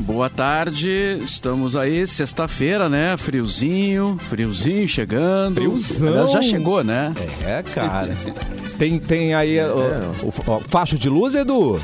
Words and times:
Boa 0.00 0.30
tarde, 0.30 1.18
estamos 1.22 1.74
aí, 1.74 2.06
sexta-feira, 2.06 2.88
né? 2.88 3.16
Friozinho, 3.16 4.16
friozinho 4.20 4.86
chegando. 4.86 5.54
Friozão. 5.54 6.08
Aliás, 6.08 6.32
Já 6.32 6.42
chegou, 6.42 6.84
né? 6.84 7.12
É, 7.44 7.62
cara. 7.62 8.16
tem, 8.78 8.98
tem 8.98 9.34
aí 9.34 9.58
o, 9.60 10.14
o, 10.26 10.52
o 10.56 10.60
facho 10.68 10.98
de 10.98 11.08
luz, 11.08 11.34
Edu? 11.34 11.80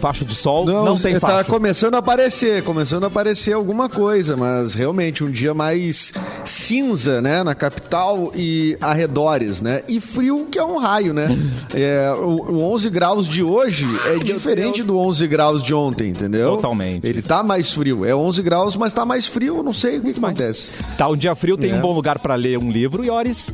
Facho 0.00 0.26
de 0.26 0.34
sol? 0.34 0.66
Não, 0.66 0.96
tem 0.98 1.18
tá 1.18 1.26
facho. 1.38 1.50
começando 1.50 1.94
a 1.94 1.98
aparecer, 1.98 2.62
começando 2.62 3.04
a 3.04 3.06
aparecer 3.06 3.54
alguma 3.54 3.88
coisa, 3.88 4.36
mas 4.36 4.74
realmente 4.74 5.24
um 5.24 5.30
dia 5.30 5.54
mais 5.54 6.12
cinza, 6.44 7.22
né, 7.22 7.42
na 7.42 7.54
capital 7.54 8.30
e 8.34 8.76
arredores, 8.80 9.62
né? 9.62 9.82
E 9.88 9.98
frio 9.98 10.46
que 10.50 10.58
é 10.58 10.64
um 10.64 10.78
raio, 10.78 11.12
né? 11.14 11.28
É, 11.74 12.10
o, 12.12 12.52
o 12.52 12.72
11 12.72 12.88
graus 12.88 13.26
de 13.26 13.42
hoje 13.42 13.86
é 14.06 14.18
diferente 14.18 14.76
Deus. 14.76 14.86
do 14.86 14.98
11 14.98 15.26
graus 15.26 15.62
de 15.62 15.74
ontem, 15.74 16.08
entendeu? 16.08 16.56
Totalmente. 16.56 17.06
Ele 17.06 17.20
tá 17.20 17.42
mais 17.42 17.55
frio. 17.72 18.04
É 18.04 18.14
11 18.14 18.42
graus, 18.42 18.76
mas 18.76 18.92
tá 18.92 19.04
mais 19.04 19.26
frio, 19.26 19.62
não 19.62 19.72
sei 19.74 19.98
o 19.98 20.02
que, 20.02 20.12
que 20.12 20.18
acontece. 20.18 20.70
Tá 20.98 21.08
um 21.08 21.16
dia 21.16 21.34
frio, 21.34 21.56
tem 21.56 21.70
É. 21.70 21.74
um 21.74 21.80
bom 21.80 21.92
lugar 21.94 22.18
pra 22.18 22.34
ler 22.34 22.58
um 22.58 22.70
livro, 22.70 23.04
Iores. 23.04 23.50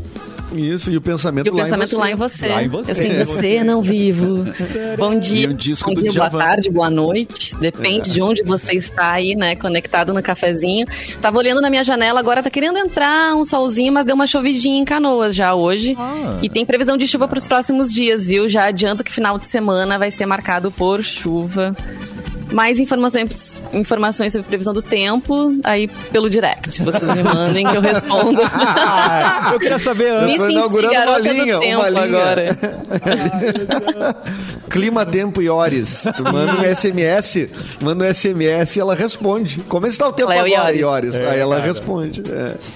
Isso, 0.55 0.91
e 0.91 0.99
o 0.99 1.01
pensamento, 1.01 1.47
E 1.47 1.51
o 1.51 1.55
lá, 1.55 1.63
pensamento 1.65 1.95
em 1.95 1.99
lá 1.99 2.11
em 2.11 2.15
você. 2.15 2.47
Lá 2.49 2.63
em 2.63 2.69
você. 2.69 2.91
Eu 2.91 2.95
sem 2.95 3.11
É. 3.11 3.25
você 3.25 3.65
não 3.65 3.81
vivo. 3.81 4.45
Bom 4.99 5.19
dia, 5.19 5.47
E 5.47 5.49
um 5.49 5.55
disco 5.55 5.89
bom 5.95 5.99
dia, 5.99 6.13
boa 6.13 6.29
tarde, 6.29 6.71
boa 6.71 6.91
noite. 6.91 7.57
Depende 7.57 8.11
de 8.11 8.21
onde 8.21 8.43
você 8.43 8.75
está 8.75 9.13
aí, 9.13 9.35
né? 9.35 9.57
Conectado 9.57 10.13
no 10.13 10.23
cafezinho. 10.23 10.87
Tava 11.23 11.39
olhando 11.39 11.63
na 11.63 11.71
minha 11.71 11.83
janela, 11.83 12.21
agora 12.21 12.43
tá 12.43 12.51
querendo 12.51 12.77
entrar 12.77 13.35
um 13.35 13.47
solzinho, 13.47 13.95
mas 13.95 14.05
deu 14.05 14.15
uma 14.15 14.27
chovidinha 14.27 14.79
em 14.79 14.85
canoas 14.85 15.35
já 15.35 15.55
hoje. 15.55 15.97
Ah. 15.99 16.39
E 16.43 16.51
tem 16.51 16.67
previsão 16.67 16.99
de 16.99 17.09
chuva 17.09 17.27
para 17.27 17.39
os 17.39 17.49
próximos 17.49 17.91
dias, 17.91 18.27
viu? 18.27 18.47
Já 18.47 18.67
adianto 18.67 19.03
que 19.03 19.11
final 19.11 19.39
de 19.39 19.47
semana 19.47 19.99
vai 19.99 20.11
ser 20.11 20.27
marcado 20.27 20.71
por 20.71 21.03
chuva. 21.03 21.75
Mais 22.53 22.79
informações, 22.79 23.57
informações 23.73 24.33
sobre 24.33 24.47
previsão 24.47 24.75
do 24.75 24.83
tempo, 24.83 25.53
aí 25.65 25.89
pelo 26.11 26.29
direct. 26.29 26.83
Vocês 26.83 27.11
me 27.15 27.23
mandem 27.23 27.67
que 27.67 27.77
eu 27.77 27.81
respondo. 27.81 28.41
Ah, 28.85 29.51
eu 29.55 29.59
queria 29.59 29.79
saber 29.79 30.13
Me 30.25 30.35
antes. 30.35 30.37
tô 30.37 30.43
senti 30.43 30.53
inaugurando 30.55 30.93
uma 30.93 31.01
garota 31.01 31.23
do 31.23 31.33
linha, 31.33 31.57
uma 31.59 31.85
tempo 31.85 31.89
linha. 31.89 32.03
agora. 32.03 32.59
Clima, 34.69 35.05
tempo 35.07 35.43
e 35.43 35.49
horas. 35.49 36.05
Tu 36.17 36.25
manda 36.25 36.53
um 36.53 36.65
SMS, 36.65 37.49
manda 37.83 38.05
um 38.05 38.15
SMS 38.15 38.77
e 38.77 38.81
ela 38.81 38.95
responde. 38.95 39.61
Como 39.69 39.87
está 39.87 40.09
o 40.09 40.13
tempo 40.13 40.31
Léo 40.31 40.41
agora, 40.41 40.75
Iores. 40.75 40.81
Iores? 40.81 41.15
É, 41.15 41.31
Aí 41.31 41.39
ela 41.41 41.57
cara. 41.57 41.69
responde. 41.69 42.23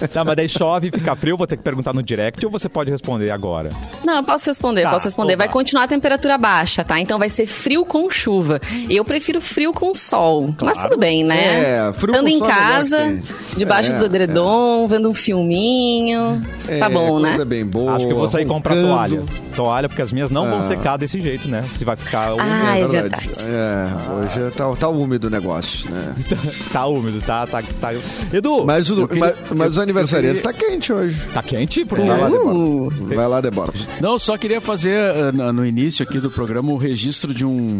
É. 0.01 0.07
Tá, 0.07 0.25
mas 0.25 0.37
daí 0.37 0.49
chove, 0.49 0.91
fica 0.93 1.17
frio, 1.17 1.37
vou 1.37 1.47
ter 1.47 1.57
que 1.57 1.63
perguntar 1.63 1.93
no 1.93 2.03
direct 2.03 2.45
ou 2.45 2.51
você 2.53 2.69
pode 2.69 2.91
responder 2.91 3.31
agora? 3.31 3.71
Não, 4.05 4.17
eu 4.17 4.23
posso 4.25 4.47
responder, 4.47 4.83
Tá, 4.83 4.91
posso 4.91 5.05
responder. 5.05 5.33
então 5.33 5.39
Vai 5.39 5.49
tá. 5.49 5.53
continuar 5.53 5.85
a 5.85 5.89
temperatura 5.89 6.39
baixa, 6.39 6.85
tá? 6.85 7.01
Então 7.01 7.19
vai 7.19 7.31
ser 7.31 7.47
frio 7.47 7.85
com 7.85 8.09
chuva. 8.11 8.61
Eu 8.89 9.05
prefiro 9.05 9.41
frio 9.41 9.66
com 9.73 9.95
sol. 9.95 10.55
Mas 10.63 10.79
tudo 10.79 10.97
bem, 10.97 11.25
né? 11.25 11.87
É, 11.89 11.93
frio 11.93 12.13
Estando 12.15 12.25
com 12.25 12.29
em 12.35 12.39
sol 12.39 12.49
é 12.49 12.53
casa, 12.53 12.97
que- 12.99 13.57
debaixo 13.59 13.93
É, 13.93 13.99
do 13.99 14.05
edredom, 14.07 14.87
vendo 14.89 15.09
um 15.09 15.15
filminho. 15.15 16.43
tá 16.67 16.87
É, 16.87 16.89
bom, 16.89 17.19
né? 17.19 17.43
Bem 17.45 17.65
boa. 17.65 17.93
Acho 17.95 18.07
que 18.07 18.13
eu 18.13 18.17
vou 18.17 18.29
sair 18.29 18.47
comprar 18.47 18.75
toalha. 18.75 19.23
Toalha, 19.55 19.89
porque 19.89 20.03
as 20.03 20.13
minhas 20.13 20.31
não 20.31 20.49
vão 20.51 20.59
Ah. 20.59 20.63
secar 20.63 20.97
desse 20.99 21.19
jeito, 21.21 21.49
né? 21.49 21.65
Se 21.79 21.85
vai 21.85 21.97
ficar 21.97 22.35
úmido. 22.35 22.45
Ah, 22.67 22.79
é 22.79 22.87
verdade. 22.89 23.31
É, 23.47 24.13
hoje 24.43 24.51
tá, 24.55 24.77
tá 24.77 24.89
úmido 24.89 25.29
o 25.29 25.31
negócio, 25.31 25.91
né? 25.91 26.15
tá 26.73 26.87
úmido, 26.87 27.23
tá, 27.25 27.47
tá, 27.47 27.63
tá. 27.81 27.95
Edu, 28.33 28.65
Mas, 28.67 28.91
o- 28.91 29.09
queria- 29.09 29.35
mas, 29.41 29.53
mas 29.53 29.71
os 29.73 29.79
aniversariantes 29.79 30.43
eu 30.45 30.53
tá 30.53 30.59
quente 30.59 30.93
hoje. 30.93 31.19
tá 31.33 31.43
quente? 31.43 31.85
Por 31.87 31.99
Vai 31.99 32.09
lá, 32.21 32.29
Uh. 32.31 32.91
Vai 33.15 33.27
lá, 33.29 33.41
Débora. 33.41 33.73
Não, 34.01 34.19
só 34.19 34.37
queria 34.37 34.61
fazer 34.61 34.91
eh, 34.97 35.33
no 35.33 35.65
início 35.65 36.03
aqui 36.03 36.19
do 36.21 36.31
programa 36.31 36.71
o 36.73 36.77
registro 36.77 37.33
de 37.33 37.45
um 37.45 37.79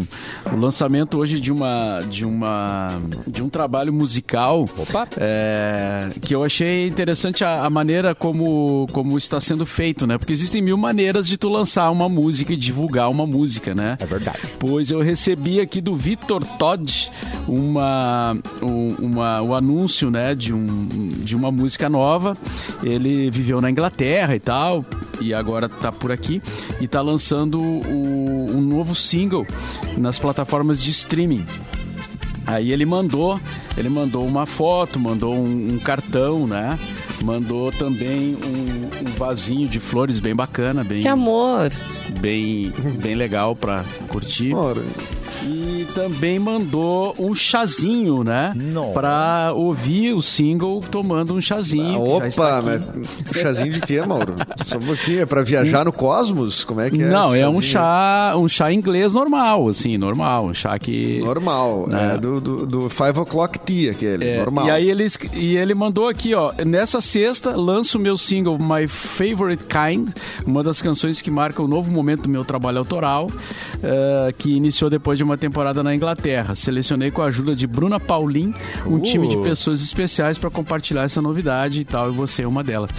o 0.51 0.55
lançamento 0.55 1.17
hoje 1.19 1.39
de 1.39 1.51
uma 1.51 1.76
de 2.09 2.25
uma 2.25 2.89
de 3.27 3.41
um 3.43 3.49
trabalho 3.49 3.91
musical 3.93 4.65
eh, 5.17 6.09
que 6.21 6.33
eu 6.35 6.43
achei 6.43 6.87
interessante 6.87 7.43
a, 7.43 7.65
a 7.65 7.69
maneira 7.69 8.13
como 8.15 8.87
como 8.91 9.17
está 9.17 9.39
sendo 9.41 9.65
feito, 9.65 10.05
né? 10.07 10.17
Porque 10.17 10.33
existem 10.33 10.61
mil 10.61 10.77
maneiras 10.77 11.27
de 11.27 11.37
tu 11.37 11.49
lançar 11.49 11.89
uma 11.91 12.07
música 12.09 12.53
e 12.53 12.57
divulgar 12.57 13.09
uma 13.09 13.25
música, 13.27 13.73
né? 13.75 13.97
É 13.99 14.05
verdade. 14.05 14.39
Pois 14.59 14.91
eu 14.91 15.01
recebi 15.01 15.59
aqui 15.59 15.81
do 15.81 15.95
Vitor 15.95 16.43
Todd 16.57 17.11
uma, 17.47 18.37
um, 18.61 18.89
uma, 18.99 19.41
o 19.41 19.55
anúncio 19.55 20.11
né, 20.11 20.35
de, 20.35 20.53
um, 20.53 20.87
de 21.23 21.35
uma 21.35 21.51
música 21.51 21.89
nova. 21.89 22.37
Ele 22.83 23.29
viveu 23.31 23.61
na 23.61 23.69
Inglaterra 23.71 24.35
e 24.35 24.39
tal, 24.39 24.83
e 25.21 25.33
agora 25.33 25.67
tá 25.69 25.91
por 25.91 26.11
aqui. 26.11 26.41
E 26.79 26.87
tá 26.87 27.01
lançando 27.01 27.59
o- 27.61 28.36
um 28.57 28.61
novo 28.61 28.95
single 28.95 29.45
nas 29.97 30.17
plataformas 30.19 30.81
de 30.81 30.91
streaming. 30.91 31.45
Aí 32.45 32.71
ele 32.71 32.85
mandou, 32.85 33.37
ele 33.77 33.89
mandou 33.89 34.25
uma 34.25 34.45
foto, 34.45 34.97
mandou 34.99 35.35
um, 35.35 35.73
um 35.73 35.79
cartão, 35.79 36.47
né? 36.47 36.79
Mandou 37.21 37.71
também 37.73 38.37
um, 38.41 38.89
um 39.05 39.11
vasinho 39.17 39.67
de 39.67 39.81
flores 39.81 40.19
bem 40.21 40.33
bacana, 40.33 40.81
bem, 40.83 41.01
Que 41.01 41.07
amor. 41.09 41.69
bem, 42.21 42.71
bem 43.01 43.15
legal 43.15 43.53
pra 43.53 43.83
curtir. 44.07 44.53
Ora, 44.53 44.81
E 45.43 45.66
também 45.93 46.37
mandou 46.39 47.15
um 47.19 47.33
chazinho, 47.33 48.23
né? 48.23 48.53
Nossa. 48.55 48.93
Pra 48.93 49.51
ouvir 49.53 50.13
o 50.13 50.21
single 50.21 50.79
tomando 50.91 51.33
um 51.33 51.41
chazinho. 51.41 52.17
está 52.25 52.59
Opa, 52.59 52.61
mas 52.61 53.37
chazinho 53.37 53.71
de 53.73 53.81
quê, 53.81 54.01
Mauro? 54.05 54.35
Só 54.65 54.77
um 54.77 54.81
pouquinho, 54.81 55.21
é 55.21 55.25
pra 55.25 55.41
viajar 55.41 55.85
no 55.85 55.91
cosmos? 55.91 56.63
Como 56.63 56.81
é 56.81 56.89
que 56.89 57.01
é? 57.01 57.07
Não, 57.07 57.33
é 57.33 57.47
um 57.49 57.61
chá, 57.61 58.33
um 58.37 58.47
chá 58.47 58.71
inglês 58.71 59.13
normal, 59.13 59.67
assim, 59.67 59.97
normal. 59.97 60.45
Um 60.45 60.53
chá 60.53 60.77
que. 60.77 61.19
Normal, 61.19 61.87
Né? 61.87 62.13
é 62.15 62.17
do, 62.17 62.39
do, 62.39 62.65
do 62.65 62.89
Five 62.89 63.19
O'Clock 63.19 63.59
Tea, 63.59 63.91
aquele, 63.91 64.25
É, 64.25 64.37
normal. 64.37 64.67
E 64.67 64.71
aí 64.71 64.89
ele, 64.89 65.05
e 65.33 65.57
ele 65.57 65.73
mandou 65.73 66.07
aqui, 66.07 66.33
ó. 66.33 66.51
Nessa 66.65 67.01
sexta, 67.01 67.55
lanço 67.55 67.97
o 67.97 68.01
meu 68.01 68.17
single 68.17 68.57
My 68.59 68.87
Favorite 68.87 69.63
Kind, 69.65 70.09
uma 70.45 70.63
das 70.63 70.81
canções 70.81 71.21
que 71.21 71.31
marca 71.31 71.61
o 71.61 71.67
novo 71.67 71.91
momento 71.91 72.23
do 72.23 72.29
meu 72.29 72.43
trabalho 72.45 72.77
autoral, 72.79 73.29
eh, 73.81 74.33
que 74.37 74.55
iniciou 74.55 74.89
depois 74.89 75.17
de 75.17 75.23
uma 75.23 75.37
temporada 75.37 75.76
na 75.83 75.93
Inglaterra. 75.95 76.55
Selecionei 76.55 77.11
com 77.11 77.21
a 77.21 77.25
ajuda 77.25 77.55
de 77.55 77.67
Bruna 77.67 77.99
Paulin, 77.99 78.53
um 78.85 78.95
Uh. 78.95 79.01
time 79.01 79.27
de 79.27 79.37
pessoas 79.37 79.81
especiais 79.81 80.37
para 80.37 80.49
compartilhar 80.49 81.03
essa 81.03 81.21
novidade 81.21 81.81
e 81.81 81.85
tal, 81.85 82.09
e 82.09 82.13
você 82.13 82.43
é 82.43 82.47
uma 82.47 82.63
delas. 82.63 82.89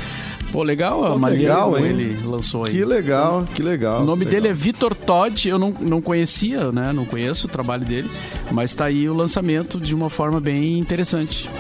Pô, 0.51 0.63
legal 0.63 1.05
a 1.05 1.11
Pô, 1.11 1.19
maneira 1.19 1.53
legal, 1.55 1.73
como 1.73 1.85
hein? 1.85 1.91
ele 1.91 2.23
lançou 2.25 2.65
aí. 2.65 2.73
Que 2.73 2.85
legal, 2.85 3.47
que 3.55 3.63
legal. 3.63 4.01
O 4.01 4.05
nome 4.07 4.25
que 4.25 4.31
dele 4.31 4.47
é 4.47 4.51
legal. 4.51 4.63
Vitor 4.63 4.95
Todd, 4.95 5.47
eu 5.49 5.59
não, 5.59 5.75
não 5.79 6.01
conhecia, 6.01 6.73
né? 6.73 6.91
Não 6.91 7.05
conheço 7.05 7.47
o 7.47 7.51
trabalho 7.51 7.85
dele, 7.85 8.09
mas 8.51 8.75
tá 8.75 8.87
aí 8.87 9.09
o 9.09 9.15
lançamento 9.15 9.79
de 9.79 9.95
uma 9.95 10.09
forma 10.09 10.41
bem 10.41 10.79
interessante. 10.79 11.51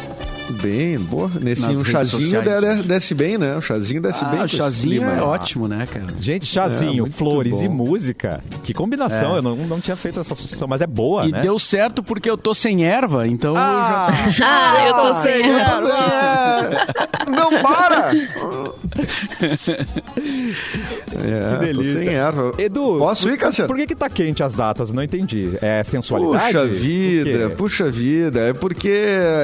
Bem, 0.51 0.99
boa. 0.99 1.31
Nesse 1.41 1.63
Nas 1.63 1.77
um 1.77 1.85
chazinho 1.85 2.43
sociais. 2.43 2.77
de- 2.77 2.83
de- 2.83 2.89
desce 2.89 3.15
bem, 3.15 3.37
né? 3.39 3.57
O 3.57 3.61
chazinho 3.61 4.01
desce 4.01 4.25
bem. 4.25 4.35
Ah, 4.35 4.39
com 4.39 4.45
o 4.45 4.49
chazinho 4.49 5.01
clima 5.03 5.13
é 5.13 5.21
ótimo, 5.23 5.69
né, 5.69 5.87
cara? 5.87 6.07
Gente, 6.21 6.47
chazinho, 6.47 7.07
É, 7.07 7.11
flores 7.11 7.53
bom. 7.53 7.63
e 7.63 7.69
música. 7.69 8.41
Que 8.65 8.73
combinação, 8.73 9.35
É. 9.35 9.39
eu 9.39 9.43
não, 9.43 9.55
não 9.57 9.81
tinha 9.81 9.97
feito 9.97 10.19
essa 10.21 10.33
associação, 10.35 10.67
mas 10.67 10.81
é 10.81 10.87
boa, 10.87 11.27
E 11.27 11.33
né? 11.33 11.41
deu 11.43 11.59
certo 11.59 12.03
porque 12.03 12.29
eu 12.31 12.37
tô 12.39 12.55
sem 12.55 12.85
erva, 12.85 13.27
então 13.29 13.55
Ah, 13.57 14.09
Ah, 14.43 14.87
eu 14.87 14.95
tô 14.95 15.15
sem. 15.23 15.43
É, 15.43 16.87
Não 17.31 17.63
para! 17.63 18.11
É, 21.17 21.59
Que 21.59 21.65
delícia. 21.67 21.99
sem 22.01 22.09
erva. 22.09 22.53
Edu, 22.59 22.99
Posso 22.99 23.29
ir, 23.29 23.33
por, 23.33 23.39
Cassiano? 23.39 23.69
por 23.69 23.77
que 23.77 23.87
que 23.87 23.95
tá 23.95 24.09
quente 24.09 24.43
as 24.43 24.55
datas? 24.55 24.93
Não 24.93 25.03
entendi. 25.03 25.51
É 25.63 25.83
sensualidade? 25.85 26.53
Puxa 26.53 26.67
vida, 26.67 27.51
puxa 27.51 27.91
vida. 27.91 28.41
É 28.41 28.53
porque 28.53 28.89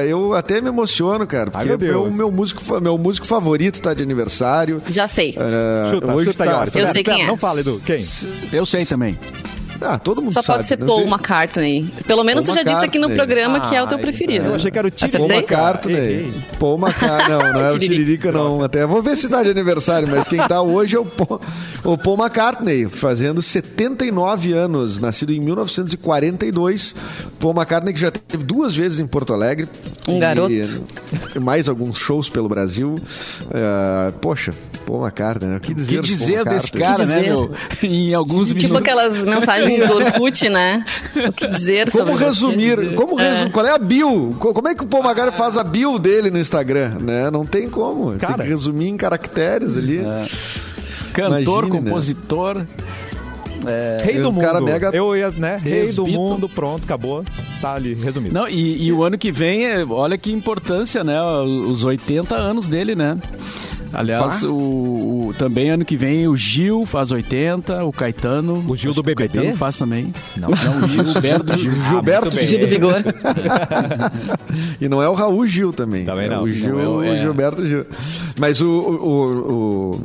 eu 0.07 0.33
até 0.33 0.61
me 0.61 0.67
emociono, 0.69 1.25
cara. 1.27 1.49
Ai, 1.53 1.65
Porque 1.67 1.85
meu 1.85 1.93
meu, 1.93 2.03
Deus. 2.03 2.15
meu, 2.15 2.31
músico, 2.31 2.81
meu 2.81 2.97
músico 2.97 3.25
favorito 3.27 3.81
tá 3.81 3.93
de 3.93 4.03
aniversário. 4.03 4.81
Já 4.89 5.07
sei. 5.07 5.35
É, 5.37 5.89
Chuta, 5.91 6.13
hoje 6.13 6.31
chuta 6.31 6.43
aí, 6.43 6.49
tá- 6.49 6.59
olha. 6.61 6.71
Eu 6.75 6.87
sei 6.89 7.03
quem 7.03 7.21
é. 7.23 7.27
Não 7.27 7.37
fala, 7.37 7.59
Edu. 7.61 7.79
Quem? 7.85 8.03
Eu 8.51 8.65
sei 8.65 8.85
também. 8.85 9.17
Ah, 9.87 9.99
todo 9.99 10.21
mundo 10.21 10.33
Só 10.33 10.41
sabe. 10.41 10.57
pode 10.59 10.67
ser? 10.67 10.77
Paul 10.77 11.01
Tem- 11.03 11.09
McCartney. 11.13 11.93
Pelo 12.07 12.23
menos 12.23 12.45
Paul 12.45 12.55
tu 12.57 12.63
já 12.63 12.63
disse 12.71 12.85
aqui 12.85 12.97
no 12.97 13.07
McCartney. 13.07 13.35
programa 13.35 13.69
que 13.69 13.75
é 13.75 13.83
o 13.83 13.87
teu 13.87 13.97
Ai, 13.97 14.01
preferido. 14.01 14.45
Eu 14.47 14.55
achei 14.55 14.71
que 14.71 14.77
era 14.79 14.87
o 14.87 14.91
Paul 14.91 15.09
Tiririca. 15.09 15.33
McCartney. 15.35 15.95
Errei. 15.95 16.33
Paul 16.59 16.77
McCartney. 16.79 17.29
Não, 17.29 17.53
não 17.53 17.59
era 17.59 17.75
o 17.75 17.79
Tiririca. 17.79 18.31
Não. 18.31 18.61
Até 18.63 18.85
vou 18.85 19.01
ver 19.01 19.15
se 19.15 19.29
tá 19.29 19.43
de 19.43 19.49
aniversário, 19.49 20.07
mas 20.09 20.27
quem 20.27 20.39
tá 20.39 20.61
hoje 20.61 20.95
é 20.95 20.99
o 20.99 21.05
Paul, 21.05 21.39
o 21.83 21.97
Paul 21.97 22.17
McCartney, 22.17 22.87
fazendo 22.89 23.41
79 23.41 24.53
anos, 24.53 24.99
nascido 24.99 25.31
em 25.33 25.39
1942. 25.39 26.95
Paul 27.39 27.53
McCartney 27.53 27.93
que 27.93 27.99
já 27.99 28.11
teve 28.11 28.43
duas 28.43 28.75
vezes 28.75 28.99
em 28.99 29.07
Porto 29.07 29.33
Alegre. 29.33 29.67
Um 30.07 30.17
E- 30.17 30.19
garoto. 30.19 30.51
e 31.35 31.39
mais 31.39 31.67
alguns 31.69 31.97
shows 31.97 32.29
pelo 32.29 32.47
Brasil. 32.49 32.95
É, 33.53 34.11
poxa, 34.21 34.51
Paul 34.85 35.03
McCartney, 35.03 35.49
né? 35.49 35.57
O 35.57 35.59
que 35.59 35.73
dizer, 35.73 35.95
que 36.01 36.07
dizer 36.07 36.43
desse 36.45 36.71
McCartney? 36.75 36.81
cara, 36.81 37.05
né, 37.05 37.15
dizer? 37.21 37.29
meu? 37.29 37.51
Em 37.83 38.13
alguns 38.13 38.49
Tipo 38.49 38.61
minutos. 38.61 38.81
aquelas 38.81 39.25
mensagens 39.25 39.87
do 39.87 39.93
Orkut, 39.95 40.49
né? 40.49 40.85
O 41.27 41.31
que 41.33 41.47
dizer 41.47 41.89
sobre 41.89 42.05
Como 42.13 42.17
você. 42.19 42.25
resumir? 42.25 42.95
Como 42.95 43.15
resu- 43.15 43.49
Qual 43.51 43.65
é 43.65 43.71
a 43.71 43.77
bio? 43.77 44.35
Co- 44.39 44.53
Como 44.53 44.67
é 44.67 44.75
que 44.75 44.83
o 44.83 44.87
Paul 44.87 45.03
McCartney 45.03 45.37
faz 45.37 45.57
a 45.57 45.63
bio 45.63 45.97
dele 45.99 46.29
no 46.29 46.39
Instagram? 46.39 46.97
Né? 46.99 47.29
Não 47.31 47.45
tem 47.45 47.69
como. 47.69 48.11
Tem 48.11 48.19
Cara. 48.19 48.43
que 48.43 48.49
resumir 48.49 48.89
em 48.89 48.97
caracteres 48.97 49.75
ali. 49.77 50.01
Cantor, 51.13 51.63
Imagine, 51.65 51.81
né? 51.81 51.89
compositor. 51.89 52.65
Rei 54.03 54.19
do 54.19 54.31
mundo. 54.31 54.43
cara 54.43 54.61
mega- 54.61 54.91
Eu 54.93 55.15
ia, 55.15 55.31
né? 55.31 55.57
Rei 55.59 55.91
do 55.91 56.05
mundo, 56.05 56.47
pronto, 56.47 56.83
acabou. 56.83 57.23
Tá 57.61 57.73
ali, 57.73 57.95
resumido. 57.95 58.33
Não, 58.35 58.47
e, 58.47 58.85
e 58.85 58.91
o 58.91 59.01
ano 59.03 59.17
que 59.17 59.31
vem, 59.31 59.65
é- 59.65 59.83
olha 59.85 60.17
que 60.17 60.31
importância, 60.31 61.03
né? 61.03 61.19
Os 61.41 61.83
80 61.83 62.35
anos 62.35 62.67
dele, 62.67 62.93
né? 62.95 63.17
Aliás, 63.95 64.43
o, 64.43 64.53
o- 65.29 65.33
também 65.37 65.69
ano 65.69 65.83
que 65.85 65.95
vem 65.95 66.27
o 66.27 66.35
Gil 66.35 66.85
faz 66.85 67.11
80, 67.11 67.83
o 67.85 67.91
Caetano. 67.91 68.63
O 68.67 68.75
Gil 68.75 68.93
do 68.93 69.01
BBB? 69.01 69.25
O 69.25 69.31
Caetano 69.41 69.57
faz 69.57 69.77
também. 69.77 70.13
Não. 70.37 70.49
Não, 70.49 70.83
o 70.83 70.87
Gilberto 70.87 71.57
Gil. 71.57 71.71
Gilberto 71.89 72.29
bem. 72.31 72.47
Gil 72.47 72.59
do 72.59 72.67
Vigor. 72.67 73.03
E 74.79 74.87
não 74.89 75.01
é 75.01 75.07
o 75.09 75.13
Raul 75.13 75.45
Gil 75.45 75.71
também. 75.73 76.05
Também 76.05 76.25
É 76.25 76.29
não. 76.29 76.43
O 76.43 76.49
Gil, 76.51 76.73
Não 76.73 76.79
é 76.81 76.87
o- 76.87 76.95
o 76.97 77.03
é. 77.03 77.19
Gilberto 77.21 77.65
Gil. 77.65 77.85
Mas 78.39 78.61
o, 78.61 78.69
o, 78.69 80.01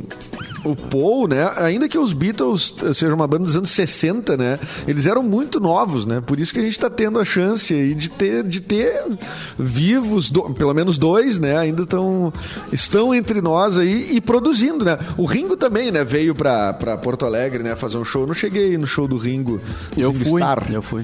o, 0.63 0.75
Paul, 0.75 1.27
né? 1.27 1.51
Ainda 1.57 1.87
que 1.89 1.97
os 1.97 2.13
Beatles 2.13 2.73
sejam 2.93 3.15
uma 3.15 3.27
banda 3.27 3.45
dos 3.45 3.55
anos 3.55 3.71
60, 3.71 4.37
né? 4.37 4.59
Eles 4.87 5.05
eram 5.05 5.23
muito 5.23 5.59
novos, 5.59 6.05
né? 6.05 6.21
Por 6.25 6.39
isso 6.39 6.53
que 6.53 6.59
a 6.59 6.63
gente 6.63 6.77
tá 6.79 6.89
tendo 6.89 7.19
a 7.19 7.25
chance 7.25 7.73
aí 7.73 7.93
de 7.93 8.09
ter, 8.09 8.43
de 8.43 8.61
ter 8.61 9.03
vivos, 9.57 10.29
do- 10.29 10.43
pelo 10.53 10.73
menos 10.73 10.97
dois, 10.97 11.39
né? 11.39 11.57
Ainda 11.57 11.85
tão, 11.85 12.31
estão 12.71 13.13
entre 13.13 13.41
nós 13.41 13.77
aí 13.77 14.15
e 14.15 14.21
produzindo, 14.21 14.85
né? 14.85 14.97
O 15.17 15.25
Ringo 15.25 15.55
também, 15.57 15.91
né? 15.91 16.03
Veio 16.03 16.35
pra, 16.35 16.73
pra 16.73 16.97
Porto 16.97 17.25
Alegre, 17.25 17.63
né? 17.63 17.75
Fazer 17.75 17.97
um 17.97 18.05
show. 18.05 18.21
Eu 18.21 18.27
não 18.27 18.33
cheguei 18.33 18.77
no 18.77 18.85
show 18.87 19.07
do 19.07 19.17
Ringo. 19.17 19.59
Eu 19.97 20.11
Ringo 20.11 20.25
fui, 20.25 20.41
Starr. 20.41 20.71
eu 20.71 20.81
fui. 20.81 21.03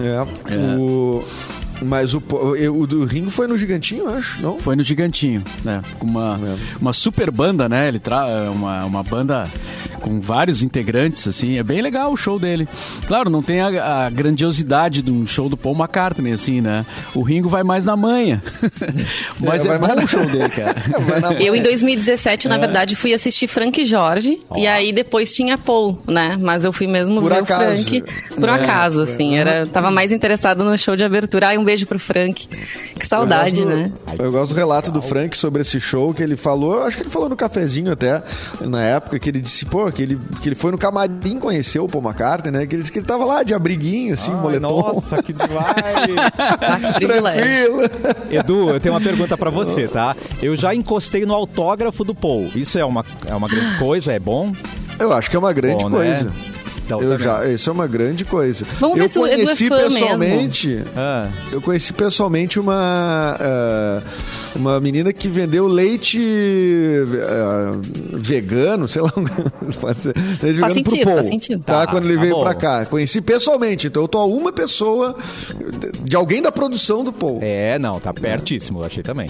É. 0.00 0.56
O, 0.78 1.22
mas 1.80 2.14
o, 2.14 2.22
o 2.74 2.86
do 2.86 3.04
Ringo 3.04 3.30
foi 3.30 3.46
no 3.46 3.56
Gigantinho, 3.56 4.08
acho, 4.08 4.42
não? 4.42 4.58
Foi 4.58 4.76
no 4.76 4.82
Gigantinho, 4.82 5.42
né? 5.64 5.82
Com 5.98 6.06
uma, 6.06 6.38
uma 6.80 6.92
super 6.92 7.30
banda, 7.30 7.68
né? 7.68 7.88
Ele 7.88 7.98
traz 7.98 8.48
uma, 8.50 8.84
uma 8.84 9.02
banda 9.02 9.48
com 10.02 10.20
vários 10.20 10.62
integrantes, 10.62 11.26
assim. 11.26 11.56
É 11.58 11.62
bem 11.62 11.80
legal 11.80 12.12
o 12.12 12.16
show 12.16 12.38
dele. 12.38 12.68
Claro, 13.06 13.30
não 13.30 13.42
tem 13.42 13.60
a, 13.60 14.04
a 14.06 14.10
grandiosidade 14.10 15.00
de 15.00 15.10
um 15.10 15.24
show 15.26 15.48
do 15.48 15.56
Paul 15.56 15.74
McCartney, 15.76 16.32
assim, 16.32 16.60
né? 16.60 16.84
O 17.14 17.22
Ringo 17.22 17.48
vai 17.48 17.62
mais 17.62 17.84
na 17.84 17.96
manha. 17.96 18.42
Mas 19.40 19.64
É, 19.64 19.68
é, 19.68 19.68
vai 19.68 19.78
mais 19.78 19.92
bom 19.94 19.96
na- 20.00 20.04
o 20.04 20.08
show 20.08 20.26
dele, 20.26 20.48
cara. 20.50 20.74
Eu, 21.40 21.54
em 21.54 21.62
2017, 21.62 22.48
na 22.48 22.58
verdade, 22.58 22.96
fui 22.96 23.14
assistir 23.14 23.46
Frank 23.46 23.80
e 23.80 23.86
Jorge. 23.86 24.40
E 24.56 24.66
aí 24.66 24.92
depois 24.92 25.32
tinha 25.34 25.56
Paul, 25.56 25.98
né? 26.06 26.36
Mas 26.40 26.64
eu 26.64 26.72
fui 26.72 26.86
mesmo 26.86 27.20
Por 27.20 27.30
ver 27.32 27.38
acaso. 27.42 27.62
o 27.62 27.84
Frank 27.84 28.02
por 28.38 28.48
É. 28.48 28.52
acaso, 28.52 29.02
assim. 29.02 29.36
Era, 29.36 29.66
tava 29.66 29.90
mais 29.90 30.12
interessado 30.12 30.64
no 30.64 30.76
show 30.76 30.96
de 30.96 31.04
abertura. 31.04 31.48
Ai, 31.48 31.58
um 31.58 31.64
beijo 31.64 31.86
pro 31.86 31.98
Frank. 31.98 32.46
Que 32.98 33.06
saudade, 33.06 33.60
eu 33.60 33.66
gosto, 33.66 33.78
né? 33.78 33.92
Eu 34.18 34.32
gosto 34.32 34.50
do 34.52 34.56
relato 34.56 34.90
do 34.90 35.00
Frank 35.00 35.36
sobre 35.36 35.62
esse 35.62 35.78
show 35.80 36.12
que 36.12 36.22
ele 36.22 36.36
falou. 36.36 36.74
Eu 36.74 36.82
acho 36.84 36.96
que 36.96 37.02
ele 37.04 37.10
falou 37.10 37.28
no 37.28 37.36
cafezinho 37.36 37.92
até, 37.92 38.22
na 38.60 38.82
época, 38.82 39.18
que 39.18 39.28
ele 39.28 39.40
disse, 39.40 39.64
pô, 39.66 39.90
que 39.94 40.02
ele, 40.02 40.18
que 40.40 40.48
ele 40.48 40.56
foi 40.56 40.72
no 40.72 40.78
camarim 40.78 41.38
conhecer 41.38 41.78
o 41.78 41.88
Paul 41.88 42.04
McCartney, 42.04 42.50
né? 42.50 42.66
Que 42.66 42.74
ele 42.74 42.82
disse 42.82 42.92
que 42.92 42.98
ele 42.98 43.06
tava 43.06 43.24
lá 43.24 43.42
de 43.42 43.54
abriguinho, 43.54 44.14
assim, 44.14 44.32
Ai, 44.32 44.40
moletom. 44.40 44.80
Nossa, 44.80 45.22
que. 45.22 45.34
Ah, 46.62 46.78
que 46.78 47.06
privilégio. 47.06 47.88
Tranquilo. 47.88 48.22
Edu, 48.30 48.70
eu 48.70 48.80
tenho 48.80 48.94
uma 48.94 49.00
pergunta 49.00 49.36
pra 49.36 49.50
você, 49.50 49.88
tá? 49.88 50.16
Eu 50.42 50.56
já 50.56 50.74
encostei 50.74 51.26
no 51.26 51.34
autógrafo 51.34 52.04
do 52.04 52.14
Paul. 52.14 52.50
Isso 52.54 52.78
é 52.78 52.84
uma, 52.84 53.04
é 53.26 53.34
uma 53.34 53.48
grande 53.48 53.78
coisa? 53.78 54.12
É 54.12 54.18
bom? 54.18 54.52
Eu 54.98 55.12
acho 55.12 55.30
que 55.30 55.36
é 55.36 55.38
uma 55.38 55.52
grande 55.52 55.84
Bom, 55.84 55.90
né? 55.90 56.32
Então, 56.98 57.12
Eu 57.12 57.18
tá 57.18 57.24
já, 57.24 57.48
isso 57.48 57.68
é 57.70 57.72
uma 57.72 57.86
grande 57.86 58.24
coisa. 58.24 58.66
Vamos 58.80 58.98
ver 58.98 59.04
eu 59.04 59.08
se 59.08 59.18
o 59.18 59.26
Edu 59.26 59.34
é 59.34 59.44
conheci 59.44 59.70
mesmo. 59.70 59.88
pessoalmente. 59.90 60.82
Ah, 60.96 61.28
Eu 61.50 61.60
conheci 61.60 61.92
pessoalmente 61.92 62.60
uma 62.60 63.36
ah, 63.40 64.00
uma 64.54 64.80
menina 64.80 65.12
que 65.12 65.28
vendeu 65.28 65.66
leite 65.66 66.18
ah, 67.28 67.72
vegano, 68.12 68.86
sei 68.88 69.02
lá, 69.02 69.12
pode 69.80 70.00
ser, 70.02 70.14
leite 70.42 70.60
Faz 70.60 70.74
vegano 70.74 70.82
pro 70.82 70.90
sentido, 70.92 71.04
Paul, 71.04 71.14
faz 71.16 71.28
sentido. 71.28 71.64
Tá, 71.64 71.72
Tá, 71.86 71.86
quando 71.92 72.04
ele 72.04 72.14
tá 72.16 72.20
veio 72.22 72.40
pra 72.40 72.54
cá. 72.54 72.86
Conheci 72.86 73.20
pessoalmente, 73.20 73.86
então 73.86 74.02
eu 74.02 74.08
tô 74.08 74.18
a 74.18 74.24
uma 74.26 74.52
pessoa 74.52 75.16
de 76.02 76.14
alguém 76.16 76.42
da 76.42 76.52
produção 76.52 77.02
do 77.02 77.12
Paul. 77.12 77.38
é, 77.42 77.78
não, 77.78 77.98
tá 77.98 78.12
pertíssimo, 78.12 78.80
eu 78.80 78.86
achei 78.86 79.02
também. 79.02 79.28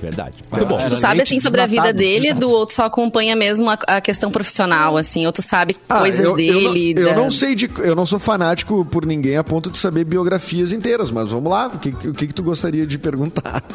Verdade. 0.00 0.36
Muito 0.50 0.66
bom. 0.66 0.78
Tu 0.88 0.96
sabe, 0.96 1.20
assim, 1.22 1.40
sobre 1.40 1.60
a 1.60 1.66
vida 1.66 1.92
dele, 1.92 2.32
do 2.32 2.48
outro 2.50 2.74
só 2.74 2.86
acompanha 2.86 3.36
mesmo 3.36 3.68
a, 3.68 3.78
a 3.86 4.00
questão 4.00 4.30
profissional, 4.30 4.96
assim, 4.96 5.26
ou 5.26 5.32
tu 5.32 5.42
sabe 5.42 5.76
coisas 5.88 6.20
Ah, 6.20 6.22
eu, 6.22 6.38
eu 6.38 6.54
não- 6.62 6.72
dele. 6.72 6.94
Eu, 6.96 6.99
da- 7.06 7.14
não 7.14 7.30
sei 7.30 7.54
de, 7.54 7.70
eu 7.78 7.94
não 7.96 8.06
sou 8.06 8.18
fanático 8.18 8.84
por 8.84 9.04
ninguém 9.06 9.36
a 9.36 9.44
ponto 9.44 9.70
de 9.70 9.78
saber 9.78 10.04
biografias 10.04 10.72
inteiras, 10.72 11.10
mas 11.10 11.28
vamos 11.28 11.50
lá, 11.50 11.68
o 11.68 11.78
que, 11.78 11.88
o 12.08 12.12
que, 12.12 12.26
que 12.28 12.34
tu 12.34 12.42
gostaria 12.42 12.86
de 12.86 12.98
perguntar? 12.98 13.62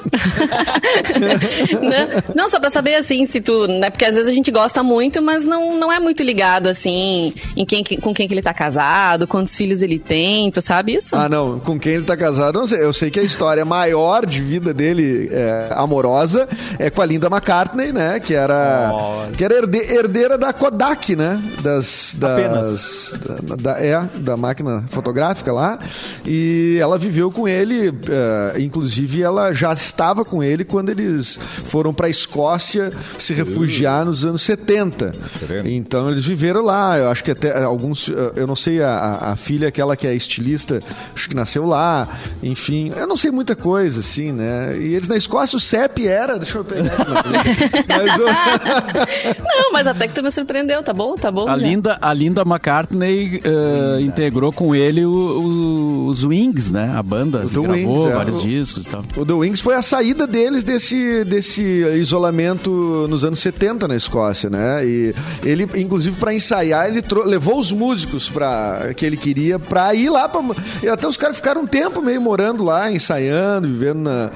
Né? 1.82 2.24
Não, 2.36 2.50
só 2.50 2.60
pra 2.60 2.70
saber, 2.70 2.96
assim, 2.96 3.26
se 3.28 3.42
tu... 3.42 3.68
Né? 3.68 3.90
Porque 3.90 4.06
às 4.06 4.16
vezes 4.16 4.32
a 4.32 4.36
gente 4.36 4.52
gosta 4.52 4.82
muito, 4.84 5.22
mas 5.22 5.46
não, 5.46 5.78
não 5.78 5.92
é 5.92 6.00
muito 6.00 6.24
ligado, 6.24 6.68
assim, 6.68 7.34
em 7.56 7.66
quem, 7.66 7.84
que- 7.84 7.98
com 7.98 8.14
quem 8.14 8.28
que 8.28 8.34
ele 8.34 8.42
tá 8.42 8.54
casado, 8.54 9.28
quantos 9.28 9.56
filhos 9.56 9.82
ele 9.82 10.00
tem, 10.00 10.50
tu 10.52 10.62
sabe 10.62 10.96
isso? 10.96 11.16
Ah, 11.16 11.28
não. 11.30 11.60
Com 11.60 11.80
quem 11.80 11.94
ele 11.94 12.04
tá 12.04 12.16
casado, 12.16 12.56
eu 12.58 12.62
não 12.62 12.68
sei. 12.68 12.82
Eu 12.84 12.94
sei 12.94 13.10
que 13.12 13.20
a 13.20 13.24
história 13.24 13.66
maior 13.66 14.26
de 14.26 14.42
vida 14.42 14.74
dele, 14.74 15.30
é, 15.32 15.68
amorosa, 15.72 16.48
é 16.80 16.90
com 16.90 17.02
a 17.02 17.06
Linda 17.06 17.28
McCartney, 17.28 17.92
né? 17.92 18.20
Que 18.20 18.34
era, 18.34 18.92
Olha. 18.94 19.32
que 19.32 19.44
era 19.44 19.56
herde- 19.56 19.94
herdeira 19.94 20.38
da 20.38 20.54
Kodak, 20.54 21.16
né? 21.16 21.42
Das, 21.62 22.16
das, 22.18 23.05
da, 23.14 23.56
da- 23.56 23.80
é, 23.84 24.02
da 24.20 24.38
máquina 24.38 24.84
fotográfica 24.90 25.52
lá. 25.52 25.78
E 26.26 26.78
ela 26.82 26.98
viveu 26.98 27.32
com 27.32 27.48
ele, 27.48 27.90
é, 28.10 28.60
inclusive 28.62 29.22
ela 29.22 29.54
já 29.54 29.74
estava 29.74 30.24
com 30.26 30.42
ele 30.44 30.64
quando 30.64 30.90
eles 30.90 31.40
foram 31.66 31.94
pra 31.94 32.10
Escócia 32.10 32.92
se 33.20 33.34
refugiar 33.34 34.06
nos 34.06 34.26
anos 34.26 34.42
70. 34.42 35.14
vendo? 35.42 35.68
Então 35.68 36.10
eles 36.12 36.26
viveram 36.26 36.62
lá, 36.64 36.98
eu 36.98 37.10
acho 37.10 37.24
que 37.24 37.32
até 37.32 37.64
alguns, 37.64 38.08
eu 38.36 38.48
não 38.48 38.56
sei, 38.56 38.82
a, 38.82 38.90
a- 38.90 39.32
a 39.32 39.36
filha, 39.36 39.68
aquela 39.68 39.96
que 39.96 40.08
é 40.08 40.14
estilista, 40.14 40.82
acho 41.16 41.28
que 41.30 41.36
nasceu 41.36 41.66
lá, 41.66 42.08
enfim, 42.44 42.92
eu 42.96 43.08
não 43.08 43.18
sei 43.18 43.32
muita 43.32 43.56
coisa, 43.56 44.00
assim, 44.02 44.32
né? 44.32 44.78
E 44.78 44.94
eles 44.94 45.08
na 45.08 45.18
Escócia, 45.18 45.58
o 45.58 45.60
CEP 45.60 46.08
era, 46.08 46.38
deixa 46.38 46.58
eu 46.58 46.64
pegar 46.66 46.94
aqui. 46.94 47.86
Mas, 47.88 48.16
o- 48.20 49.46
Não, 49.58 49.72
mas 49.72 49.88
até 49.88 50.08
que 50.08 50.14
tu 50.14 50.22
me 50.24 50.32
surpreendeu, 50.32 50.82
tá 50.84 50.94
bom? 50.94 51.16
Tá 51.16 51.32
bom? 51.32 51.48
A. 51.50 51.56
Linda, 51.56 51.98
a 52.02 52.14
Linda 52.14 52.42
McCartney 52.42 52.95
eh, 53.44 54.02
integrou 54.02 54.52
com 54.52 54.74
ele 54.76 55.06
o- 55.06 55.12
o- 55.12 56.08
os 56.08 56.24
Wings, 56.24 56.72
né? 56.72 56.92
A 56.96 57.04
banda 57.04 57.40
The 57.40 57.62
gravou 57.62 57.72
Wings, 57.72 58.12
é. 58.12 58.14
vários 58.16 58.38
O- 58.38 58.42
discos 58.48 58.86
e 58.86 58.90
tal. 58.90 59.04
O 59.18 59.26
The 59.26 59.34
Wings 59.34 59.62
foi 59.62 59.76
a 59.76 59.82
saída 59.82 60.26
deles 60.26 60.64
desse, 60.64 61.24
desse 61.26 61.62
isolamento 62.00 63.06
nos 63.10 63.24
anos 63.24 63.40
70 63.40 63.88
na 63.88 63.96
Escócia, 63.96 64.50
né? 64.50 64.86
E 64.86 65.14
ele, 65.44 65.68
inclusive, 65.76 66.18
para 66.18 66.34
ensaiar, 66.34 66.88
ele 66.88 67.04
levou 67.26 67.60
os 67.60 67.72
músicos 67.72 68.30
para 68.30 68.94
que 68.96 69.06
ele 69.06 69.18
queria 69.18 69.60
para 69.60 69.94
ir 69.94 70.10
lá. 70.10 70.28
Pra, 70.30 70.42
e 70.84 70.88
até 70.88 71.08
os 71.08 71.18
caras 71.18 71.36
ficaram 71.36 71.62
um 71.64 71.68
tempo 71.68 72.02
meio 72.02 72.22
morando 72.22 72.64
lá, 72.64 72.92
ensaiando, 72.92 73.68
vivendo 73.68 74.00
na, 74.00 74.32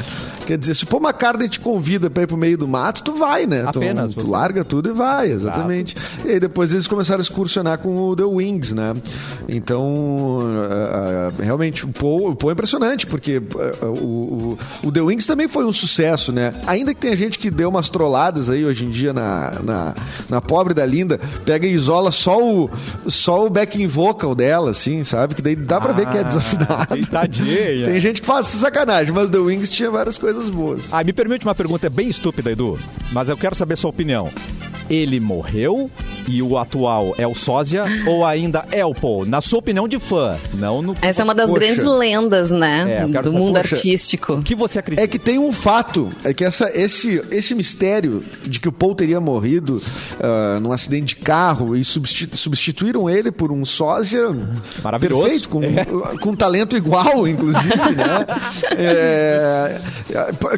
Quer 0.50 0.58
dizer, 0.58 0.74
se 0.76 0.84
o 0.84 0.88
Paul 0.88 1.04
McCartney 1.04 1.48
te 1.48 1.60
convida 1.60 2.10
pra 2.10 2.24
ir 2.24 2.26
pro 2.28 2.36
meio 2.36 2.58
do 2.58 2.68
mato, 2.68 3.04
tu 3.04 3.14
vai, 3.14 3.46
né? 3.46 3.62
Tu- 3.72 3.78
Apenas 3.78 4.16
Tu, 4.16 4.22
você. 4.22 4.32
larga 4.32 4.64
tudo 4.66 4.90
e 4.90 4.94
vai, 4.94 5.32
exatamente. 5.32 5.96
E 6.26 6.30
aí 6.32 6.40
depois 6.40 6.74
eles 6.74 6.88
começaram 6.88 7.20
a 7.20 7.22
excursionar 7.22 7.78
com 7.78 7.96
o 8.10 8.16
The 8.16 8.24
Wings, 8.24 8.74
né? 8.74 8.96
Então, 9.48 10.40
ah, 10.72 11.32
ah, 11.40 11.44
realmente, 11.44 11.86
o 11.86 11.90
Paul, 11.90 12.32
o 12.32 12.36
Paul 12.36 12.50
é 12.52 12.54
impressionante, 12.54 13.06
porque 13.06 13.42
ah, 13.82 13.86
o, 13.86 14.58
o, 14.84 14.88
o 14.88 14.92
The 14.92 15.02
Wings 15.02 15.26
também 15.28 15.48
foi 15.48 15.66
um 15.66 15.72
sucesso, 15.74 16.32
né? 16.32 16.54
Ainda 16.66 16.94
que 16.94 17.00
tenha 17.02 17.16
gente 17.16 17.38
que 17.38 17.52
deu 17.52 17.70
umas 17.70 17.90
trolladas 17.90 18.50
aí 18.50 18.66
hoje 18.66 18.86
em 18.86 18.90
dia 18.90 19.14
na, 19.14 19.54
na, 19.64 19.96
na 20.30 20.42
pobre 20.42 20.74
da 20.74 20.86
linda, 20.86 21.20
pega 21.46 21.68
e 21.68 21.72
isola 21.74 22.12
só 22.12 22.42
o, 22.42 22.70
só 23.08 23.46
o 23.46 23.50
backing 23.50 23.86
vocal 23.88 24.34
dela, 24.34 24.72
assim, 24.72 25.04
sabe? 25.04 25.36
Que 25.36 25.42
daí 25.42 25.56
dá 25.56 25.80
pra 25.80 25.94
ver 25.94 26.08
que 26.08 26.18
é 26.18 26.22
Ah, 26.22 26.24
desafinado. 26.24 27.06
tadinha. 27.12 27.86
Tem 27.86 28.00
gente 28.00 28.22
que 28.22 28.28
faz 28.28 28.48
sacanagem, 28.48 29.14
mas 29.14 29.30
The 29.30 29.38
Wings 29.38 29.70
tinha 29.70 29.92
várias 29.92 30.18
coisas 30.18 30.39
boas. 30.48 30.94
Ah, 30.94 31.04
me 31.04 31.12
permite 31.12 31.46
uma 31.46 31.56
pergunta 31.56 31.90
bem 31.90 32.08
estúpida, 32.08 32.52
Edu, 32.52 32.78
mas 33.12 33.28
eu 33.28 33.36
quero 33.36 33.56
saber 33.56 33.76
sua 33.78 33.90
opinião. 33.90 34.30
Ele 34.90 35.20
morreu 35.20 35.90
e 36.28 36.42
o 36.42 36.58
atual 36.58 37.14
é 37.18 37.28
o 37.28 37.36
sósia 37.36 37.84
ou 38.08 38.26
ainda 38.26 38.66
é 38.72 38.86
o 38.86 38.94
Paul? 38.94 39.26
Na 39.26 39.42
sua 39.42 39.60
opinião 39.60 39.88
de 39.88 40.00
fã, 40.00 40.38
não 40.54 40.82
no 40.82 40.96
Essa 41.02 41.22
é 41.22 41.24
uma 41.24 41.36
das 41.36 41.50
Poxa. 41.50 41.60
grandes 41.66 41.86
lendas, 41.86 42.52
né? 42.52 42.86
É, 43.02 43.06
do 43.06 43.14
saber, 43.14 43.30
mundo 43.32 43.60
poxa, 43.60 43.76
artístico. 43.76 44.34
o 44.34 44.44
que 44.44 44.56
você 44.56 44.80
acredita. 44.80 45.04
É 45.04 45.08
que 45.08 45.20
tem 45.20 45.38
um 45.40 45.52
fato, 45.52 46.10
é 46.24 46.34
que 46.34 46.44
essa, 46.44 46.70
esse, 46.74 47.22
esse 47.32 47.54
mistério 47.56 48.22
de 48.44 48.60
que 48.60 48.68
o 48.68 48.72
Paul 48.72 48.96
teria 48.96 49.20
morrido 49.20 49.82
ah, 50.20 50.60
num 50.62 50.72
acidente 50.72 51.16
de 51.16 51.16
carro 51.18 51.76
e 51.76 51.84
substitu- 51.84 52.38
substituíram 52.38 53.10
ele 53.10 53.32
por 53.32 53.52
um 53.52 53.64
sósia 53.66 54.30
Maravilhoso. 54.84 55.22
perfeito, 55.24 55.50
com, 55.50 55.62
com 56.20 56.36
talento 56.36 56.76
igual, 56.78 57.28
inclusive, 57.28 57.68
né? 57.96 58.26
É, 58.82 59.80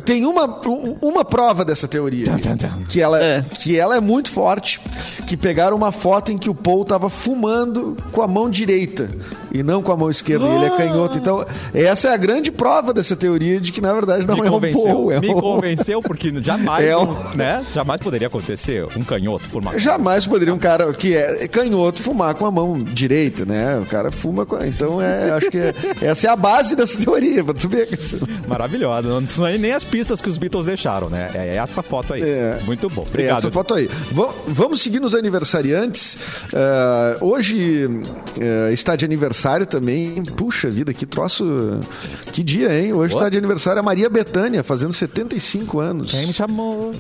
tem 0.06 0.26
uma, 0.26 0.60
uma 1.02 1.24
prova 1.26 1.64
dessa 1.66 1.88
teoria, 1.88 2.26
Tan, 2.26 2.38
tan, 2.40 2.58
tan. 2.58 2.82
que 2.88 3.02
ela, 3.02 3.22
É. 3.24 3.42
que 3.60 3.78
ela 3.78 3.96
é 3.96 4.00
muito 4.00 4.21
forte, 4.30 4.80
que 5.28 5.36
pegaram 5.36 5.76
uma 5.76 5.92
foto 5.92 6.32
em 6.32 6.38
que 6.38 6.50
o 6.50 6.56
Paul 6.56 6.84
estava 6.84 7.10
fumando 7.10 7.98
com 8.12 8.22
a 8.22 8.28
mão 8.28 8.50
direita 8.50 9.10
e 9.54 9.62
não 9.64 9.82
com 9.82 9.92
a 9.92 9.98
mão 9.98 10.10
esquerda, 10.10 10.46
e 10.46 10.50
ele 10.56 10.66
é 10.66 10.70
canhoto. 10.78 11.18
Então, 11.18 11.46
essa 11.74 12.10
é 12.10 12.14
a 12.14 12.18
grande 12.18 12.52
prova 12.52 12.94
dessa 12.94 13.16
teoria 13.16 13.60
de 13.60 13.72
que, 13.72 13.82
na 13.82 13.94
verdade, 13.94 14.28
não 14.28 14.36
me 14.38 14.48
é 14.48 14.50
convenceu, 14.50 14.82
Paul. 14.84 15.12
É 15.12 15.20
me 15.20 15.30
o- 15.30 15.42
convenceu 15.42 16.02
porque 16.02 16.34
jamais, 16.42 16.86
É 16.86 16.96
um, 16.98 17.04
um- 17.12 17.36
né? 17.36 17.66
Jamais 17.74 18.00
poderia 18.00 18.28
acontecer 18.28 18.86
um 18.98 19.04
canhoto 19.04 19.44
formar. 19.50 19.78
Jamais 19.78 20.26
poderia 20.26 20.54
um 20.54 20.58
cara 20.60 20.92
que 20.94 21.16
é 21.16 21.48
canhoto 21.48 22.02
fumar 22.02 22.34
com 22.36 22.46
a 22.46 22.52
mão 22.52 22.80
direita, 22.82 23.44
né? 23.46 23.78
O 23.78 23.86
cara 23.86 24.12
fuma 24.12 24.46
com. 24.46 24.64
Então, 24.64 25.02
é, 25.02 25.32
acho 25.32 25.50
que 25.50 25.58
é- 25.58 25.74
essa 26.02 26.28
é 26.28 26.30
a 26.30 26.36
base 26.36 26.76
dessa 26.76 26.98
teoria, 27.00 27.44
pra 27.44 27.54
tu 27.54 27.68
ver. 27.68 27.90
Maravilhosa. 28.48 29.08
Não 29.08 29.28
são 29.28 29.46
nem 29.46 29.74
as 29.74 29.84
pistas 29.84 30.22
que 30.22 30.30
os 30.30 30.38
Beatles 30.38 30.66
deixaram, 30.66 31.10
né? 31.10 31.30
É 31.34 31.56
essa 31.58 31.82
foto 31.82 32.14
aí. 32.14 32.22
É. 32.22 32.60
Muito 32.66 32.90
bom. 32.90 33.02
É, 33.04 33.08
Obrigado. 33.10 33.38
Essa 33.40 33.52
foto 33.52 33.74
aí. 33.74 33.90
Va- 34.12 34.34
vamos 34.48 34.82
seguir 34.82 35.00
nos 35.00 35.14
aniversariantes. 35.14 36.18
Ah, 36.54 37.18
hoje 37.22 37.90
eh, 38.40 38.72
está 38.74 38.96
de 38.96 39.04
aniversário 39.06 39.41
também. 39.68 40.22
Puxa 40.24 40.70
vida, 40.70 40.94
que 40.94 41.06
troço. 41.06 41.80
Que 42.32 42.44
dia, 42.44 42.78
hein? 42.80 42.94
Hoje 42.94 43.14
está 43.14 43.30
de 43.30 43.38
aniversário 43.38 43.80
a 43.80 43.84
Maria 43.84 44.10
Bethânia, 44.10 44.64
fazendo 44.64 44.94
75 44.94 45.80
anos. 45.80 46.12
Quem 46.12 46.28
me 46.28 46.34
chamou? 46.34 46.92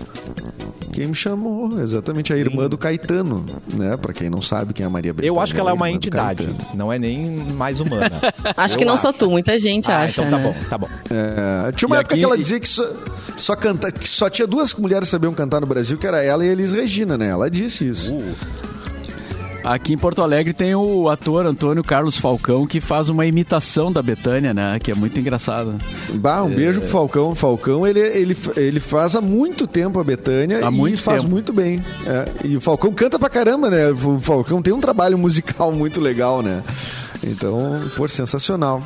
Quem 0.93 1.07
me 1.07 1.15
chamou? 1.15 1.79
Exatamente, 1.79 2.33
a 2.33 2.38
irmã 2.38 2.67
do 2.67 2.77
Caetano, 2.77 3.45
né? 3.74 3.95
Pra 3.95 4.12
quem 4.13 4.29
não 4.29 4.41
sabe 4.41 4.74
quem 4.74 4.83
é 4.83 4.88
a 4.88 4.89
Maria 4.89 5.13
Bethânia. 5.13 5.29
Eu 5.29 5.39
acho 5.39 5.53
que 5.53 5.60
ela 5.60 5.71
é 5.71 5.74
uma 5.74 5.89
entidade, 5.89 6.50
não 6.74 6.91
é 6.91 7.00
nem 7.00 7.29
mais 7.53 7.79
humana. 7.79 8.12
Acho 8.57 8.75
Eu 8.75 8.79
que 8.79 8.86
não 8.86 8.98
só 8.98 9.13
tu, 9.13 9.29
muita 9.29 9.57
gente 9.57 9.89
Ah, 9.89 10.01
acha. 10.01 10.21
então 10.21 10.31
tá 10.31 10.38
né? 10.38 10.43
bom, 10.60 10.69
tá 10.69 10.77
bom. 10.77 10.88
É, 11.10 11.71
tinha 11.71 11.88
uma 11.88 11.95
E 11.95 12.00
época 12.00 12.15
aqui- 12.15 12.19
que 12.21 12.25
ela 12.25 12.38
dizia 12.38 12.60
que 12.60 12.67
só, 12.67 12.89
só, 13.38 13.55
canta, 13.55 13.89
que 13.91 14.07
só 14.07 14.29
tinha 14.29 14.45
duas 14.45 14.74
mulheres 14.74 15.07
que 15.07 15.12
sabiam 15.12 15.33
cantar 15.33 15.62
no 15.62 15.67
Brasil, 15.67 15.98
que 15.98 16.05
era 16.05 16.21
ela 16.21 16.43
e 16.45 16.50
a 16.50 16.51
Elis 16.51 16.71
Regina, 16.74 17.17
né? 17.17 17.29
Ela 17.29 17.50
disse 17.50 17.88
isso. 17.88 18.13
Uh, 18.13 18.33
Aqui 19.63 19.93
em 19.93 19.97
Porto 19.97 20.21
Alegre 20.23 20.53
tem 20.53 20.73
o 20.73 21.07
ator 21.07 21.45
Antônio 21.45 21.83
Carlos 21.83 22.17
Falcão 22.17 22.65
que 22.65 22.81
faz 22.81 23.09
uma 23.09 23.25
imitação 23.25 23.91
da 23.91 24.01
Betânia, 24.01 24.53
né? 24.53 24.79
Que 24.79 24.91
é 24.91 24.95
muito 24.95 25.19
engraçado. 25.19 25.79
Bah, 26.15 26.43
um 26.43 26.49
beijo 26.49 26.81
pro 26.81 26.89
Falcão. 26.89 27.35
Falcão, 27.35 27.85
ele, 27.85 27.99
ele, 27.99 28.37
ele 28.55 28.79
faz 28.79 29.15
há 29.15 29.21
muito 29.21 29.67
tempo 29.67 29.99
a 29.99 30.03
Betânia 30.03 30.65
Há 30.65 30.71
e 30.71 30.73
muito 30.73 31.01
faz 31.01 31.21
tempo. 31.21 31.31
muito 31.31 31.53
bem. 31.53 31.81
É, 32.07 32.27
e 32.43 32.57
o 32.57 32.61
Falcão 32.61 32.91
canta 32.91 33.19
pra 33.19 33.29
caramba, 33.29 33.69
né? 33.69 33.91
O 33.91 34.19
Falcão 34.19 34.61
tem 34.61 34.73
um 34.73 34.79
trabalho 34.79 35.17
musical 35.19 35.71
muito 35.71 36.01
legal, 36.01 36.41
né? 36.41 36.63
Então, 37.23 37.79
pô, 37.95 38.07
sensacional. 38.07 38.81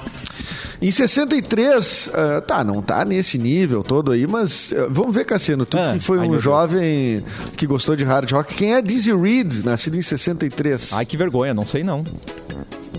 Em 0.88 0.92
63, 0.92 2.12
ah, 2.14 2.42
tá, 2.42 2.64
não 2.64 2.80
tá 2.82 3.04
nesse 3.04 3.38
nível 3.40 3.82
todo 3.82 4.12
aí, 4.12 4.28
mas 4.28 4.72
ah, 4.78 4.88
vamos 4.90 5.16
ver, 5.16 5.26
Cassiano, 5.26 5.66
tu 5.66 5.78
Ah, 5.80 5.94
que 5.94 6.00
foi 6.00 6.18
ai, 6.20 6.26
um 6.26 6.30
meu 6.30 6.32
Deus. 6.34 6.44
jovem 6.44 7.24
que 7.58 7.66
gostou 7.66 7.96
de 7.96 8.04
hard 8.04 8.32
rock. 8.32 8.54
Quem 8.54 8.76
é 8.76 8.82
Dizzy 8.82 9.12
Reed, 9.14 9.64
nascido 9.66 9.98
em 9.98 10.02
63? 10.04 10.92
ai, 10.94 11.06
que 11.06 11.18
vergonha, 11.18 11.54
não 11.54 11.66
sei 11.66 11.84
não. 11.84 12.04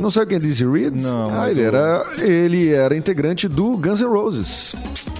Não 0.01 0.11
sabe 0.11 0.27
quem 0.31 0.37
é 0.37 0.41
Dizzy 0.41 0.67
Reed? 0.67 1.01
Não, 1.01 1.41
Ah, 1.41 1.51
ele 1.51 1.63
era, 1.63 2.05
ele 2.19 2.71
era 2.73 2.97
integrante 2.97 3.47
do 3.49 3.77
Guns 3.79 4.01
N' 4.01 4.09
Roses. 4.09 4.75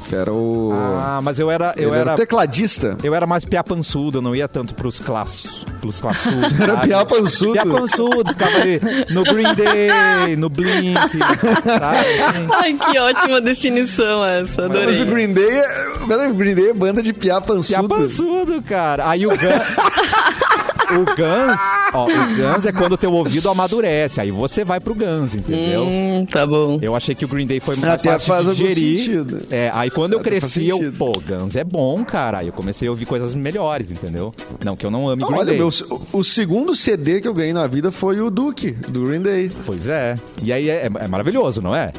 Que 0.09 0.15
era 0.15 0.33
o. 0.33 0.73
Ah, 0.73 1.21
mas 1.21 1.39
eu 1.41 1.51
era, 1.51 1.75
eu 1.77 1.89
ele 1.89 1.99
era 1.99 2.11
era, 2.11 2.15
tecladista. 2.17 2.97
eu 3.03 3.13
era 3.13 3.27
mais 3.27 3.45
piapançudo, 3.45 4.19
eu 4.19 4.23
não 4.23 4.37
ia 4.37 4.47
tanto 4.47 4.73
pros 4.75 5.01
classos, 5.01 5.65
pros 5.81 5.99
classudos. 5.99 6.53
Era 6.61 6.75
sabe? 6.75 6.87
piapançudo. 6.89 7.53
Piapançudo, 7.53 8.33
ficava 8.33 8.57
ali 8.59 8.81
no 9.11 9.25
Green 9.25 9.55
Day, 9.55 10.37
no 10.37 10.49
Blink, 10.49 11.19
sabe? 11.19 12.53
Ai, 12.55 12.75
que 12.75 12.99
ótima 12.99 13.41
definição 13.41 14.25
essa, 14.25 14.63
Mas 14.63 14.71
adorei. 14.71 15.03
o 15.03 15.07
Green 15.07 15.33
Day, 15.33 15.51
é- 15.59 16.07
peraí, 16.07 16.31
o 16.31 16.35
Green 16.35 16.55
Day 16.55 16.71
é 16.71 16.75
banda 16.75 17.03
de 17.03 17.13
piapançudo. 17.13 17.89
Piapançudo, 17.89 18.63
cara. 18.63 19.09
Aí 19.09 19.27
o 19.27 19.31
Guns... 19.31 19.41
O 20.89 21.05
Guns, 21.05 21.61
ó, 21.93 22.05
o 22.05 22.37
Guns 22.37 22.65
é 22.67 22.73
quando 22.73 22.93
o 22.93 22.97
teu 22.97 23.13
ouvido 23.13 23.49
amadurece, 23.51 24.21
aí 24.21 24.31
você 24.31 24.65
vai 24.65 24.79
pro 24.79 24.95
Guns, 24.95 25.35
entendeu? 25.35 25.83
Hum, 25.85 26.25
tá 26.31 26.47
bom. 26.47 26.79
Eu 26.81 26.95
achei 26.95 27.15
que 27.15 27.25
o 27.25 27.29
Green 27.29 27.47
Day 27.47 27.59
foi 27.61 27.75
mais 27.77 27.95
Até 27.95 28.11
fácil 28.13 28.27
faz 28.27 28.47
de 28.47 28.55
digerir. 28.55 28.99
sentido. 28.99 29.43
É, 29.51 29.71
aí 29.75 29.91
quando 29.91 30.13
eu 30.15 30.21
Até 30.21 30.31
cresci, 30.31 30.69
eu, 30.69 30.93
pô, 30.97 31.13
Guns 31.27 31.57
é 31.57 31.65
bom, 31.65 32.05
cara. 32.05 32.39
Aí 32.39 32.47
eu 32.47 32.53
comecei 32.53 32.87
a 32.87 32.91
ouvir 32.91 33.05
coisas 33.07 33.35
melhores, 33.35 33.91
entendeu? 33.91 34.33
Não 34.65 34.77
que 34.77 34.87
eu 34.87 34.91
não 34.91 35.09
ame 35.09 35.25
Green 35.25 35.35
Olha, 35.39 35.47
Day. 35.47 35.57
meu, 35.59 35.71
o, 36.13 36.23
segundo 36.25 36.75
CD 36.75 37.21
que 37.21 37.27
eu 37.29 37.35
ganhei 37.35 37.53
na 37.53 37.67
vida 37.67 37.91
foi 37.91 38.21
o 38.21 38.31
Duke, 38.31 38.73
do 38.73 39.07
Green 39.07 39.23
Day. 39.23 39.51
Pois 39.65 39.89
é. 39.89 40.15
E 40.43 40.53
aí 40.53 40.69
é, 40.69 40.87
é 40.87 41.09
maravilhoso, 41.09 41.61
não 41.61 41.75
é? 41.75 41.93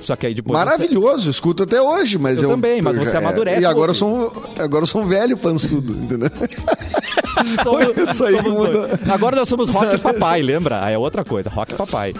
Só 0.00 0.14
que 0.14 0.26
aí 0.26 0.34
depois. 0.34 0.56
Maravilhoso, 0.56 1.28
escuto 1.28 1.64
até 1.64 1.82
hoje, 1.82 2.18
mas 2.18 2.38
Eu 2.38 2.44
eu. 2.44 2.50
também, 2.50 2.80
mas 2.80 2.96
você 2.96 3.10
já- 3.10 3.18
amadurece 3.18 3.62
E 3.62 3.64
agora 3.64 3.90
eu, 3.90 3.94
sou 3.94 4.08
um, 4.08 4.62
agora 4.62 4.84
eu 4.84 4.86
sou 4.86 5.02
um 5.02 5.06
velho 5.08 5.36
pançudo, 5.36 5.92
entendeu? 5.92 6.30
Somos, 7.62 7.96
Isso 7.96 8.24
aí 8.24 8.36
somos 8.36 8.54
muda. 8.54 8.72
dois. 8.72 9.08
Agora 9.10 9.36
nós 9.36 9.48
somos 9.48 9.68
rock 9.70 9.98
papai, 9.98 10.42
lembra? 10.42 10.84
Aí 10.84 10.94
é 10.94 10.98
outra 10.98 11.24
coisa, 11.24 11.48
rock 11.50 11.74
papai. 11.74 12.14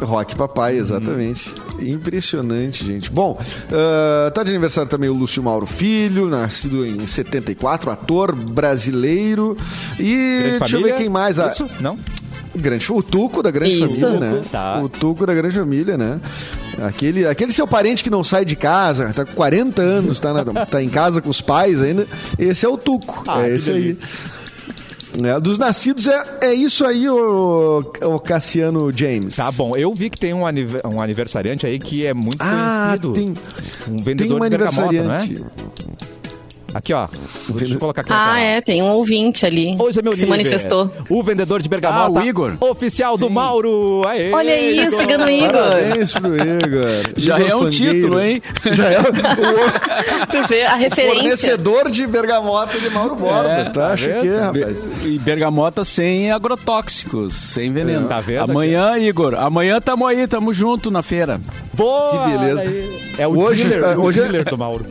Rock 0.00 0.36
Papai, 0.36 0.76
exatamente. 0.76 1.52
Impressionante, 1.80 2.84
gente. 2.84 3.10
Bom, 3.10 3.40
ah, 3.72 4.30
tá 4.30 4.44
de 4.44 4.50
aniversário 4.50 4.88
também 4.88 5.10
o 5.10 5.14
Lúcio 5.14 5.42
Mauro 5.42 5.66
Filho, 5.66 6.28
nascido 6.28 6.86
em 6.86 7.04
74, 7.08 7.90
ator 7.90 8.32
brasileiro. 8.36 9.56
E 9.98 10.04
Grande 10.04 10.58
deixa 10.58 10.64
eu 10.64 10.68
família? 10.68 10.92
ver 10.94 10.98
quem 11.00 11.08
mais. 11.08 11.40
Ah, 11.40 11.48
Isso? 11.48 11.66
Não? 11.80 11.98
Grande, 12.56 12.86
o 12.92 13.02
Tuco 13.02 13.42
da 13.42 13.50
Grande 13.50 13.72
Isso. 13.82 14.00
Família, 14.00 14.20
né? 14.20 14.42
Tá. 14.50 14.80
O 14.82 14.88
Tuco 14.88 15.26
da 15.26 15.34
Grande 15.34 15.54
Família, 15.58 15.96
né? 15.98 16.20
Aquele, 16.82 17.26
aquele 17.26 17.52
seu 17.52 17.66
parente 17.66 18.02
que 18.04 18.10
não 18.10 18.22
sai 18.22 18.44
de 18.44 18.54
casa, 18.56 19.12
tá 19.12 19.24
com 19.24 19.32
40 19.34 19.82
anos, 19.82 20.20
tá, 20.20 20.32
na- 20.32 20.66
tá 20.66 20.82
em 20.82 20.88
casa 20.88 21.20
com 21.20 21.30
os 21.30 21.40
pais 21.40 21.80
ainda. 21.80 22.06
Esse 22.38 22.64
é 22.64 22.68
o 22.68 22.76
Tuco. 22.76 23.24
Ah, 23.26 23.42
é 23.48 23.56
esse 23.56 23.70
aí. 23.70 23.82
delícia. 23.94 24.34
Né? 25.20 25.38
Dos 25.38 25.58
nascidos 25.58 26.08
é, 26.08 26.22
é 26.42 26.52
isso 26.54 26.84
aí, 26.84 27.08
o, 27.08 27.84
o 28.02 28.18
Cassiano 28.18 28.90
James. 28.96 29.36
Tá 29.36 29.50
bom. 29.52 29.76
Eu 29.76 29.94
vi 29.94 30.10
que 30.10 30.18
tem 30.18 30.34
um, 30.34 30.44
anive- 30.44 30.80
um 30.84 31.00
aniversariante 31.00 31.64
aí 31.64 31.78
que 31.78 32.04
é 32.04 32.12
muito 32.12 32.38
Ah, 32.40 32.96
conhecido. 32.98 33.12
tem, 33.12 33.28
Um 33.88 33.94
tem 33.96 34.04
vendedor 34.04 34.40
um 34.40 34.44
de 34.44 34.50
bergamota, 34.50 35.02
não 35.04 35.14
é? 35.14 35.28
Aqui, 36.74 36.92
ó. 36.92 37.06
Deixa 37.50 37.74
eu 37.74 37.78
colocar 37.78 38.00
aqui. 38.02 38.12
Ah, 38.12 38.40
é, 38.40 38.60
tem 38.60 38.82
um 38.82 38.86
ouvinte 38.86 39.46
ali. 39.46 39.76
Hoje 39.78 40.00
é 40.00 40.02
meu 40.02 40.12
se 40.12 40.18
nível. 40.18 40.30
manifestou. 40.30 40.90
O 41.08 41.22
vendedor 41.22 41.62
de 41.62 41.68
bergamota. 41.68 42.18
Ah, 42.20 42.22
o 42.22 42.26
Igor. 42.26 42.56
Oficial 42.60 43.16
do 43.16 43.30
Mauro. 43.30 44.02
Aê, 44.06 44.32
Olha 44.32 44.60
isso, 44.60 45.00
Igor. 45.00 45.06
ganhou 45.06 45.28
Igor. 45.28 45.50
Parabéns 45.52 46.12
pro 46.12 46.34
Igor. 46.36 47.12
Já 47.16 47.38
Igor 47.38 47.50
é 47.50 47.56
um 47.56 47.62
Fangueiro. 47.64 47.94
título, 47.94 48.20
hein? 48.20 48.42
Já 48.72 48.88
é 48.90 48.98
o 49.00 49.04
Tu 49.04 50.48
vê 50.48 50.62
a 50.64 50.74
referência. 50.74 51.14
fornecedor 51.20 51.90
de 51.90 52.06
bergamota 52.06 52.78
de 52.78 52.90
Mauro 52.90 53.14
Borba. 53.14 53.48
É, 53.48 53.64
tá? 53.70 53.92
Acho 53.92 54.04
que 54.06 54.28
é, 54.28 54.40
rapaz. 54.40 54.84
E 55.04 55.18
bergamota 55.18 55.84
sem 55.84 56.32
agrotóxicos, 56.32 57.34
sem 57.34 57.72
veneno. 57.72 58.08
Tá 58.08 58.20
vendo? 58.20 58.50
Amanhã, 58.50 58.98
Igor, 58.98 59.34
amanhã 59.34 59.80
tamo 59.80 60.06
aí, 60.06 60.26
tamo 60.26 60.52
junto 60.52 60.90
na 60.90 61.02
feira. 61.02 61.40
Boa, 61.72 62.24
Que 62.24 62.38
beleza. 62.38 62.60
aí. 62.62 63.00
É 63.18 63.28
o 63.28 63.38
Hoje- 63.38 63.64
dealer, 63.68 63.98
o 63.98 64.02
hoje 64.02 64.20
é- 64.20 64.22
dealer 64.24 64.44
do 64.44 64.58
Mauro. 64.58 64.84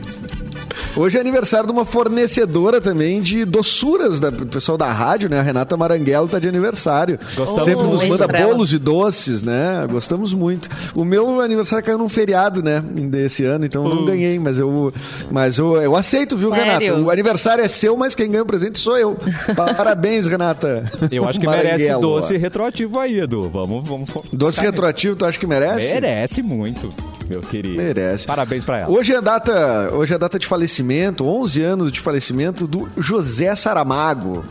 Hoje 0.96 1.18
é 1.18 1.20
aniversário 1.20 1.66
de 1.66 1.72
uma 1.72 1.84
fornecedora 1.84 2.80
também 2.80 3.20
de 3.20 3.44
doçuras 3.44 4.20
da 4.20 4.30
do 4.30 4.46
pessoal 4.46 4.78
da 4.78 4.92
rádio, 4.92 5.28
né? 5.28 5.40
A 5.40 5.42
Renata 5.42 5.76
Maranguelo 5.76 6.28
tá 6.28 6.38
de 6.38 6.48
aniversário. 6.48 7.18
Gostamos 7.34 7.64
Sempre 7.64 7.82
nos 7.84 8.00
muito. 8.00 8.08
manda 8.08 8.28
bolos 8.28 8.72
e 8.72 8.78
doces, 8.78 9.42
né? 9.42 9.84
Gostamos 9.90 10.32
muito. 10.32 10.68
O 10.94 11.04
meu 11.04 11.40
aniversário 11.40 11.84
caiu 11.84 11.98
num 11.98 12.08
feriado, 12.08 12.62
né? 12.62 12.80
Desse 12.80 13.44
ano, 13.44 13.64
então 13.64 13.86
eu 13.88 13.94
não 13.94 14.04
ganhei, 14.04 14.38
mas 14.38 14.58
eu 14.58 14.92
mas 15.30 15.58
eu, 15.58 15.76
eu 15.82 15.96
aceito, 15.96 16.36
viu, 16.36 16.50
Sério? 16.50 16.78
Renata? 16.78 17.00
O 17.02 17.10
aniversário 17.10 17.64
é 17.64 17.68
seu, 17.68 17.96
mas 17.96 18.14
quem 18.14 18.30
ganha 18.30 18.42
o 18.42 18.46
presente 18.46 18.78
sou 18.78 18.96
eu. 18.96 19.16
Parabéns, 19.76 20.26
Renata. 20.26 20.84
Eu 21.10 21.28
acho 21.28 21.40
que 21.40 21.46
merece 21.46 21.88
doce 22.00 22.36
retroativo 22.36 23.00
aí, 23.00 23.18
Edu. 23.20 23.48
Vamos, 23.48 23.86
vamos. 23.86 24.10
Doce 24.32 24.60
retroativo, 24.60 25.16
tu 25.16 25.24
acha 25.24 25.38
que 25.38 25.46
merece? 25.46 25.92
Merece 25.92 26.42
muito, 26.42 26.88
meu 27.28 27.40
querido. 27.40 27.76
Merece. 27.76 28.26
Parabéns 28.26 28.64
pra 28.64 28.80
ela. 28.80 28.90
Hoje 28.90 29.12
é 29.12 29.16
a 29.16 29.20
data, 29.20 29.90
hoje 29.92 30.12
é 30.12 30.16
a 30.16 30.18
data 30.18 30.38
de 30.38 30.46
falecimento, 30.46 31.26
11 31.26 31.62
anos 31.62 31.92
de 31.92 32.00
falecimento 32.00 32.66
do 32.66 32.88
José 32.96 33.54
Saramago, 33.56 34.44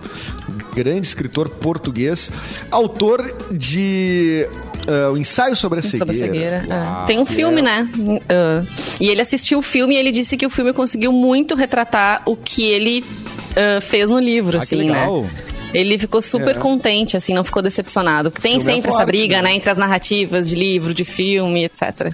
grande 0.74 1.08
escritor 1.08 1.50
português, 1.50 2.32
autor 2.72 3.34
de 3.52 4.48
ah, 4.88 5.12
o 5.12 5.18
ensaio 5.18 5.56
sobre 5.56 5.80
a 5.80 5.82
cegueira. 5.82 6.14
Sobre 6.14 6.24
a 6.24 6.28
cegueira. 6.28 6.66
é. 6.70 6.74
Uau, 6.74 7.06
Tem 7.06 7.20
um 7.20 7.26
filme, 7.26 7.62
né? 7.62 7.88
Uh, 7.98 8.68
e 9.00 9.08
ele 9.10 9.22
assistiu 9.22 9.60
o 9.60 9.62
filme 9.62 9.96
e 9.96 9.98
ele 9.98 10.12
disse 10.12 10.36
que 10.36 10.46
o 10.46 10.50
filme 10.50 10.74
conseguiu 10.74 11.12
muito 11.12 11.56
retratar 11.56 12.22
o 12.26 12.36
que 12.36 12.64
ele 12.64 13.04
uh, 13.52 13.82
fez 13.82 14.10
no 14.10 14.20
livro, 14.20 14.58
Ah, 14.58 14.60
que 14.60 14.76
assim, 14.76 14.88
legal. 14.90 15.22
né? 15.24 15.30
Ele 15.74 15.98
ficou 15.98 16.22
super 16.22 16.56
É. 16.56 16.60
contente, 16.60 17.18
assim, 17.18 17.34
não 17.34 17.44
ficou 17.44 17.60
decepcionado. 17.62 18.30
Tem 18.30 18.58
é 18.58 18.60
sempre 18.60 18.90
essa 18.90 18.98
forte, 18.98 19.08
briga, 19.08 19.38
né? 19.38 19.50
né? 19.50 19.56
Entre 19.56 19.72
as 19.72 19.78
narrativas 19.78 20.50
de 20.50 20.56
livro, 20.56 20.94
de 20.94 21.04
filme, 21.04 21.64
etc. 21.64 22.14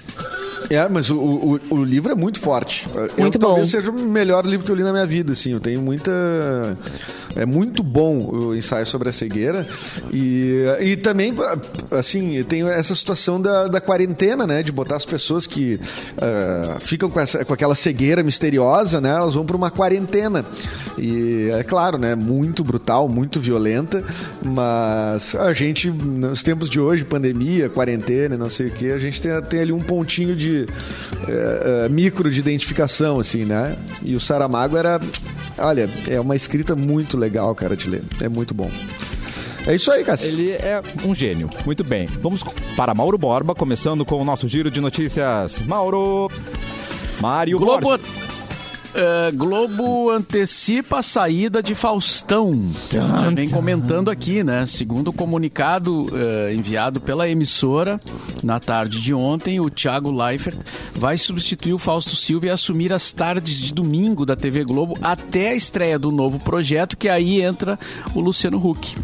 É, 0.68 0.88
mas 0.88 1.10
o, 1.10 1.18
o, 1.18 1.60
o 1.70 1.84
livro 1.84 2.12
é 2.12 2.14
muito 2.14 2.40
forte. 2.40 2.86
Muito 3.18 3.36
eu, 3.36 3.40
Talvez 3.40 3.66
bom. 3.72 3.78
seja 3.78 3.90
o 3.90 3.94
melhor 3.94 4.44
livro 4.44 4.66
que 4.66 4.72
eu 4.72 4.76
li 4.76 4.82
na 4.82 4.92
minha 4.92 5.06
vida, 5.06 5.32
assim. 5.32 5.52
Eu 5.52 5.60
tenho 5.60 5.80
muita... 5.80 6.10
É 7.36 7.46
muito 7.46 7.82
bom 7.82 8.18
o 8.18 8.56
ensaio 8.56 8.86
sobre 8.86 9.08
a 9.08 9.12
cegueira. 9.12 9.66
E, 10.12 10.64
e 10.80 10.96
também, 10.96 11.34
assim, 11.90 12.42
tem 12.44 12.68
essa 12.68 12.94
situação 12.94 13.40
da, 13.40 13.68
da 13.68 13.80
quarentena, 13.80 14.46
né? 14.46 14.62
De 14.62 14.72
botar 14.72 14.96
as 14.96 15.04
pessoas 15.04 15.46
que 15.46 15.80
ah, 16.20 16.78
ficam 16.80 17.08
com, 17.08 17.20
essa, 17.20 17.44
com 17.44 17.54
aquela 17.54 17.74
cegueira 17.74 18.22
misteriosa, 18.22 19.00
né? 19.00 19.10
Elas 19.10 19.34
vão 19.34 19.44
para 19.44 19.56
uma 19.56 19.70
quarentena. 19.70 20.44
E 20.98 21.48
é 21.52 21.62
claro, 21.62 21.98
né? 21.98 22.14
Muito 22.14 22.64
brutal, 22.64 23.08
muito 23.08 23.40
violenta. 23.40 24.02
Mas 24.44 25.34
a 25.34 25.52
gente, 25.52 25.90
nos 25.90 26.42
tempos 26.42 26.68
de 26.68 26.80
hoje, 26.80 27.04
pandemia, 27.04 27.68
quarentena, 27.68 28.36
não 28.36 28.50
sei 28.50 28.68
o 28.68 28.70
que, 28.70 28.90
a 28.90 28.98
gente 28.98 29.20
tem, 29.20 29.40
tem 29.42 29.60
ali 29.60 29.72
um 29.72 29.78
pontinho 29.78 30.34
de 30.34 30.66
eh, 31.28 31.88
micro 31.90 32.30
de 32.30 32.40
identificação, 32.40 33.18
assim, 33.18 33.44
né? 33.44 33.76
E 34.02 34.14
o 34.14 34.20
Saramago 34.20 34.76
era. 34.76 35.00
Olha, 35.58 35.88
é 36.08 36.18
uma 36.20 36.34
escrita 36.34 36.74
muito 36.74 37.16
legal, 37.20 37.54
cara, 37.54 37.76
de 37.76 37.88
ler. 37.88 38.02
É 38.20 38.28
muito 38.28 38.52
bom. 38.54 38.70
É 39.66 39.74
isso 39.74 39.92
aí, 39.92 40.02
Cássio. 40.02 40.28
Ele 40.28 40.50
é 40.52 40.82
um 41.04 41.14
gênio. 41.14 41.48
Muito 41.64 41.84
bem. 41.84 42.06
Vamos 42.06 42.42
para 42.76 42.94
Mauro 42.94 43.18
Borba, 43.18 43.54
começando 43.54 44.04
com 44.04 44.20
o 44.20 44.24
nosso 44.24 44.48
giro 44.48 44.70
de 44.70 44.80
notícias. 44.80 45.60
Mauro. 45.60 46.30
Mário 47.20 47.58
Globo, 47.58 47.82
Borges. 47.82 48.29
É, 48.94 49.30
Globo 49.32 50.10
antecipa 50.10 50.98
a 50.98 51.02
saída 51.02 51.62
de 51.62 51.74
Faustão. 51.74 52.70
Já 52.90 53.30
vem 53.30 53.48
comentando 53.48 54.10
aqui, 54.10 54.42
né? 54.42 54.66
Segundo 54.66 55.08
o 55.08 55.12
comunicado 55.12 56.06
é, 56.12 56.54
enviado 56.54 57.00
pela 57.00 57.28
emissora 57.28 58.00
na 58.42 58.58
tarde 58.58 59.00
de 59.00 59.14
ontem, 59.14 59.60
o 59.60 59.70
Thiago 59.70 60.10
Leifert 60.10 60.58
vai 60.94 61.16
substituir 61.16 61.72
o 61.72 61.78
Fausto 61.78 62.16
Silva 62.16 62.46
e 62.46 62.50
assumir 62.50 62.92
as 62.92 63.12
tardes 63.12 63.58
de 63.58 63.72
domingo 63.72 64.26
da 64.26 64.34
TV 64.34 64.64
Globo 64.64 64.98
até 65.00 65.50
a 65.50 65.54
estreia 65.54 65.98
do 65.98 66.10
novo 66.10 66.38
projeto, 66.38 66.96
que 66.96 67.08
aí 67.08 67.42
entra 67.42 67.78
o 68.14 68.20
Luciano 68.20 68.58
Huck. 68.58 68.96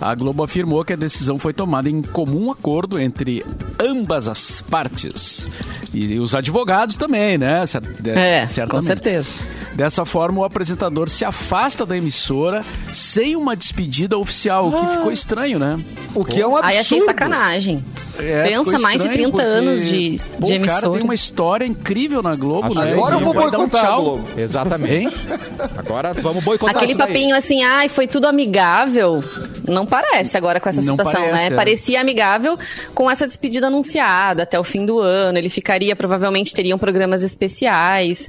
A 0.00 0.14
Globo 0.14 0.42
afirmou 0.42 0.84
que 0.84 0.94
a 0.94 0.96
decisão 0.96 1.38
foi 1.38 1.52
tomada 1.52 1.88
em 1.88 2.00
comum 2.00 2.50
acordo 2.50 2.98
entre 2.98 3.44
ambas 3.78 4.26
as 4.26 4.62
partes. 4.62 5.48
E 5.92 6.18
os 6.18 6.34
advogados 6.34 6.96
também, 6.96 7.36
né? 7.36 7.64
É, 8.04 8.40
com 8.42 8.46
certamente. 8.46 8.86
certeza. 8.86 9.26
Dessa 9.74 10.04
forma, 10.04 10.40
o 10.40 10.44
apresentador 10.44 11.08
se 11.08 11.24
afasta 11.24 11.86
da 11.86 11.96
emissora 11.96 12.64
sem 12.92 13.34
uma 13.36 13.56
despedida 13.56 14.18
oficial, 14.18 14.68
o 14.68 14.72
que 14.72 14.96
ficou 14.96 15.12
estranho, 15.12 15.58
né? 15.58 15.78
O 16.14 16.24
que 16.24 16.40
é 16.40 16.46
um 16.46 16.56
absurdo. 16.56 16.66
Aí 16.72 16.78
achei 16.78 17.00
sacanagem. 17.00 17.84
É, 18.18 18.48
Pensa 18.48 18.78
mais 18.78 19.00
de 19.00 19.08
estranho 19.08 19.30
30 19.30 19.30
porque, 19.30 19.46
anos 19.46 19.80
de, 19.88 20.20
pô, 20.38 20.46
de 20.46 20.52
O 20.52 20.60
cara 20.60 20.72
emissora. 20.72 20.92
tem 20.92 21.02
uma 21.02 21.14
história 21.14 21.64
incrível 21.64 22.22
na 22.22 22.34
Globo, 22.36 22.74
né? 22.74 22.92
Agora 22.92 23.14
eu 23.14 23.20
vou 23.20 23.32
dar 23.32 23.40
um 23.40 23.50
boicotar 23.50 23.84
a. 23.86 23.96
Globo. 23.96 24.28
Exatamente. 24.36 24.94
Hein? 24.94 25.10
Agora 25.78 26.12
vamos 26.14 26.44
boicotar 26.44 26.76
Aquele 26.76 26.94
daí. 26.94 27.06
papinho 27.06 27.34
assim, 27.36 27.62
ai, 27.62 27.88
foi 27.88 28.06
tudo 28.06 28.26
amigável. 28.26 29.24
Não 29.70 29.86
parece 29.86 30.36
agora 30.36 30.60
com 30.60 30.68
essa 30.68 30.82
Não 30.82 30.92
situação, 30.96 31.20
parece, 31.22 31.34
né? 31.36 31.46
é. 31.46 31.50
Parecia 31.56 32.00
amigável 32.00 32.58
com 32.94 33.10
essa 33.10 33.26
despedida 33.26 33.68
anunciada 33.68 34.42
até 34.42 34.58
o 34.58 34.64
fim 34.64 34.84
do 34.84 34.98
ano. 35.00 35.38
Ele 35.38 35.48
ficaria, 35.48 35.94
provavelmente 35.96 36.52
teriam 36.54 36.78
programas 36.78 37.22
especiais. 37.22 38.28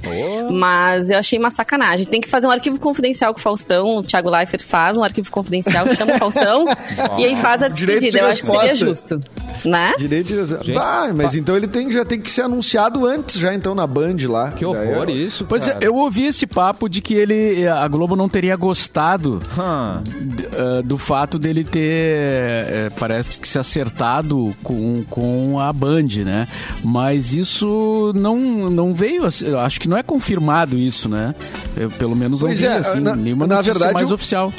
Mas 0.50 1.10
eu 1.10 1.18
achei 1.18 1.38
uma 1.38 1.50
sacanagem. 1.50 2.06
Tem 2.06 2.20
que 2.20 2.28
fazer 2.28 2.46
um 2.46 2.50
arquivo 2.50 2.78
confidencial 2.78 3.32
com 3.32 3.40
o 3.40 3.42
Faustão. 3.42 3.96
O 3.98 4.02
Thiago 4.02 4.30
Leifert 4.30 4.62
faz 4.62 4.96
um 4.96 5.02
arquivo 5.02 5.30
confidencial, 5.30 5.86
chama 5.94 6.14
o 6.14 6.18
Faustão 6.18 6.64
e 7.18 7.24
aí 7.26 7.36
faz 7.36 7.62
a 7.62 7.68
Direito 7.68 8.00
de 8.00 8.06
despedida. 8.10 8.18
Eu 8.26 8.30
acho 8.30 8.42
que 8.42 8.50
seria 8.50 8.76
justo. 8.76 9.20
Né? 9.64 9.94
Direito 9.96 10.28
de... 10.28 10.66
Gente, 10.66 10.76
Ah, 10.76 11.10
mas 11.14 11.34
então 11.34 11.56
ele 11.56 11.68
tem, 11.68 11.90
já 11.92 12.04
tem 12.04 12.20
que 12.20 12.30
ser 12.30 12.42
anunciado 12.42 13.06
antes, 13.06 13.38
já 13.38 13.54
então 13.54 13.74
na 13.74 13.86
Band 13.86 14.16
lá. 14.28 14.50
Que 14.50 14.64
horror 14.64 15.08
eu- 15.08 15.16
isso. 15.16 15.46
Pois 15.48 15.68
é, 15.68 15.78
eu 15.80 15.94
ouvi 15.94 16.24
esse 16.26 16.46
papo 16.46 16.88
de 16.88 17.00
que 17.00 17.14
ele, 17.14 17.66
a 17.68 17.86
Globo 17.86 18.16
não 18.16 18.28
teria 18.28 18.56
gostado 18.56 19.40
Hum. 19.56 20.02
d- 20.02 20.48
ah, 20.56 20.82
do 20.82 20.98
fato 20.98 21.31
dele 21.38 21.64
ter, 21.64 21.90
eh, 21.90 22.90
parece 22.98 23.40
que 23.40 23.46
se 23.48 23.58
acertado 23.58 24.54
com, 24.62 25.04
com 25.08 25.58
a 25.60 25.72
Band, 25.72 26.24
né? 26.24 26.46
Mas 26.84 27.32
isso 27.32 28.12
não, 28.14 28.70
não 28.70 28.94
veio, 28.94 29.24
assim, 29.26 29.46
eu 29.46 29.58
acho 29.58 29.80
que 29.80 29.88
não 29.88 29.96
é 29.96 30.02
confirmado 30.02 30.76
isso, 30.78 31.08
né? 31.08 31.34
Eu, 31.76 31.90
pelo 31.90 32.14
menos 32.16 32.40
Pois 32.40 32.60
não 32.60 32.68
vi, 32.68 32.72
é, 32.74 32.76
assim, 32.78 33.00
na- 33.00 33.16
nenhuma 33.16 33.46
na 33.46 33.56
notícia 33.56 33.72
verdade, 33.74 33.94
mais 33.94 34.08
eu- 34.08 34.14
oficial. 34.14 34.52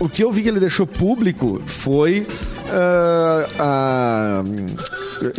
O 0.00 0.08
que 0.08 0.24
eu 0.24 0.32
vi 0.32 0.42
que 0.42 0.48
ele 0.48 0.58
deixou 0.60 0.86
público 0.86 1.62
foi 1.66 2.26
ah, 2.70 3.46
a- 3.58 4.44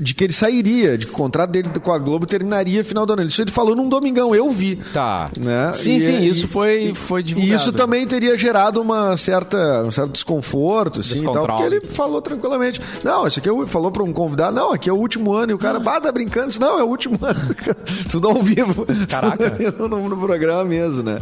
de 0.01 0.13
que 0.15 0.23
ele 0.23 0.33
sairia, 0.33 0.97
de 0.97 1.05
que 1.05 1.11
o 1.11 1.15
contrato 1.15 1.51
dele 1.51 1.69
com 1.81 1.91
a 1.91 1.97
Globo 1.99 2.25
terminaria 2.25 2.83
final 2.83 3.05
do 3.05 3.13
ano. 3.13 3.23
Isso 3.23 3.41
ele 3.41 3.51
falou 3.51 3.75
num 3.75 3.88
domingão, 3.89 4.33
eu 4.33 4.49
vi. 4.49 4.77
Tá. 4.93 5.29
Né? 5.39 5.71
Sim, 5.73 5.97
E- 5.97 6.01
sim, 6.01 6.15
e- 6.17 6.29
isso 6.29 6.47
foi, 6.47 6.83
e- 6.85 6.95
foi 6.95 7.19
E 7.21 7.23
divulgado. 7.23 7.55
isso 7.55 7.71
também 7.73 8.07
teria 8.07 8.38
gerado 8.38 8.81
uma 8.81 9.15
certa, 9.17 9.83
um 9.85 9.91
certo 9.91 10.11
desconforto, 10.11 11.01
assim, 11.01 11.19
e 11.19 11.23
tal, 11.31 11.45
porque 11.45 11.63
ele 11.63 11.81
falou 11.81 12.21
tranquilamente. 12.21 12.81
Não, 13.03 13.27
isso 13.27 13.39
aqui 13.39 13.49
é 13.49 13.51
o, 13.51 13.65
falou 13.67 13.91
para 13.91 14.01
um 14.03 14.11
convidado, 14.13 14.55
não, 14.55 14.71
aqui 14.71 14.89
é 14.89 14.93
o 14.93 14.97
último 14.97 15.33
ano, 15.33 15.51
e 15.51 15.55
o 15.55 15.57
cara, 15.57 15.79
bah, 15.79 15.99
tá 16.01 16.11
brincando, 16.11 16.47
disse, 16.47 16.59
não, 16.59 16.79
é 16.79 16.83
o 16.83 16.88
último 16.88 17.19
ano. 17.21 17.55
Tudo 18.09 18.29
ao 18.29 18.41
vivo. 18.41 18.85
Caraca. 19.09 19.55
No, 19.77 19.88
no 20.09 20.17
programa 20.17 20.63
mesmo, 20.65 21.03
né? 21.03 21.19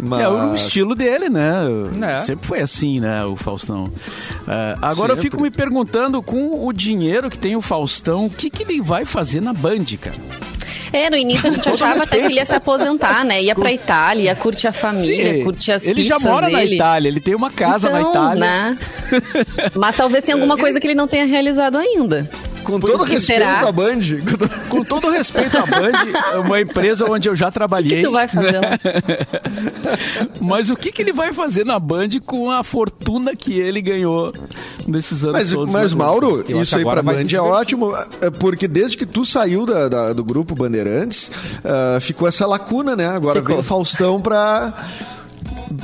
Mas... 0.00 0.20
É 0.20 0.28
o 0.28 0.54
estilo 0.54 0.94
dele, 0.94 1.28
né? 1.28 1.54
É. 2.02 2.18
Sempre 2.20 2.46
foi 2.46 2.60
assim, 2.60 3.00
né, 3.00 3.24
o 3.24 3.36
Faustão. 3.36 3.90
É, 4.46 4.76
agora 4.82 5.12
eu 5.12 5.16
Sempre. 5.16 5.30
Fico 5.36 5.42
me 5.42 5.50
perguntando, 5.50 6.22
com 6.22 6.66
o 6.66 6.72
dinheiro 6.72 7.28
que 7.28 7.36
tem 7.36 7.54
o 7.56 7.60
Faustão, 7.60 8.26
o 8.26 8.30
que, 8.30 8.48
que 8.48 8.62
ele 8.62 8.80
vai 8.80 9.04
fazer 9.04 9.40
na 9.40 9.52
Band, 9.52 9.84
cara? 10.00 10.16
É, 10.92 11.10
no 11.10 11.16
início 11.16 11.48
a 11.48 11.52
gente 11.52 11.68
achava 11.68 12.04
até 12.04 12.18
que 12.20 12.24
ele 12.26 12.36
ia 12.36 12.46
se 12.46 12.54
aposentar, 12.54 13.24
né? 13.24 13.42
Ia 13.42 13.54
pra 13.54 13.72
Itália, 13.72 14.24
ia 14.24 14.34
curtir 14.34 14.68
a 14.68 14.72
família, 14.72 15.34
Sim, 15.34 15.44
curtir 15.44 15.72
as 15.72 15.86
ele 15.86 16.02
já 16.02 16.18
mora 16.18 16.48
na 16.48 16.58
dele. 16.58 16.76
Itália, 16.76 17.08
ele 17.08 17.20
tem 17.20 17.34
uma 17.34 17.50
casa 17.50 17.90
na 17.90 18.00
Então, 18.00 18.10
Itália. 18.12 18.40
Né? 18.40 18.78
Mas 19.76 19.94
talvez 19.94 20.24
tenha 20.24 20.36
alguma 20.36 20.56
coisa 20.56 20.80
que 20.80 20.86
ele 20.86 20.94
não 20.94 21.06
tenha 21.06 21.26
realizado 21.26 21.76
ainda. 21.76 22.28
Com 22.66 22.80
todo 22.80 23.04
que 23.04 23.12
respeito 23.12 23.42
será? 23.44 23.60
à 23.68 23.72
Band, 23.72 24.00
com 24.28 24.36
todo- 24.36 24.68
Com 24.68 24.84
todo 24.84 25.10
respeito 25.10 25.56
à 25.56 25.62
Band, 25.66 25.92
é 26.32 26.38
uma 26.38 26.60
empresa 26.60 27.10
onde 27.10 27.28
eu 27.28 27.36
já 27.36 27.48
O 27.48 27.52
trabalhei. 27.52 27.98
que 28.00 28.02
tu 28.06 28.12
vai 28.12 28.26
fazer 28.28 28.58
lá? 28.60 28.78
Mas 30.40 30.70
o 30.70 30.76
que, 30.76 30.92
que 30.92 31.02
ele 31.02 31.12
vai 31.12 31.32
fazer 31.32 31.64
na 31.64 31.78
Band 31.78 32.08
com 32.24 32.50
a 32.50 32.62
fortuna 32.62 33.34
que 33.34 33.58
ele 33.58 33.80
ganhou 33.80 34.32
nesses 34.86 35.24
anos 35.24 35.38
Mas, 35.42 35.52
todos? 35.52 35.72
mas 35.72 35.92
Globo? 35.92 36.04
Mauro, 36.10 36.44
Eu 36.48 36.62
isso 36.62 36.72
que 36.72 36.76
aí 36.78 36.84
pra 36.84 37.02
Band 37.02 37.26
é 37.32 37.40
ótimo, 37.40 37.92
é 38.20 38.30
porque 38.30 38.68
desde 38.68 38.96
que 38.96 39.06
tu 39.06 39.24
saiu 39.24 39.64
da- 39.66 39.88
da- 39.88 40.12
do 40.12 40.24
grupo 40.24 40.54
Bandeirantes, 40.54 41.30
ah, 41.64 41.98
ficou 42.00 42.28
essa 42.28 42.46
lacuna, 42.46 42.94
né? 42.96 43.06
Agora 43.08 43.40
Ficou. 43.40 43.56
vem 43.56 43.58
o 43.60 43.62
Faustão 43.62 44.20
pra, 44.20 44.72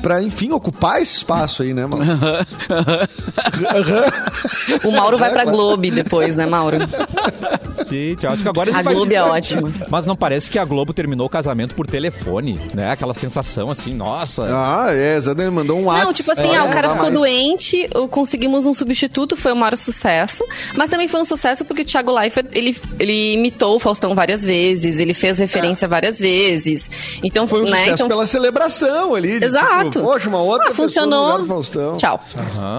pra, 0.01 0.23
enfim, 0.23 0.53
ocupar 0.53 1.03
esse 1.03 1.19
espaço 1.19 1.63
aí, 1.63 1.75
né, 1.75 1.87
Mauro? 1.87 2.07
O 4.85 4.93
Mauro 4.93 5.19
vai 5.19 5.31
pra 5.31 5.45
Globo 5.45 5.91
depois, 5.91 6.37
né, 6.37 6.47
Mauro? 6.47 6.79
Gente, 7.93 8.27
acho 8.27 8.43
que 8.43 8.49
agora 8.49 8.71
A 8.71 8.83
vai- 8.83 8.95
Globo 8.95 9.13
é 9.13 9.23
ótima. 9.23 9.73
Mas 9.91 10.07
não 10.07 10.17
parece 10.17 10.51
que 10.51 10.59
a 10.59 10.65
Globo 10.65 10.93
terminou 10.93 11.27
o 11.27 11.31
casamento 11.31 11.75
por 11.75 11.87
telefone, 11.87 12.59
né? 12.75 12.91
Aquela 12.91 13.15
sensação 13.15 13.71
assim, 13.71 13.95
nossa. 13.95 14.45
Ah, 14.45 14.87
é, 14.91 15.17
exatamente. 15.17 15.53
Mandou 15.53 15.79
um 15.79 15.85
WhatsApp. 15.85 16.07
Não, 16.07 16.13
tipo 16.13 16.33
assim, 16.33 16.43
É, 16.53 16.57
ah, 16.57 16.63
o 16.63 16.67
não 16.67 16.73
cara 16.73 16.89
ficou 16.91 17.03
mais. 17.03 17.15
doente, 17.15 17.89
o- 17.95 18.09
conseguimos 18.09 18.65
um 18.67 18.73
substituto, 18.75 19.37
foi 19.37 19.53
o 19.53 19.57
maior 19.57 19.77
sucesso. 19.77 20.45
Mas 20.77 20.89
também 20.91 21.07
foi 21.09 21.21
um 21.21 21.25
sucesso 21.25 21.65
porque 21.65 21.83
o 21.83 21.85
Thiago 21.85 22.13
Leifert, 22.15 22.47
ele, 22.53 22.77
ele 22.99 23.35
imitou 23.35 23.77
o 23.77 23.79
Faustão 23.79 24.15
várias 24.15 24.43
vezes, 24.45 24.99
ele 25.01 25.13
fez 25.15 25.39
referência 25.39 25.87
várias 25.87 26.19
vezes. 26.19 27.19
Então, 27.23 27.47
Foi 27.47 27.61
um 27.61 27.65
né, 27.65 27.71
sucesso 27.71 27.95
então, 27.95 28.09
pela 28.09 28.27
celebração 28.27 29.15
ali. 29.15 29.39
de, 29.39 29.45
Exato. 29.47 29.91
Tipo, 29.91 30.05
Poxa, 30.05 30.29
uma 30.29 30.41
outra 30.41 30.71
ah, 30.71 30.75
funcionou. 30.75 31.25
lugar 31.27 31.39
do 31.41 31.47
Faustão. 31.47 31.97
Tchau. 31.97 32.21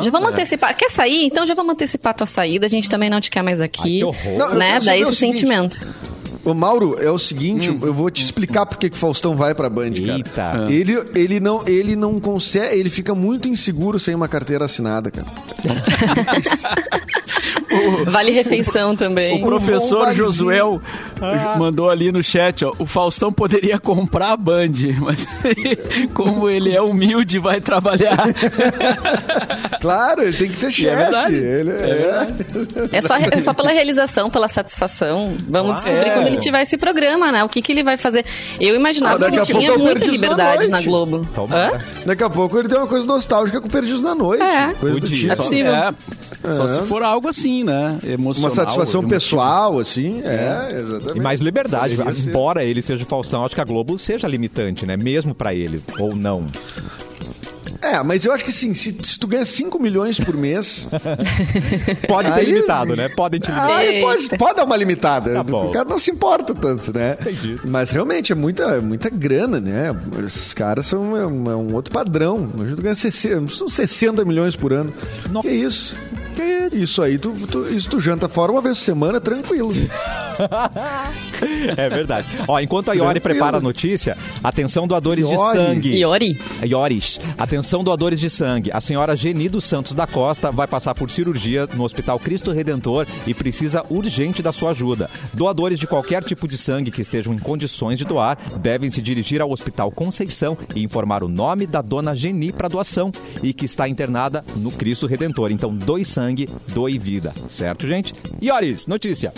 já 0.02 0.12
vamos 0.12 0.30
é. 0.30 0.32
antecipar. 0.34 0.76
Quer 0.76 0.90
sair? 0.90 1.26
Então 1.26 1.46
já 1.46 1.54
vamos 1.54 1.74
antecipar 1.74 2.14
tua 2.14 2.28
saída. 2.28 2.66
A 2.66 2.70
gente 2.70 2.90
também 2.90 3.10
não 3.10 3.22
te 3.22 3.30
quer 3.30 3.42
mais 3.44 3.62
aqui. 3.62 3.82
Ai, 3.84 3.90
que 4.00 4.04
horror. 4.04 4.38
Não, 4.38 4.50
eu 4.50 4.56
né? 4.56 4.80
Daí 4.84 5.03
esse 5.10 5.20
seguinte, 5.20 5.40
sentimento. 5.40 5.88
Ô, 6.46 6.54
Mauro, 6.54 6.98
é 7.00 7.10
o 7.10 7.18
seguinte, 7.18 7.72
Hum. 7.72 7.80
eu 7.84 7.94
vou 7.94 8.10
te 8.10 8.22
explicar 8.22 8.66
por 8.66 8.78
que 8.78 8.90
que 8.90 8.96
o 8.96 9.00
Faustão 9.00 9.36
vai 9.36 9.56
pra 9.56 9.70
Band, 9.70 9.92
cara. 10.36 10.72
Eita. 10.72 10.74
Ele, 10.74 11.04
ele, 11.16 11.40
não, 11.40 11.66
ele 11.68 11.96
não 11.96 12.20
consegue, 12.20 12.78
ele 12.78 12.90
fica 12.90 13.16
muito 13.16 13.48
inseguro 13.48 13.98
sem 14.00 14.14
uma 14.14 14.28
carteira 14.28 14.66
assinada, 14.66 15.10
cara. 15.10 15.28
Vale 18.06 18.32
refeição 18.32 18.96
também. 18.96 19.42
O 19.42 19.46
professor 19.48 20.02
valezinho. 20.02 20.26
Josuel 20.28 20.82
mandou 21.58 21.90
ali 21.90 22.12
no 22.12 22.22
chat, 22.22 22.64
ó. 22.64 22.72
O 22.78 22.86
Faustão 22.86 23.32
poderia 23.34 23.80
comprar 23.80 24.32
a 24.32 24.38
Band, 24.38 24.74
mas 25.02 25.26
como 26.14 26.50
ele 26.50 26.76
é 26.76 26.82
humilde, 26.82 27.40
vai 27.40 27.60
trabalhar. 27.62 28.18
Claro, 29.84 30.24
ele 30.24 30.38
tem 30.38 30.50
que 30.50 30.58
ter 30.58 30.72
chefe. 30.72 30.96
verdade. 30.96 31.36
ele, 31.36 31.70
é. 31.72 32.28
É 32.94 33.02
só, 33.02 33.18
é 33.18 33.42
só 33.42 33.54
pela 33.54 33.70
realização, 33.70 34.30
pela 34.30 34.48
satisfação. 34.48 35.36
Vamos 35.50 35.76
descobrir 35.76 36.08
É. 36.08 36.12
quando 36.12 36.28
ele 36.28 36.33
tiver 36.38 36.62
esse 36.62 36.78
programa, 36.78 37.32
né? 37.32 37.44
O 37.44 37.50
que, 37.50 37.62
que 37.62 37.72
ele 37.72 37.84
vai 37.84 37.98
fazer. 37.98 38.26
Eu 38.60 38.76
imaginava 38.76 39.16
Ah, 39.26 39.30
que 39.30 39.36
ele 39.36 39.46
tinha 39.46 39.70
eu 39.70 39.80
muita 39.80 40.00
na 40.00 40.06
liberdade 40.12 40.64
na 40.68 40.78
noite. 40.78 40.86
Globo. 40.88 41.28
Daqui 42.06 42.24
a 42.24 42.30
pouco 42.30 42.58
ele 42.58 42.68
tem 42.68 42.78
uma 42.78 42.88
coisa 42.88 43.06
nostálgica 43.06 43.60
com 43.62 43.68
Perdidos 43.68 44.02
na 44.02 44.14
Noite. 44.16 44.44
É. 44.44 44.74
Coisa 44.74 45.00
do 45.00 45.08
tipo. 45.08 45.32
É 45.32 45.36
possível. 45.36 45.74
É, 45.74 45.94
só 46.56 46.68
se 46.68 46.82
for 46.82 47.04
algo 47.04 47.28
assim, 47.28 47.64
né? 47.64 47.98
Emocional. 48.04 48.50
Uma 48.50 48.56
satisfação 48.56 49.04
pessoal, 49.08 49.80
assim. 49.80 50.22
É, 50.26 50.70
exatamente. 50.80 51.18
E 51.18 51.22
mais 51.22 51.40
liberdade. 51.40 51.98
Embora 52.28 52.64
ele 52.64 52.82
seja 52.82 53.06
Faustão, 53.06 53.46
acho 53.46 53.56
que 53.56 53.62
a 53.62 53.66
Globo 53.66 53.98
seja 53.98 54.28
limitante, 54.28 54.86
né? 54.86 54.98
Mesmo 54.98 55.34
pra 55.34 55.54
ele, 55.54 55.82
ou 56.00 56.16
não. 56.16 56.46
É, 57.84 58.02
mas 58.04 58.24
eu 58.26 58.32
acho 58.32 58.44
que 58.44 58.50
assim, 58.50 58.74
se, 58.74 58.96
se 59.04 59.20
tu 59.20 59.28
ganha 59.28 59.46
5 59.46 59.78
milhões 59.80 60.20
por 60.20 60.36
mês, 60.38 60.88
Pode 62.08 62.32
ser 62.34 62.40
Aí- 62.40 62.46
limitado, 62.46 62.96
né? 62.96 63.10
Podem 63.10 63.40
te 63.40 63.48
limitar. 63.48 63.70
aí 63.72 64.02
pode, 64.02 64.30
pode 64.38 64.56
dar 64.56 64.64
uma 64.66 64.78
limitada. 64.78 65.44
Tá 65.44 65.56
o 65.58 65.72
cara 65.72 65.88
não 65.90 66.00
se 66.00 66.12
importa 66.12 66.54
tanto, 66.54 66.94
né? 66.94 67.18
Entendi. 67.22 67.58
Mas 67.66 67.92
realmente 67.92 68.32
é 68.32 68.36
muita, 68.36 68.64
é 68.64 68.80
muita 68.82 69.10
grana, 69.10 69.60
né? 69.60 69.96
Esses 70.26 70.54
caras 70.54 70.86
são 70.88 71.16
é 71.18 71.26
um, 71.28 71.52
é 71.52 71.56
um 71.56 71.74
outro 71.74 71.94
padrão. 71.94 72.50
Imagina 72.54 72.76
tu 72.76 72.82
ganha 72.82 72.96
60, 72.96 73.48
são 73.54 73.70
60 73.70 74.24
milhões 74.26 74.56
por 74.56 74.72
ano. 74.74 74.94
Nossa. 75.30 75.48
Que 75.48 75.54
isso? 75.54 75.96
Isso 76.74 77.02
aí, 77.02 77.18
tu, 77.20 77.32
tu- 77.48 77.68
isso 77.70 77.90
tu 77.90 78.00
janta 78.00 78.28
fora 78.28 78.52
uma 78.52 78.62
vez 78.62 78.78
por 78.80 78.84
semana, 78.86 79.22
tranquilo. 79.22 79.70
É 81.78 81.90
verdade. 81.90 82.28
Ó, 82.48 82.60
enquanto 82.60 82.90
a 82.90 82.94
Iori 82.94 83.20
Tranquilo. 83.20 83.22
prepara 83.22 83.58
a 83.58 83.60
notícia, 83.60 84.18
atenção 84.44 84.88
doadores 84.88 85.28
de 85.28 85.34
Iori. 85.34 85.58
sangue. 85.58 85.96
Iori. 85.98 86.40
Ioris, 86.66 87.20
atenção 87.38 87.84
doadores 87.84 88.20
de 88.20 88.30
sangue. 88.30 88.72
A 88.72 88.82
senhora 88.82 89.16
Geni 89.16 89.50
dos 89.50 89.66
Santos 89.66 89.94
da 89.94 90.08
Costa 90.08 90.52
vai 90.52 90.68
passar 90.68 90.96
por 90.96 91.12
cirurgia 91.12 91.68
no 91.76 91.84
Hospital 91.84 92.20
Cristo 92.20 92.52
Redentor 92.52 93.06
e 93.28 93.34
precisa 93.34 93.84
urgente 93.90 94.42
da 94.42 94.52
sua 94.52 94.72
ajuda. 94.72 95.10
Doadores 95.34 95.78
de 95.78 95.88
qualquer 95.88 96.24
tipo 96.24 96.48
de 96.48 96.58
sangue 96.58 96.92
que 96.92 97.02
estejam 97.02 97.34
em 97.34 97.38
condições 97.38 98.00
de 98.00 98.06
doar 98.06 98.38
devem 98.58 98.90
se 98.90 99.02
dirigir 99.02 99.42
ao 99.42 99.52
Hospital 99.52 99.92
Conceição 99.92 100.58
e 100.76 100.84
informar 100.84 101.24
o 101.24 101.28
nome 101.28 101.68
da 101.68 101.82
dona 101.82 102.16
Geni 102.16 102.52
para 102.52 102.68
doação 102.68 103.12
e 103.42 103.54
que 103.54 103.66
está 103.66 103.88
internada 103.88 104.44
no 104.56 104.72
Cristo 104.72 105.06
Redentor. 105.08 105.52
Então, 105.52 105.76
doe 105.76 106.04
sangue, 106.06 106.23
doe 106.74 106.98
vida. 106.98 107.34
Certo, 107.50 107.88
gente? 107.88 108.14
Ioris, 108.42 108.88
notícia. 108.88 109.34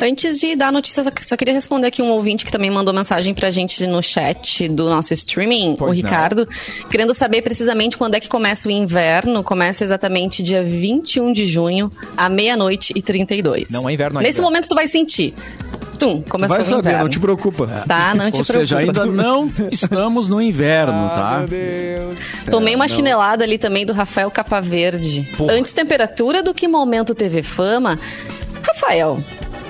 Antes 0.00 0.38
de 0.38 0.54
dar 0.54 0.68
a 0.68 0.72
notícia, 0.72 1.02
só, 1.02 1.10
só 1.22 1.36
queria 1.36 1.54
responder 1.54 1.88
aqui 1.88 2.00
um 2.02 2.10
ouvinte 2.10 2.44
que 2.44 2.52
também 2.52 2.70
mandou 2.70 2.94
mensagem 2.94 3.34
pra 3.34 3.50
gente 3.50 3.86
no 3.86 4.02
chat 4.02 4.68
do 4.68 4.84
nosso 4.88 5.12
streaming, 5.14 5.74
Pois 5.76 5.90
o 5.90 5.94
Ricardo, 5.94 6.46
querendo 6.90 7.12
saber 7.14 7.42
precisamente 7.42 7.96
quando 7.96 8.14
é 8.14 8.20
que 8.20 8.28
começa 8.28 8.68
o 8.68 8.72
inverno. 8.72 9.42
Começa 9.42 9.84
exatamente 9.84 10.42
dia 10.42 10.62
21 10.62 11.32
de 11.32 11.46
junho, 11.46 11.90
à 12.16 12.28
meia-noite 12.28 12.92
e 12.94 13.02
32. 13.02 13.70
Não 13.70 13.88
é 13.88 13.92
inverno 13.94 14.18
ainda. 14.18 14.28
Nesse 14.28 14.40
momento 14.40 14.68
tu 14.68 14.74
vai 14.74 14.86
sentir. 14.86 15.34
Tum, 15.98 16.22
começou 16.22 16.56
Vai 16.56 16.64
o 16.64 16.68
saber, 16.68 16.78
inverno. 16.80 17.02
não 17.02 17.08
te 17.08 17.18
preocupa. 17.18 17.66
Tá, 17.88 18.14
não 18.14 18.30
te 18.30 18.38
Ou 18.38 18.44
preocupa. 18.44 18.52
seja, 18.60 18.78
ainda 18.78 19.04
não 19.04 19.50
estamos 19.72 20.28
no 20.28 20.40
inverno, 20.40 20.92
tá? 21.10 21.44
Deus. 21.44 22.16
Tomei 22.48 22.76
uma 22.76 22.86
chinelada 22.86 23.42
ali 23.42 23.58
também 23.58 23.84
do 23.84 23.92
Rafael 23.92 24.30
Capaverde. 24.30 25.28
Porra. 25.36 25.54
Antes 25.54 25.72
temperatura 25.88 26.42
do 26.42 26.52
que 26.52 26.68
momento 26.68 27.14
TV 27.14 27.42
Fama. 27.42 27.98
Rafael, 28.62 29.18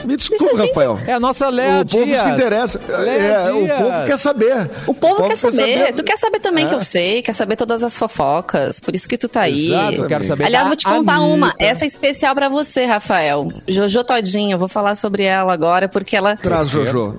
Me 0.04 0.16
desculpa, 0.16 0.56
gente- 0.56 0.68
Rafael. 0.68 0.98
É 1.06 1.12
a 1.12 1.20
nossa 1.20 1.48
Léa 1.48 1.82
O 1.82 1.86
povo 1.86 2.04
Dias. 2.04 2.22
se 2.22 2.28
interessa. 2.30 2.80
Léa 2.88 3.22
É, 3.22 3.52
o 3.52 3.68
povo 3.68 4.06
quer 4.06 4.18
saber. 4.18 4.70
o 4.86 4.94
povo, 4.94 5.28
quer, 5.28 5.36
saber. 5.36 5.92
Tu 5.92 6.02
quer 6.04 6.16
saber 6.16 6.40
também 6.40 6.64
É. 6.64 6.68
que 6.68 6.74
eu 6.74 6.82
sei, 6.82 7.22
quer 7.22 7.32
saber 7.32 7.54
todas 7.56 7.82
as 7.84 7.96
fofocas. 7.96 8.80
Por 8.80 8.94
isso 8.94 9.08
que 9.08 9.16
tu 9.16 9.28
tá 9.28 9.42
aí. 9.42 9.70
Eu 9.94 10.06
quero 10.06 10.24
saber 10.24 10.44
Aliás, 10.44 10.66
vou 10.66 10.76
te 10.76 10.84
contar 10.84 11.14
Anitta. 11.14 11.34
uma. 11.34 11.54
Essa 11.58 11.84
é 11.84 11.86
especial 11.88 12.34
pra 12.34 12.48
você, 12.48 12.84
Rafael. 12.84 13.48
Jojo 13.68 14.02
Todinho, 14.04 14.54
eu 14.54 14.58
vou 14.58 14.68
falar 14.68 14.94
sobre 14.96 15.24
ela 15.24 15.52
agora, 15.52 15.88
porque 15.88 16.16
ela. 16.16 16.36
Traz, 16.36 16.68
Jojo. 16.68 17.18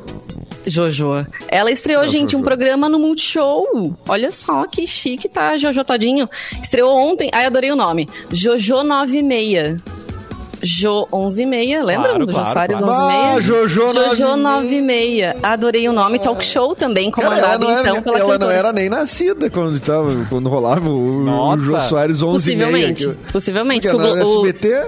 Jojo. 0.66 1.26
Ela 1.48 1.72
estreou, 1.72 2.02
Traz, 2.02 2.12
gente, 2.12 2.36
um 2.36 2.40
Jojo. 2.40 2.44
programa 2.44 2.88
no 2.90 3.00
Multishow. 3.00 3.96
Olha 4.08 4.32
só 4.32 4.66
que 4.68 4.86
chique 4.88 5.28
tá, 5.30 5.58
Jojo 5.58 5.84
Todinho. 5.84 6.30
Estreou 6.62 6.96
ontem. 6.96 7.30
Ai, 7.34 7.46
adorei 7.46 7.72
o 7.72 7.76
nome. 7.76 8.08
Jojo 8.32 8.84
96. 8.84 9.80
Jo 10.62 11.08
116, 11.10 11.86
lembra 11.86 12.10
Claro, 12.10 12.26
do 12.26 12.34
claro, 12.34 12.46
Jô 12.48 12.52
Soares 12.52 12.78
claro. 12.78 13.12
116? 13.14 13.24
Ah, 13.24 13.42
Jojo 13.42 13.94
Jojo 13.94 14.36
96. 14.38 14.84
96. 14.84 15.36
Adorei 15.42 15.88
o 15.88 15.94
nome. 15.94 16.20
Talk 16.20 16.44
show 16.44 16.76
também, 16.76 17.10
Cara, 17.10 17.28
comandado 17.30 17.64
não, 17.66 17.72
então 17.80 17.94
era, 17.94 18.02
pela 18.02 18.18
ela 18.20 18.28
não 18.28 18.40
cantora. 18.40 18.54
era 18.54 18.74
nem 18.74 18.90
nascida 18.90 19.50
quando, 19.50 19.80
tava, 19.80 20.26
quando 20.30 20.50
rolava 20.50 20.90
o, 20.90 21.24
Nossa. 21.24 21.62
o 21.62 21.64
Jô 21.64 21.80
Soares 21.80 22.22
11 22.22 22.34
Possivelmente. 22.52 23.04
e 23.04 23.08
meia. 23.08 23.18
Possivelmente. 23.32 23.88
Porque 23.88 24.04
porque 24.06 24.20
na 24.20 24.26
o- 24.26 24.42
o- 24.42 24.46
SBT... 24.48 24.86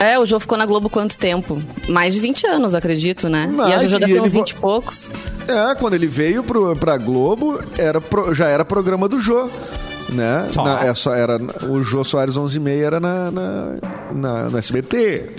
É, 0.00 0.18
o 0.18 0.26
Jô 0.26 0.40
ficou 0.40 0.58
na 0.58 0.66
Globo 0.66 0.90
quanto 0.90 1.16
tempo? 1.16 1.58
Mais 1.88 2.12
de 2.14 2.20
20 2.20 2.46
anos, 2.46 2.74
acredito, 2.74 3.28
né? 3.28 3.44
e 3.48 3.52
a 3.52 3.54
Mas, 3.54 3.82
Jojo 3.82 3.98
deve 4.00 4.14
ter 4.14 4.20
uns 4.20 4.32
vo- 4.32 4.38
20 4.40 4.50
e 4.50 4.54
poucos. 4.56 5.10
É, 5.46 5.74
quando 5.76 5.94
ele 5.94 6.06
veio 6.06 6.42
pro, 6.42 6.74
pra 6.76 6.96
Globo, 6.96 7.60
era 7.78 8.00
pro- 8.00 8.34
já 8.34 8.48
era 8.48 8.64
programa 8.64 9.08
do 9.08 9.18
Jô. 9.20 9.48
Né? 10.08 10.48
Só. 10.50 10.64
Na- 10.64 10.84
é, 10.84 10.94
só 10.94 11.14
era, 11.14 11.38
o 11.68 11.82
Jô 11.82 12.02
Soares 12.04 12.36
11 12.36 12.56
e 12.56 12.60
meia 12.60 12.86
era 12.86 13.00
na, 13.00 13.30
na, 13.30 13.66
na- 14.12 14.48
no 14.50 14.58
SBT. 14.58 15.30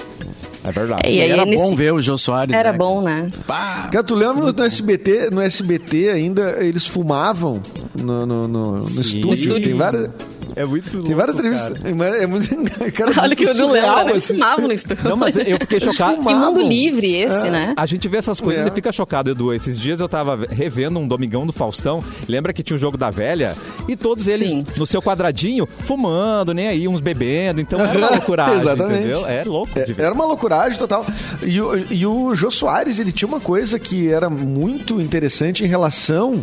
É 0.66 0.72
verdade. 0.72 1.02
É, 1.06 1.12
e 1.12 1.22
aí, 1.22 1.30
era 1.32 1.46
nesse- 1.46 1.62
bom 1.62 1.76
ver 1.76 1.92
o 1.94 2.02
Jô 2.02 2.18
Soares. 2.18 2.56
Era 2.56 2.72
né? 2.72 2.78
bom, 2.78 3.02
né? 3.02 3.30
Pá, 3.46 3.90
Cara, 3.92 4.04
tu 4.04 4.16
lembra 4.16 4.52
no, 4.52 4.64
SBT, 4.64 5.30
no 5.30 5.42
SBT 5.42 6.10
ainda 6.10 6.56
eles 6.64 6.88
fumavam 6.88 7.62
no, 7.94 8.26
no, 8.26 8.48
no- 8.48 8.72
no 8.78 8.86
Sim. 8.88 9.02
estúdio. 9.02 9.28
No 9.28 9.34
estúdio. 9.34 9.64
Tem 9.68 9.74
várias, 9.74 10.10
É 10.56 10.66
muito 10.66 11.04
tem 11.04 11.16
várias 11.16 11.38
entrevistas. 11.38 11.78
Mas 11.96 12.16
É 12.22 12.28
muito, 12.28 12.48
cara, 12.94 13.12
Olha 13.12 13.22
muito 13.28 13.36
que 13.38 13.44
eu 13.46 13.56
não 13.56 13.72
lembro, 13.72 14.16
assim. 14.16 14.34
fumavam 14.34 14.68
no 14.68 14.74
estúdio. 14.74 15.10
Não, 15.10 15.18
mas 15.18 15.36
eu 15.36 15.58
fiquei 15.60 15.80
chocado. 15.80 16.22
Que 16.22 16.34
mundo 16.34 16.62
livre 16.62 17.14
esse, 17.16 17.50
né? 17.50 17.74
A 17.76 17.86
gente 17.86 18.08
vê 18.08 18.18
essas 18.18 18.40
coisas 18.40 18.66
É. 18.66 18.68
e 18.68 18.72
fica 18.72 18.92
chocado, 18.92 19.32
Edu. 19.32 19.54
Esses 19.54 19.80
dias 19.80 20.00
eu 20.00 20.08
tava 20.10 20.46
revendo 20.50 21.00
um 21.00 21.08
Domingão 21.08 21.46
do 21.46 21.54
Faustão. 21.54 22.02
Lembra 22.28 22.54
que 22.54 22.62
tinha 22.64 22.78
o 22.78 22.80
jogo 22.80 22.98
da 22.98 23.10
velha? 23.10 23.56
E 23.88 23.96
todos 23.96 24.28
eles 24.28 24.50
Sim. 24.50 24.66
no 24.78 24.86
seu 24.88 25.02
quadradinho, 25.02 25.68
fumando, 25.80 26.54
nem 26.54 26.68
aí, 26.68 26.88
uns 26.88 27.02
bebendo. 27.02 27.60
Então 27.62 27.80
era 27.80 27.98
uma 27.98 28.10
loucuragem, 28.12 28.60
Exatamente. 28.62 29.00
entendeu? 29.00 29.26
É 29.28 29.44
louco 29.44 29.74
de 29.74 29.80
É, 29.82 29.86
ver. 29.86 30.04
Era 30.04 30.14
uma 30.14 30.26
loucuragem 30.26 30.78
total. 30.78 31.06
E, 31.42 31.60
o- 31.60 31.78
e 31.92 32.06
o 32.06 32.34
Jô 32.36 32.50
Soares, 32.52 33.00
ele 33.00 33.12
tinha 33.12 33.28
uma 33.28 33.40
coisa 33.40 33.78
que 33.80 34.08
era 34.10 34.30
muito 34.30 35.02
interessante 35.02 35.64
em 35.64 35.68
relação 35.68 36.42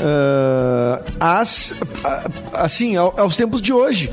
ah, 0.00 1.00
às, 1.40 1.72
a- 2.04 2.24
assim, 2.64 2.96
ao- 2.96 3.14
aos 3.18 3.36
tempos 3.36 3.60
de 3.62 3.72
hoje. 3.72 4.10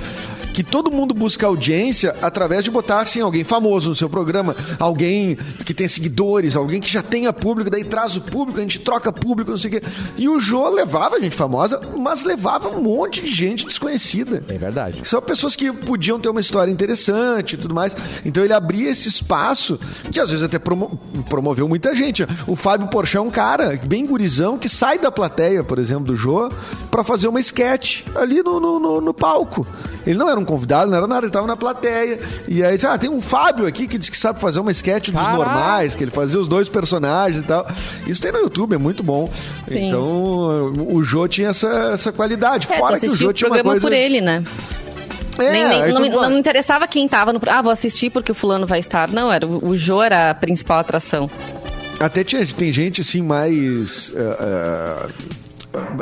Que 0.54 0.64
todo 0.64 0.92
mundo 0.92 1.14
busca 1.14 1.48
audiência 1.48 2.16
através 2.22 2.64
de 2.64 2.70
botar 2.72 3.00
assim, 3.02 3.22
alguém 3.22 3.44
famoso 3.44 3.90
no 3.90 3.96
seu 3.96 4.10
programa, 4.10 4.56
alguém 4.80 5.36
que 5.66 5.74
tem 5.74 5.88
seguidores, 5.88 6.56
alguém 6.56 6.82
que 6.82 6.90
já 6.92 7.02
tenha 7.02 7.32
público, 7.32 7.70
daí 7.70 7.84
traz 7.84 8.16
o 8.18 8.22
público, 8.22 8.60
a 8.60 8.62
gente 8.62 8.80
troca 8.80 9.12
público, 9.12 9.52
não 9.52 9.58
sei 9.58 9.70
o 9.70 9.74
quê. 9.80 9.88
E 10.18 10.28
o 10.28 10.40
Jô 10.40 10.70
levava 10.70 11.20
gente 11.20 11.36
famosa, 11.36 11.80
mas 11.98 12.24
levava 12.24 12.68
um 12.70 12.82
monte 12.82 13.22
de 13.22 13.32
gente 13.32 13.66
desconhecida. 13.66 14.44
É 14.50 14.58
verdade. 14.58 15.02
São 15.08 15.22
pessoas 15.22 15.56
que 15.56 15.72
podiam 15.72 16.20
ter 16.20 16.30
uma 16.30 16.42
história 16.42 16.72
interessante 16.72 17.54
e 17.54 17.58
tudo 17.58 17.74
mais. 17.74 17.96
Então 18.26 18.44
ele 18.44 18.54
abria 18.54 18.90
esse 18.90 19.08
espaço 19.08 19.80
que 20.12 20.20
às 20.20 20.30
vezes 20.30 20.44
até 20.44 20.60
promo- 20.60 21.00
promoveu 21.30 21.68
muita 21.68 21.96
gente. 21.96 22.26
O 22.46 22.56
Fábio 22.56 22.88
Porchat 22.90 23.18
é 23.18 23.22
um 23.22 23.30
cara 23.32 23.80
bem 23.86 24.06
gurizão 24.06 24.58
que 24.58 24.68
sai 24.68 25.00
da 25.00 25.12
plateia, 25.12 25.64
por 25.64 25.80
exemplo, 25.80 26.06
do 26.06 26.16
Jô, 26.16 26.52
pra 26.90 27.04
fazer 27.04 27.28
uma 27.30 27.40
sketch 27.40 28.02
ali 28.16 28.44
no, 28.44 28.60
no, 28.60 28.80
no- 28.80 29.02
no 29.02 29.14
palco. 29.14 29.66
Ele 30.06 30.18
não 30.18 30.30
era 30.30 30.40
um 30.40 30.46
convidado, 30.46 30.90
não 30.90 30.98
era 30.98 31.08
nada, 31.08 31.26
ele 31.26 31.32
tava 31.32 31.46
na 31.48 31.56
plateia. 31.56 32.20
E 32.48 32.64
aí 32.64 32.76
disse, 32.76 32.88
ah, 32.88 32.98
tem 32.98 33.10
um 33.10 33.22
Fábio 33.22 33.68
aqui 33.68 33.88
que 33.88 33.98
diz 33.98 34.10
que 34.10 34.18
sabe 34.18 34.40
fazer 34.40 34.60
uma 34.60 34.72
sketch 34.72 35.10
dos 35.10 35.22
Caraca. 35.22 35.38
normais, 35.38 35.94
que 35.96 36.04
ele 36.04 36.12
fazia 36.12 36.40
os 36.40 36.48
dois 36.48 36.68
personagens 36.68 37.44
e 37.44 37.46
tal. 37.46 37.68
Isso 38.08 38.20
tem 38.22 38.32
no 38.32 38.40
YouTube, 38.40 38.74
é 38.74 38.78
muito 38.78 39.04
bom. 39.04 39.32
Sim. 39.68 39.88
Então, 39.88 40.74
o 40.90 41.04
Jô 41.04 41.28
tinha 41.28 41.50
essa, 41.50 41.92
essa 41.94 42.12
qualidade. 42.12 42.68
É, 42.72 42.78
Fora 42.80 43.00
que 43.00 43.08
o 43.08 43.16
Jô 43.16 43.32
tinha 43.32 43.50
uma 43.50 43.62
coisa... 43.64 43.82
por 43.82 43.94
ele, 43.94 44.22
né? 44.22 44.44
É, 45.40 45.52
Nem- 45.52 45.94
nem- 45.94 46.10
não, 46.10 46.22
não 46.24 46.30
me 46.30 46.38
interessava 46.40 46.88
quem 46.88 47.08
tava 47.08 47.32
no. 47.32 47.40
Ah, 47.48 47.62
vou 47.62 47.72
assistir 47.72 48.10
porque 48.10 48.32
o 48.32 48.36
fulano 48.36 48.66
vai 48.68 48.80
estar. 48.80 49.10
Não, 49.12 49.32
era 49.32 49.48
o 49.48 49.76
Jô 49.76 50.02
era 50.04 50.32
a 50.32 50.36
principal 50.36 50.80
atração. 50.80 51.30
Até 52.00 52.24
tinha, 52.24 52.46
tem 52.46 52.72
gente 52.72 53.02
assim 53.02 53.22
mais. 53.22 54.12
eh, 54.16 54.38
eh, 54.40 55.08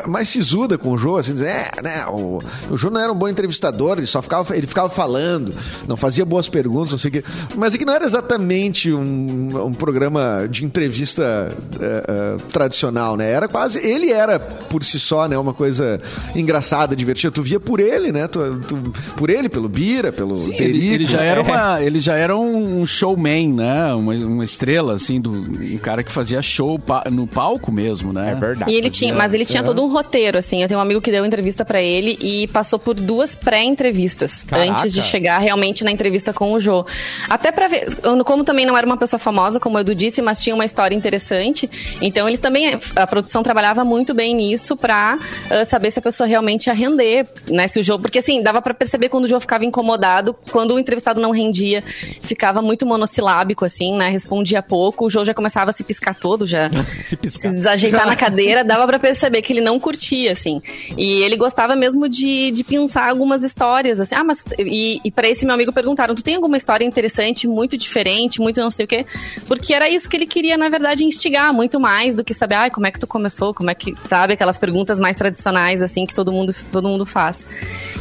mais 0.08 0.30
sisuda 0.30 0.78
com 0.78 0.92
o 0.92 0.98
Jô, 0.98 1.18
assim, 1.18 1.34
dizendo, 1.34 1.50
é, 1.52 1.72
né, 1.84 2.06
o, 2.08 2.42
o 2.70 2.78
Jô 2.78 2.90
não 2.90 3.00
era 3.02 3.12
um 3.12 3.16
bom 3.16 3.28
entrevistador, 3.28 3.98
ele 3.98 4.08
só 4.08 4.22
ficava, 4.22 4.56
ele 4.56 4.68
ficava 4.68 4.90
falando, 4.90 5.54
não 5.88 5.96
fazia 5.98 6.26
boas 6.26 6.50
perguntas, 6.50 6.92
não 6.92 6.98
sei 6.98 7.10
o 7.10 7.12
quê. 7.14 7.24
Mas 7.56 7.74
aqui 7.76 7.86
não 7.86 7.94
era 7.94 8.06
exatamente 8.06 8.92
um, 8.92 9.66
um 9.68 9.74
programa 9.74 10.48
de 10.50 10.66
entrevista 10.66 11.50
eh, 11.80 12.04
eh, 12.08 12.38
tradicional, 12.52 13.16
né? 13.18 13.30
Era 13.32 13.48
quase. 13.48 13.78
Ele 13.80 14.12
era 14.12 14.40
por 14.40 14.84
si 14.84 15.00
só, 15.00 15.28
né, 15.28 15.38
uma 15.38 15.54
coisa 15.54 16.02
engraçada, 16.36 16.96
divertida. 16.96 17.32
Tu 17.32 17.42
via 17.44 17.60
por 17.60 17.80
ele, 17.80 18.12
né? 18.12 18.28
Tu, 18.28 18.40
tu- 18.68 18.94
por 19.18 19.30
ele, 19.30 19.50
pelo 19.50 19.68
Bira, 19.70 20.12
pelo 20.12 20.36
Sim, 20.36 20.54
ele, 20.58 20.88
ele 20.88 21.06
já 21.06 21.22
É. 21.24 21.28
era 21.28 21.42
uma, 21.42 21.82
ele 21.82 22.00
já 22.00 22.16
era 22.16 22.36
um 22.38 22.86
showman, 22.86 23.54
né? 23.54 23.94
Uma, 23.94 24.14
uma 24.16 24.44
estrela, 24.44 24.94
assim, 24.94 25.20
do, 25.20 25.32
um 25.32 25.78
cara 25.78 26.04
que 26.04 26.12
fazia 26.12 26.42
show 26.42 26.80
pa- 26.80 27.06
no 27.12 27.28
palco 27.28 27.72
mesmo, 27.72 28.12
né? 28.14 28.32
É 28.32 28.36
verdade. 28.36 28.72
E 28.72 28.76
ele 28.76 28.90
tinha, 28.90 29.14
mas 29.14 29.34
ele 29.34 29.46
tinha 29.46 29.59
todo 29.64 29.84
um 29.84 29.92
roteiro, 29.92 30.38
assim. 30.38 30.62
Eu 30.62 30.68
tenho 30.68 30.80
um 30.80 30.84
amigo 30.84 31.02
que 31.02 31.12
deu 31.12 31.26
entrevista 31.26 31.64
pra 31.64 31.82
ele 31.82 32.18
e 32.22 32.48
passou 32.48 32.80
por 32.80 32.94
duas 32.96 33.36
pré-entrevistas 33.36 34.46
antes 34.52 34.94
de 34.94 35.02
chegar 35.02 35.40
realmente 35.40 35.84
na 35.84 35.92
entrevista 35.92 36.34
com 36.34 36.54
o 36.54 36.60
Jô. 36.60 36.86
Até 37.30 37.52
pra 37.52 37.68
ver, 37.68 37.88
como 38.26 38.44
também 38.44 38.66
não 38.66 38.78
era 38.78 38.86
uma 38.86 38.98
pessoa 38.98 39.20
famosa, 39.20 39.60
como 39.60 39.78
o 39.78 39.80
Edu 39.80 39.94
disse, 39.96 40.22
mas 40.22 40.42
tinha 40.42 40.56
uma 40.56 40.66
história 40.66 40.96
interessante. 40.96 41.70
Então 42.02 42.28
eles 42.28 42.40
também, 42.40 42.78
a 42.96 43.08
produção 43.08 43.44
trabalhava 43.44 43.84
muito 43.84 44.14
bem 44.14 44.36
nisso 44.36 44.76
pra 44.76 45.18
ah, 45.50 45.66
saber 45.66 45.92
se 45.92 46.00
a 46.00 46.02
pessoa 46.02 46.28
realmente 46.28 46.68
ia 46.68 46.74
render, 46.74 47.28
né? 47.50 47.68
Se 47.68 47.80
o 47.80 47.84
Jô, 47.84 48.00
porque 48.00 48.20
assim, 48.20 48.42
dava 48.42 48.62
pra 48.62 48.74
perceber 48.74 49.10
quando 49.10 49.26
o 49.26 49.28
Jô 49.28 49.40
ficava 49.40 49.66
incomodado, 49.66 50.36
quando 50.52 50.74
o 50.76 50.80
entrevistado 50.80 51.20
não 51.20 51.32
rendia, 51.32 51.84
ficava 52.22 52.62
muito 52.62 52.86
monossilábico, 52.86 53.66
assim, 53.66 53.96
né? 53.96 54.10
Respondia 54.10 54.62
pouco, 54.62 55.06
o 55.06 55.10
Jô 55.10 55.24
já 55.24 55.34
começava 55.34 55.70
a 55.70 55.74
se 55.74 55.84
piscar 55.84 56.14
todo, 56.16 56.46
já 56.46 56.70
Se 56.70 57.04
se 57.04 57.18
piscar. 57.18 57.54
desajeitar 57.54 58.06
na 58.06 58.16
cadeira, 58.16 58.64
dava 58.64 58.86
pra 58.88 59.00
perceber 59.00 59.42
que 59.42 59.49
ele 59.54 59.62
não 59.62 59.80
curtia, 59.80 60.32
assim. 60.32 60.62
E 60.98 61.22
ele 61.24 61.36
gostava 61.38 61.76
mesmo 61.76 62.08
de, 62.08 62.52
de 62.52 62.64
pensar 62.64 63.10
algumas 63.10 63.44
histórias, 63.44 64.00
assim. 64.00 64.16
Ah, 64.16 64.24
mas. 64.24 64.46
E, 64.58 65.00
e 65.04 65.12
pra 65.12 65.28
esse 65.28 65.46
meu 65.46 65.56
amigo 65.56 65.72
perguntaram: 65.74 66.16
tu 66.16 66.24
tem 66.24 66.36
alguma 66.36 66.58
história 66.58 66.86
interessante, 66.86 67.48
muito 67.48 67.78
diferente, 67.78 68.40
muito 68.40 68.60
não 68.60 68.70
sei 68.70 68.86
o 68.86 68.88
quê? 68.88 69.06
Porque 69.48 69.74
era 69.74 69.90
isso 69.90 70.10
que 70.10 70.18
ele 70.18 70.26
queria, 70.26 70.58
na 70.58 70.70
verdade, 70.70 71.04
instigar 71.04 71.54
muito 71.54 71.80
mais 71.80 72.16
do 72.16 72.24
que 72.24 72.34
saber, 72.34 72.56
ai, 72.56 72.70
como 72.72 72.88
é 72.88 72.92
que 72.92 73.00
tu 73.00 73.08
começou, 73.08 73.54
como 73.54 73.70
é 73.70 73.76
que. 73.76 73.94
Sabe, 74.04 74.34
aquelas 74.34 74.58
perguntas 74.58 75.00
mais 75.00 75.16
tradicionais, 75.16 75.82
assim, 75.82 76.06
que 76.06 76.14
todo 76.14 76.32
mundo, 76.32 76.54
todo 76.72 76.88
mundo 76.88 77.06
faz. 77.06 77.46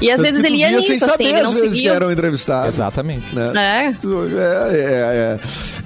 E 0.00 0.10
às 0.10 0.20
vezes 0.20 0.40
que 0.40 0.46
ele 0.46 0.58
ia 0.58 0.70
nisso, 0.70 0.92
assim, 0.92 0.98
saber, 0.98 1.24
ele 1.24 1.42
não 1.42 1.52
seguia. 1.52 1.90
que 1.90 1.96
eram 1.96 2.10
entrevistados. 2.10 2.76
Exatamente. 2.76 3.34
né? 3.34 3.48
É. 3.56 4.08
É, 4.38 5.38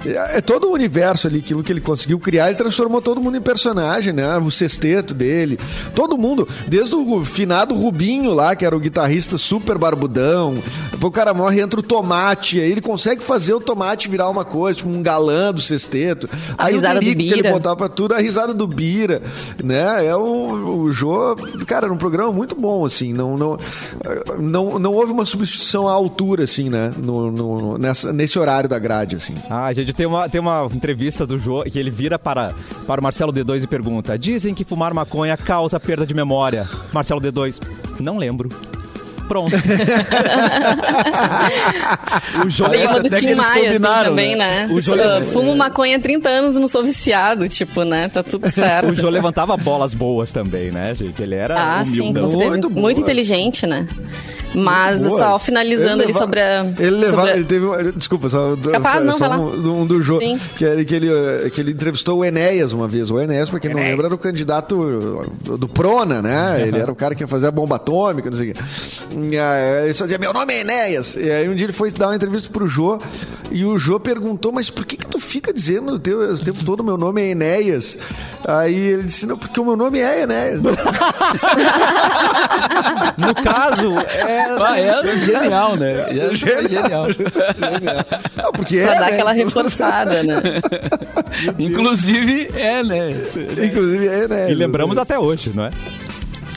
é, 0.05 0.11
é, 0.11 0.37
é 0.37 0.41
todo 0.41 0.69
o 0.69 0.73
universo 0.73 1.27
ali, 1.27 1.39
aquilo 1.39 1.63
que 1.63 1.71
ele 1.71 1.81
conseguiu 1.81 2.19
criar, 2.19 2.47
ele 2.47 2.57
transformou 2.57 3.01
todo 3.01 3.21
mundo 3.21 3.37
em 3.37 3.41
personagem, 3.41 4.13
né? 4.13 4.37
O 4.37 4.51
sexteto 4.51 5.13
dele, 5.13 5.52
todo 5.95 6.17
mundo, 6.17 6.47
desde 6.67 6.95
o 6.95 7.23
finado 7.25 7.73
Rubinho 7.75 8.33
lá, 8.33 8.55
que 8.55 8.65
era 8.65 8.75
o 8.75 8.79
guitarrista 8.79 9.37
super 9.37 9.77
barbudão, 9.77 10.57
o 11.01 11.11
cara 11.11 11.33
morre, 11.33 11.59
entra 11.61 11.79
o 11.79 11.83
Tomate, 11.83 12.59
aí 12.59 12.71
ele 12.71 12.81
consegue 12.81 13.21
fazer 13.21 13.53
o 13.53 13.59
Tomate 13.59 14.07
virar 14.09 14.29
uma 14.29 14.45
coisa, 14.45 14.77
tipo 14.77 14.89
um 14.89 15.01
galã 15.01 15.51
do 15.53 15.61
sexteto. 15.61 16.29
A 16.57 16.65
aí 16.67 16.73
risada 16.75 16.97
o 16.97 16.99
do 16.99 17.05
Derico, 17.05 17.19
que 17.21 17.27
ele 17.33 17.41
Bira. 17.41 17.53
botava 17.53 17.75
pra 17.75 17.89
tudo, 17.89 18.13
a 18.13 18.19
risada 18.19 18.53
do 18.53 18.65
Bira, 18.67 19.21
né? 19.63 20.05
É 20.05 20.15
o, 20.15 20.83
o 20.83 20.93
Jô, 20.93 21.35
cara, 21.67 21.85
era 21.87 21.93
um 21.93 21.97
programa 21.97 22.31
muito 22.31 22.55
bom, 22.55 22.85
assim, 22.85 23.11
não, 23.13 23.35
não, 23.37 23.57
não, 24.39 24.79
não 24.79 24.93
houve 24.93 25.11
uma 25.11 25.25
substituição 25.25 25.87
à 25.87 25.91
altura, 25.91 26.43
assim, 26.45 26.69
né? 26.69 26.91
No, 26.97 27.31
no- 27.31 27.77
nessa, 27.77 28.13
nesse 28.13 28.37
horário 28.39 28.69
da 28.69 28.79
grade, 28.79 29.15
assim. 29.15 29.33
Ah, 29.49 29.71
gente, 29.73 29.91
tem 29.93 30.05
uma, 30.05 30.29
tem 30.29 30.39
uma 30.39 30.67
entrevista 30.73 31.25
do 31.25 31.37
Jô 31.37 31.63
que 31.63 31.77
ele 31.77 31.89
vira 31.89 32.17
para, 32.17 32.53
para 32.87 32.99
o 33.01 33.03
Marcelo 33.03 33.31
D2 33.33 33.63
e 33.63 33.67
pergunta: 33.67 34.17
Dizem 34.17 34.53
que 34.53 34.63
fumar 34.63 34.93
maconha 34.93 35.35
causa 35.43 35.79
perda 35.79 36.05
de 36.05 36.13
memória. 36.13 36.67
Marcelo 36.91 37.21
D2, 37.21 37.59
não 37.99 38.17
lembro. 38.17 38.49
Pronto. 39.33 39.55
o 42.35 42.63
Parece 42.63 42.93
Lembra 42.93 42.99
do 43.03 43.09
Tim 43.17 43.33
Maia, 43.35 43.71
assim, 43.71 43.79
também, 44.05 44.35
né? 44.35 44.67
né? 44.67 44.73
O 44.73 44.79
Jô- 44.79 44.93
Uh, 44.93 45.25
Fumo 45.25 45.55
maconha 45.55 45.97
há 45.97 45.99
30 45.99 46.29
anos 46.29 46.55
e 46.55 46.59
não 46.59 46.67
sou 46.67 46.83
viciado, 46.83 47.47
tipo, 47.49 47.83
né? 47.83 48.07
Tá 48.09 48.21
tudo 48.21 48.49
certo. 48.53 48.91
O 48.91 48.95
Jô 48.95 49.09
levantava 49.09 49.57
bolas 49.57 49.95
boas 49.95 50.31
também, 50.31 50.69
né, 50.71 50.93
gente? 50.97 51.21
Ele 51.23 51.33
era 51.35 51.79
Ah, 51.79 51.83
sim. 51.83 52.13
Muito 52.13 52.69
Muito, 52.69 53.01
inteligente, 53.01 53.65
né? 53.65 53.87
Mas 54.55 55.01
Boa. 55.01 55.17
só 55.17 55.39
finalizando 55.39 56.03
Ele 56.03 56.11
ali 56.11 56.13
leva- 56.13 56.19
sobre 56.19 56.39
a. 56.39 56.59
Ele 56.77 56.89
levava. 56.91 57.17
sobre 57.17 57.31
a- 57.31 57.35
Ele 57.37 57.45
teve. 57.45 57.65
uma- 57.65 57.91
Desculpa, 57.91 58.29
só. 58.29 58.55
Capaz, 58.71 59.03
não, 59.03 59.17
só 59.17 59.25
lá. 59.25 59.39
um, 59.39 59.81
um 59.81 59.85
do. 59.87 60.03
Sim. 60.19 60.39
Que, 60.55 60.63
ele- 60.63 60.85
que, 60.85 60.93
ele, 60.93 61.09
eh, 61.11 61.49
que 61.51 61.59
ele 61.59 61.71
entrevistou 61.71 62.19
o 62.19 62.25
Enéas 62.25 62.71
uma 62.71 62.87
vez. 62.87 63.09
O 63.09 63.19
Enéas, 63.19 63.49
pra 63.49 63.59
quem 63.59 63.73
não 63.73 63.81
lembra, 63.81 64.05
era 64.05 64.13
o 64.13 64.17
candidato 64.17 65.25
do 65.57 65.67
Prona, 65.67 66.21
né? 66.21 66.65
Ele 66.67 66.77
era 66.77 66.91
o 66.91 66.95
cara 66.95 67.15
que 67.15 67.23
ia 67.23 67.27
fazer 67.27 67.47
a 67.47 67.51
bomba 67.51 67.77
atômica, 67.77 68.29
não 68.29 68.37
sei 68.37 68.51
o 68.51 68.53
quê. 68.53 68.61
E 69.31 69.37
aí, 69.37 69.83
ele 69.85 69.93
só 69.93 70.05
dizia: 70.05 70.17
Meu 70.17 70.33
nome 70.33 70.53
é 70.53 70.61
Enéas. 70.61 71.15
E 71.15 71.29
aí 71.29 71.47
um 71.49 71.55
dia 71.55 71.65
ele 71.65 71.73
foi 71.73 71.91
dar 71.91 72.07
uma 72.07 72.15
entrevista 72.15 72.49
pro 72.51 72.67
Jô. 72.67 72.99
E 73.51 73.63
o 73.65 73.77
Jô 73.77 73.99
perguntou: 73.99 74.51
Mas 74.51 74.69
por 74.69 74.85
que, 74.85 74.97
que 74.97 75.07
tu 75.07 75.19
fica 75.19 75.53
dizendo 75.53 75.93
o, 75.93 75.99
teu, 75.99 76.19
o 76.19 76.39
tempo 76.39 76.63
todo 76.63 76.83
meu 76.83 76.97
nome 76.97 77.21
é 77.21 77.29
Enéas? 77.29 77.97
Aí 78.47 78.75
ele 78.75 79.03
disse: 79.03 79.25
Não, 79.25 79.37
porque 79.37 79.59
o 79.59 79.65
meu 79.65 79.75
nome 79.75 79.99
é 79.99 80.21
Enéas. 80.21 80.61
No 83.17 83.33
caso, 83.35 83.97
é. 83.99 84.45
Ah, 84.59 84.79
é 84.79 85.17
genial, 85.17 85.75
né? 85.75 86.05
É 86.09 86.35
genial. 86.35 87.07
Não, 88.35 88.51
porque 88.51 88.81
Pra 88.81 88.95
é. 88.95 88.99
dar 88.99 89.01
né? 89.01 89.13
aquela 89.13 89.31
reforçada, 89.33 90.23
né? 90.23 90.35
Inclusive, 91.59 92.49
é, 92.55 92.83
né? 92.83 93.11
Inclusive 93.65 94.07
é 94.07 94.23
Enéas. 94.23 94.49
E 94.49 94.55
lembramos 94.55 94.97
até 94.97 95.17
hoje, 95.17 95.51
não 95.55 95.65
é? 95.65 95.71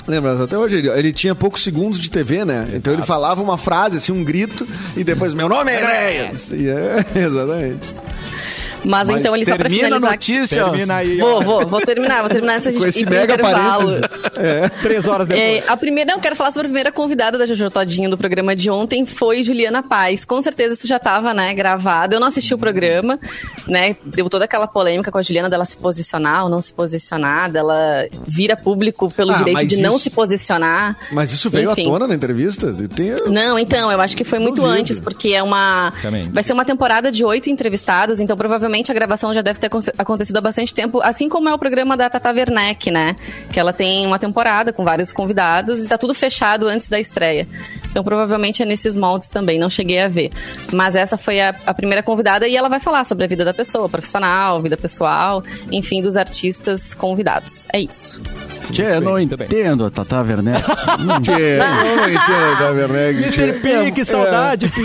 Lembramos, 0.06 0.40
até 0.40 0.56
hoje 0.56 0.76
ele, 0.76 0.88
ele 0.88 1.12
tinha 1.12 1.34
poucos 1.34 1.62
segundos 1.62 1.98
de 1.98 2.10
TV, 2.10 2.44
né? 2.44 2.68
Então 2.72 2.92
ele 2.92 3.02
falava 3.02 3.42
uma 3.42 3.58
frase, 3.58 3.96
assim, 3.96 4.12
um 4.12 4.22
grito, 4.22 4.66
e 4.96 5.02
depois, 5.02 5.34
meu 5.34 5.48
nome 5.48 5.72
é 5.72 5.80
Enéas! 5.80 6.52
E 6.52 6.68
é, 6.68 7.04
exatamente. 7.26 7.94
Mas, 8.86 9.08
então 9.08 9.34
ele 9.34 9.44
só 9.44 9.56
pra 9.56 9.64
termina 9.68 9.82
a 9.84 9.86
finalizar. 10.00 10.10
notícia. 10.12 10.64
Termina 10.64 10.94
aí. 10.96 11.18
Vou, 11.18 11.42
vou, 11.42 11.66
vou 11.66 11.80
terminar, 11.80 12.20
vou 12.20 12.30
terminar 12.30 12.56
antes 12.58 12.72
de 12.72 12.78
Com 12.78 12.86
esse 12.86 13.04
mega 13.04 13.34
intervalo. 13.34 14.00
parênteses. 14.00 14.70
Três 14.82 15.06
horas 15.08 15.26
depois. 15.26 15.46
É, 15.46 15.64
a 15.66 15.76
primeira, 15.76 16.12
não, 16.12 16.20
quero 16.20 16.36
falar 16.36 16.50
sobre 16.50 16.66
a 16.66 16.68
primeira 16.68 16.92
convidada 16.92 17.36
da 17.38 17.46
Jojo 17.46 17.70
Todinho 17.70 18.08
do 18.10 18.16
programa 18.18 18.54
de 18.54 18.70
ontem, 18.70 19.04
foi 19.06 19.42
Juliana 19.42 19.82
Paz. 19.82 20.24
Com 20.24 20.42
certeza 20.42 20.74
isso 20.74 20.86
já 20.86 20.96
estava, 20.96 21.34
né, 21.34 21.52
gravado. 21.54 22.14
Eu 22.14 22.20
não 22.20 22.28
assisti 22.28 22.54
o 22.54 22.58
programa, 22.58 23.18
né, 23.66 23.96
deu 24.04 24.28
toda 24.30 24.44
aquela 24.44 24.66
polêmica 24.66 25.10
com 25.10 25.18
a 25.18 25.22
Juliana 25.22 25.50
dela 25.50 25.64
se 25.64 25.76
posicionar 25.76 26.44
ou 26.44 26.48
não 26.50 26.60
se 26.60 26.72
posicionar, 26.72 27.50
dela 27.50 28.06
vira 28.26 28.56
público 28.56 29.08
pelo 29.14 29.32
Ah, 29.32 29.36
direito 29.38 29.66
de 29.66 29.76
não 29.78 29.92
isso- 29.96 30.04
se 30.04 30.10
posicionar. 30.10 30.96
Mas 31.12 31.32
isso 31.32 31.50
veio 31.50 31.72
Enfim. 31.72 31.82
à 31.88 31.90
tona 31.92 32.06
na 32.06 32.14
entrevista? 32.14 32.72
Tem, 32.94 33.14
Não, 33.26 33.58
então, 33.58 33.90
eu 33.90 34.00
acho 34.00 34.16
que 34.16 34.24
foi 34.24 34.38
muito 34.38 34.62
Duvido. 34.62 34.78
antes, 34.78 35.00
porque 35.00 35.30
é 35.30 35.42
uma. 35.42 35.92
Também. 36.02 36.28
Vai 36.30 36.42
ser 36.44 36.52
uma 36.52 36.64
temporada 36.64 37.10
de 37.10 37.24
oito 37.24 37.48
entrevistados, 37.50 38.20
então 38.20 38.36
provavelmente 38.36 38.75
a 38.90 38.94
gravação 38.94 39.32
já 39.34 39.42
deve 39.42 39.58
ter 39.58 39.66
aconte- 39.66 39.92
acontecido 39.96 40.36
há 40.36 40.40
bastante 40.40 40.72
tempo, 40.74 41.00
assim 41.02 41.28
como 41.28 41.48
é 41.48 41.54
o 41.54 41.58
programa 41.58 41.96
da 41.96 42.08
Tata 42.10 42.30
Werneck, 42.30 42.90
né? 42.90 43.16
Que 43.52 43.58
ela 43.60 43.72
tem 43.72 44.06
uma 44.06 44.18
temporada 44.18 44.72
com 44.72 44.84
vários 44.84 45.12
convidados 45.12 45.84
e 45.84 45.88
tá 45.88 45.96
tudo 45.98 46.14
fechado 46.14 46.68
antes 46.68 46.88
da 46.88 46.98
estreia. 47.00 47.46
Então 47.90 48.02
provavelmente 48.04 48.62
é 48.62 48.66
nesses 48.66 48.96
moldes 48.96 49.28
também, 49.28 49.58
não 49.58 49.70
cheguei 49.70 50.00
a 50.00 50.08
ver. 50.08 50.30
Mas 50.72 50.94
essa 50.96 51.16
foi 51.16 51.40
a, 51.40 51.54
a 51.66 51.74
primeira 51.74 52.02
convidada 52.02 52.46
e 52.46 52.56
ela 52.56 52.68
vai 52.68 52.80
falar 52.80 53.04
sobre 53.04 53.24
a 53.24 53.28
vida 53.28 53.44
da 53.44 53.54
pessoa, 53.54 53.88
profissional, 53.88 54.60
vida 54.62 54.76
pessoal, 54.76 55.42
enfim, 55.72 56.02
dos 56.02 56.16
artistas 56.16 56.94
convidados. 56.94 57.66
É 57.72 57.80
isso. 57.80 58.22
Tchê, 58.70 58.96
eu 58.96 59.00
não 59.00 59.18
entendo 59.18 59.84
a 59.84 59.90
Tata 59.90 60.22
Werneck. 60.22 60.62
Não 61.00 61.20
Tchê, 61.20 61.58
eu 61.58 61.96
não 61.96 62.08
entendo 62.08 62.58
da 62.58 62.70
Werneck. 62.72 63.22
Mr. 63.22 63.52
P, 63.60 63.90
que 63.92 64.04
saudade, 64.04 64.68
Pi! 64.68 64.82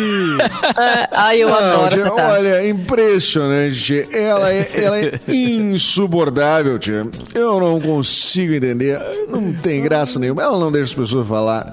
É, 0.80 1.10
ai, 1.12 1.41
eu 1.44 1.54
adoro 1.54 2.06
a 2.06 2.10
Tata. 2.10 2.32
olha, 2.34 2.48
é 2.50 2.70
impressionante. 2.70 4.08
Ela 4.12 4.52
é, 4.54 4.70
ela 4.76 5.00
é 5.00 5.20
insubordável, 5.34 6.78
tia. 6.80 7.08
Eu 7.34 7.60
não 7.60 7.80
consigo 7.80 8.54
entender. 8.54 9.00
Não 9.30 9.54
tem 9.54 9.82
graça 9.82 10.20
nenhuma. 10.20 10.44
Ela 10.44 10.60
não 10.60 10.72
deixa 10.72 10.91
as 10.91 11.00
pessoas 11.00 11.28
falar. 11.28 11.72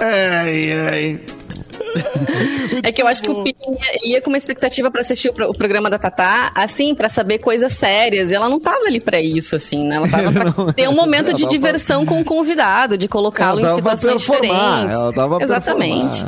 Ai, 0.00 0.72
ai. 0.90 1.20
É 2.82 2.90
que 2.90 3.02
eu 3.02 3.06
acho 3.06 3.22
que 3.22 3.30
o 3.30 3.42
Pim 3.42 3.54
ia, 3.68 4.14
ia 4.14 4.20
com 4.20 4.30
uma 4.30 4.36
expectativa 4.36 4.90
pra 4.90 5.00
assistir 5.00 5.28
o, 5.28 5.50
o 5.50 5.54
programa 5.54 5.90
da 5.90 5.98
Tatá, 5.98 6.50
assim, 6.54 6.94
pra 6.94 7.08
saber 7.08 7.38
coisas 7.38 7.72
sérias. 7.74 8.30
E 8.30 8.34
ela 8.34 8.48
não 8.48 8.58
tava 8.58 8.86
ali 8.86 9.00
pra 9.00 9.20
isso, 9.20 9.56
assim, 9.56 9.86
né? 9.86 9.96
Ela 9.96 10.08
tava 10.08 10.32
pra 10.52 10.72
ter 10.72 10.88
um 10.88 10.94
momento 10.94 11.32
de 11.32 11.46
diversão 11.46 12.04
com 12.04 12.20
o 12.20 12.24
convidado, 12.24 12.96
de 12.96 13.08
colocá-lo 13.08 13.60
em 13.60 13.62
pra 13.62 13.74
situações 13.74 14.22
diferentes. 14.22 14.94
ela 14.94 15.12
tava 15.12 15.36
pra 15.36 15.44
Exatamente. 15.44 16.24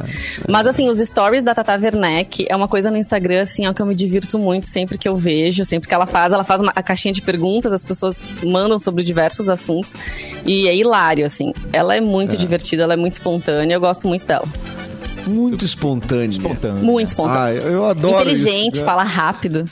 Mas 0.48 0.66
assim, 0.66 0.88
os 0.88 0.98
stories 0.98 1.42
da 1.42 1.54
Tata 1.54 1.72
Werneck 1.72 2.46
é 2.48 2.54
uma 2.54 2.68
coisa 2.68 2.90
no 2.90 2.96
Instagram, 2.96 3.42
assim, 3.42 3.66
ó, 3.66 3.72
que 3.72 3.82
eu 3.82 3.86
me 3.86 3.94
divirto 3.94 4.38
muito 4.38 4.68
sempre 4.68 4.98
que 4.98 5.08
eu 5.08 5.16
vejo, 5.16 5.64
sempre 5.64 5.88
que 5.88 5.94
ela 5.94 6.06
faz. 6.06 6.32
Ela 6.32 6.44
faz 6.44 6.60
uma, 6.60 6.72
a 6.74 6.82
caixinha 6.82 7.12
de 7.12 7.22
perguntas, 7.22 7.72
as 7.72 7.84
pessoas 7.84 8.22
mandam 8.42 8.78
sobre 8.78 9.02
diversos 9.02 9.48
assuntos. 9.48 9.94
E 10.44 10.68
é 10.68 10.76
hilário, 10.76 11.24
assim. 11.24 11.52
Ela 11.72 11.96
é 11.96 12.00
muito 12.00 12.36
divertida, 12.36 12.82
ela 12.82 12.94
é 12.94 12.96
muito 12.96 13.14
espontânea, 13.14 13.74
eu 13.74 13.80
gosto 13.80 14.06
muito 14.06 14.26
dela. 14.26 14.46
Muito 15.28 15.64
espontâneo. 15.64 16.30
Espontâneo. 16.30 16.84
Muito 16.84 17.08
espontânea. 17.08 17.40
Ah, 17.42 17.52
eu 17.52 17.84
adoro 17.86 18.22
Inteligente, 18.22 18.74
isso. 18.74 18.80
né? 18.80 18.86
fala 18.86 19.02
rápido. 19.02 19.64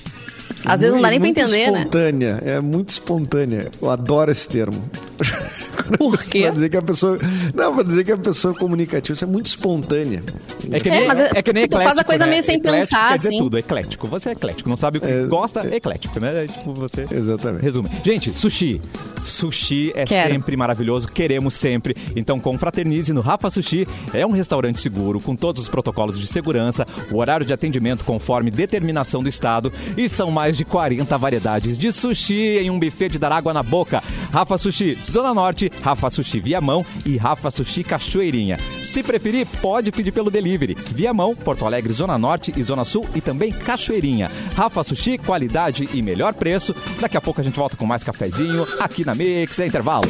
Às 0.65 0.81
vezes 0.81 0.95
não 0.95 1.03
dá 1.03 1.11
nem 1.11 1.19
pra 1.19 1.29
entender, 1.29 1.71
né? 1.71 1.79
espontânea, 1.79 2.43
é 2.45 2.61
muito 2.61 2.91
espontânea. 2.91 3.69
Eu 3.81 3.91
adoro 3.91 4.31
esse 4.31 4.49
termo. 4.49 4.83
Por 5.99 6.19
quê? 6.23 6.43
Pra 6.43 6.51
dizer 6.51 6.69
que 6.69 6.77
a 6.77 6.83
pessoa. 6.83 7.19
Não, 7.55 7.75
pra 7.75 7.83
dizer 7.85 8.05
que 8.05 8.13
a 8.13 8.17
pessoa 8.17 8.55
é 8.55 8.59
comunicativa, 8.59 9.15
isso 9.15 9.25
é 9.25 9.27
muito 9.27 9.47
espontânea. 9.47 10.23
É 10.71 10.79
que 10.81 10.89
É, 10.89 10.93
nem, 10.93 11.09
é- 11.11 11.31
é 11.35 11.43
que 11.43 11.53
nem 11.53 11.67
tu 11.69 11.73
faz 11.77 11.83
eclético, 11.83 12.01
a 12.01 12.05
coisa 12.05 12.25
né? 12.25 12.31
meio 12.31 12.43
sem 12.43 12.57
Eclético 12.57 12.81
pensar, 12.81 13.09
quer 13.11 13.17
dizer 13.17 13.29
assim. 13.29 13.39
tudo, 13.39 13.59
eclético. 13.59 14.07
Você 14.09 14.29
é 14.29 14.33
eclético, 14.33 14.69
não 14.69 14.77
sabe 14.77 14.99
o 14.99 15.01
que 15.01 15.07
É, 15.07 15.25
gosta, 15.27 15.61
é 15.67 15.77
eclético, 15.77 16.19
né? 16.21 16.45
É 16.45 16.47
tipo 16.47 16.73
você... 16.75 17.07
Exatamente. 17.11 17.63
Resume. 17.63 17.89
Gente, 18.05 18.39
sushi. 18.39 18.81
Sushi 19.21 19.93
é 19.95 20.05
Quero. 20.05 20.31
sempre 20.33 20.57
maravilhoso, 20.57 21.09
queremos 21.09 21.55
sempre. 21.55 21.97
Então, 22.17 22.41
confraternize 22.41 23.13
no 23.13 23.21
Rafa 23.21 23.51
Sushi. 23.51 23.87
É 24.13 24.27
um 24.27 24.31
restaurante 24.33 24.81
seguro, 24.81 25.21
com 25.21 25.37
todos 25.37 25.63
os 25.63 25.69
protocolos 25.69 26.19
de 26.19 26.27
segurança, 26.27 26.87
o 27.11 27.19
horário 27.19 27.47
de 27.47 27.53
atendimento 27.53 28.05
conforme 28.05 28.51
determinação 28.51 29.23
do 29.23 29.29
Estado 29.29 29.73
e 29.97 30.09
são 30.09 30.31
mais 30.31 30.57
de 30.57 30.65
40 30.65 31.17
variedades 31.19 31.79
de 31.79 31.93
sushi 31.93 32.59
em 32.59 32.71
um 32.71 32.79
buffet 32.79 33.09
de 33.11 33.19
dar 33.19 33.33
água 33.33 33.53
na 33.53 33.63
boca. 33.63 34.03
Rafa 34.33 34.59
Sushi 34.59 34.99
Zona 35.12 35.35
Norte, 35.35 35.70
Rafa 35.83 36.09
Sushi 36.09 36.40
Viamão 36.40 36.83
e 37.05 37.18
Rafa 37.18 37.51
Sushi 37.51 37.85
Cachoeirinha. 37.85 38.59
Se 38.83 39.03
preferir, 39.03 39.46
pode 39.61 39.92
pedir 39.92 40.11
pelo 40.11 40.31
delivery. 40.31 40.75
Viamão, 40.75 41.37
Porto 41.37 41.66
Alegre, 41.66 41.92
Zona 41.92 42.16
Norte 42.16 42.51
e 42.57 42.62
Zona 42.62 42.83
Sul 42.87 43.07
e 43.14 43.20
também 43.20 43.53
Cachoeirinha. 43.53 44.31
Rafa 44.55 44.83
Sushi, 44.83 45.18
qualidade 45.18 45.87
e 45.92 46.01
melhor 46.01 46.33
preço. 46.33 46.75
Daqui 46.98 47.18
a 47.18 47.20
pouco 47.20 47.42
a 47.42 47.44
gente 47.44 47.57
volta 47.57 47.77
com 47.77 47.85
mais 47.85 48.03
cafezinho 48.03 48.66
aqui 48.81 49.05
na 49.05 49.14
Mix, 49.14 49.59
é 49.59 49.66
intervalo. 49.66 50.09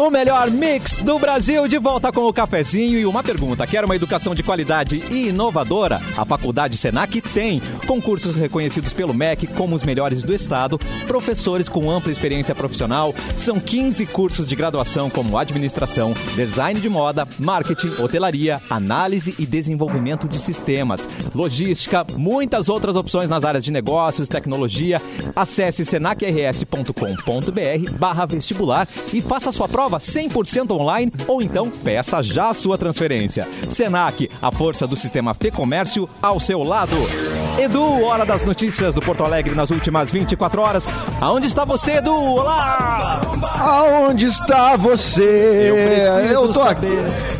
O 0.00 0.08
melhor 0.08 0.50
mix 0.50 0.96
do 0.96 1.18
Brasil 1.18 1.68
de 1.68 1.76
volta 1.76 2.10
com 2.10 2.22
o 2.22 2.32
cafezinho 2.32 2.98
e 2.98 3.04
uma 3.04 3.22
pergunta. 3.22 3.66
Quer 3.66 3.84
uma 3.84 3.94
educação 3.94 4.34
de 4.34 4.42
qualidade 4.42 5.04
e 5.10 5.28
inovadora? 5.28 6.00
A 6.16 6.24
Faculdade 6.24 6.74
Senac 6.78 7.20
tem. 7.20 7.60
Concursos 7.86 8.34
reconhecidos 8.34 8.94
pelo 8.94 9.12
MEC 9.12 9.46
como 9.48 9.76
os 9.76 9.82
melhores 9.82 10.22
do 10.22 10.34
estado, 10.34 10.80
professores 11.06 11.68
com 11.68 11.90
ampla 11.90 12.10
experiência 12.10 12.54
profissional. 12.54 13.14
São 13.36 13.60
15 13.60 14.06
cursos 14.06 14.46
de 14.46 14.56
graduação 14.56 15.10
como 15.10 15.36
administração, 15.36 16.14
design 16.34 16.80
de 16.80 16.88
moda, 16.88 17.28
marketing, 17.38 18.02
hotelaria, 18.02 18.58
análise 18.70 19.34
e 19.38 19.44
desenvolvimento 19.44 20.26
de 20.26 20.38
sistemas, 20.38 21.06
logística, 21.34 22.06
muitas 22.16 22.70
outras 22.70 22.96
opções 22.96 23.28
nas 23.28 23.44
áreas 23.44 23.62
de 23.62 23.70
negócios, 23.70 24.30
tecnologia. 24.30 24.98
Acesse 25.36 25.84
senacrs.com.br 25.84 27.92
barra 27.98 28.24
vestibular 28.24 28.88
e 29.12 29.20
faça 29.20 29.52
sua 29.52 29.68
prova 29.68 29.89
100% 29.98 30.70
online 30.72 31.12
ou 31.26 31.42
então 31.42 31.70
peça 31.70 32.22
já 32.22 32.50
a 32.50 32.54
sua 32.54 32.78
transferência. 32.78 33.46
Senac, 33.68 34.30
a 34.40 34.52
força 34.52 34.86
do 34.86 34.96
sistema 34.96 35.34
Fê 35.34 35.50
Comércio 35.50 36.08
ao 36.22 36.38
seu 36.38 36.62
lado. 36.62 36.96
Edu, 37.58 38.04
hora 38.04 38.24
das 38.24 38.44
notícias 38.44 38.94
do 38.94 39.02
Porto 39.02 39.24
Alegre 39.24 39.54
nas 39.54 39.70
últimas 39.70 40.10
24 40.10 40.60
horas. 40.60 40.86
Aonde 41.20 41.46
está 41.46 41.64
você, 41.64 41.96
Edu? 41.96 42.14
Olá! 42.14 43.20
Aonde 43.58 44.26
está 44.26 44.76
você? 44.76 45.70
preciso 45.72 46.34
Eu 46.34 46.52
tô 46.52 46.62
aqui. 46.62 47.39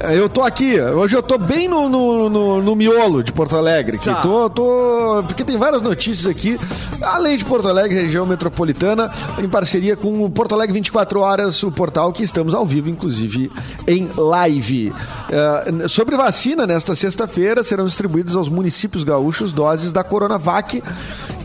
Saber. 0.00 0.16
Eu 0.18 0.28
tô 0.28 0.42
aqui. 0.42 0.80
Hoje 0.80 1.16
eu 1.16 1.22
tô 1.22 1.38
bem 1.38 1.68
no, 1.68 1.88
no, 1.88 2.28
no- 2.28 2.62
no 2.62 2.76
miolo 2.76 3.22
de 3.22 3.32
Porto 3.32 3.56
Alegre. 3.56 3.98
Tá. 3.98 4.14
Tô, 4.16 4.48
tô. 4.50 5.22
Porque 5.26 5.44
tem 5.44 5.56
várias 5.56 5.82
notícias 5.82 6.26
aqui. 6.26 6.58
Além 7.02 7.36
de 7.36 7.44
Porto 7.44 7.68
Alegre, 7.68 8.00
região 8.02 8.26
metropolitana, 8.26 9.10
em 9.38 9.48
parceria 9.48 9.96
com 9.96 10.24
o 10.24 10.30
Porto 10.30 10.54
Alegre 10.54 10.74
24 10.74 11.20
Horas, 11.20 11.62
o 11.62 11.70
portal 11.70 12.12
que 12.12 12.22
estamos 12.22 12.52
ao 12.54 12.66
vivo, 12.66 12.88
inclusive 12.90 13.50
em 13.86 14.10
live. 14.16 14.92
Eh, 15.30 15.88
sobre 15.88 16.16
vacina, 16.16 16.66
nesta 16.66 16.94
sexta-feira 16.94 17.64
serão 17.64 17.84
distribuídas 17.86 18.36
aos 18.36 18.48
municípios 18.48 19.02
gaúchos 19.04 19.52
doses 19.52 19.92
da 19.92 20.04
Coronavac, 20.04 20.82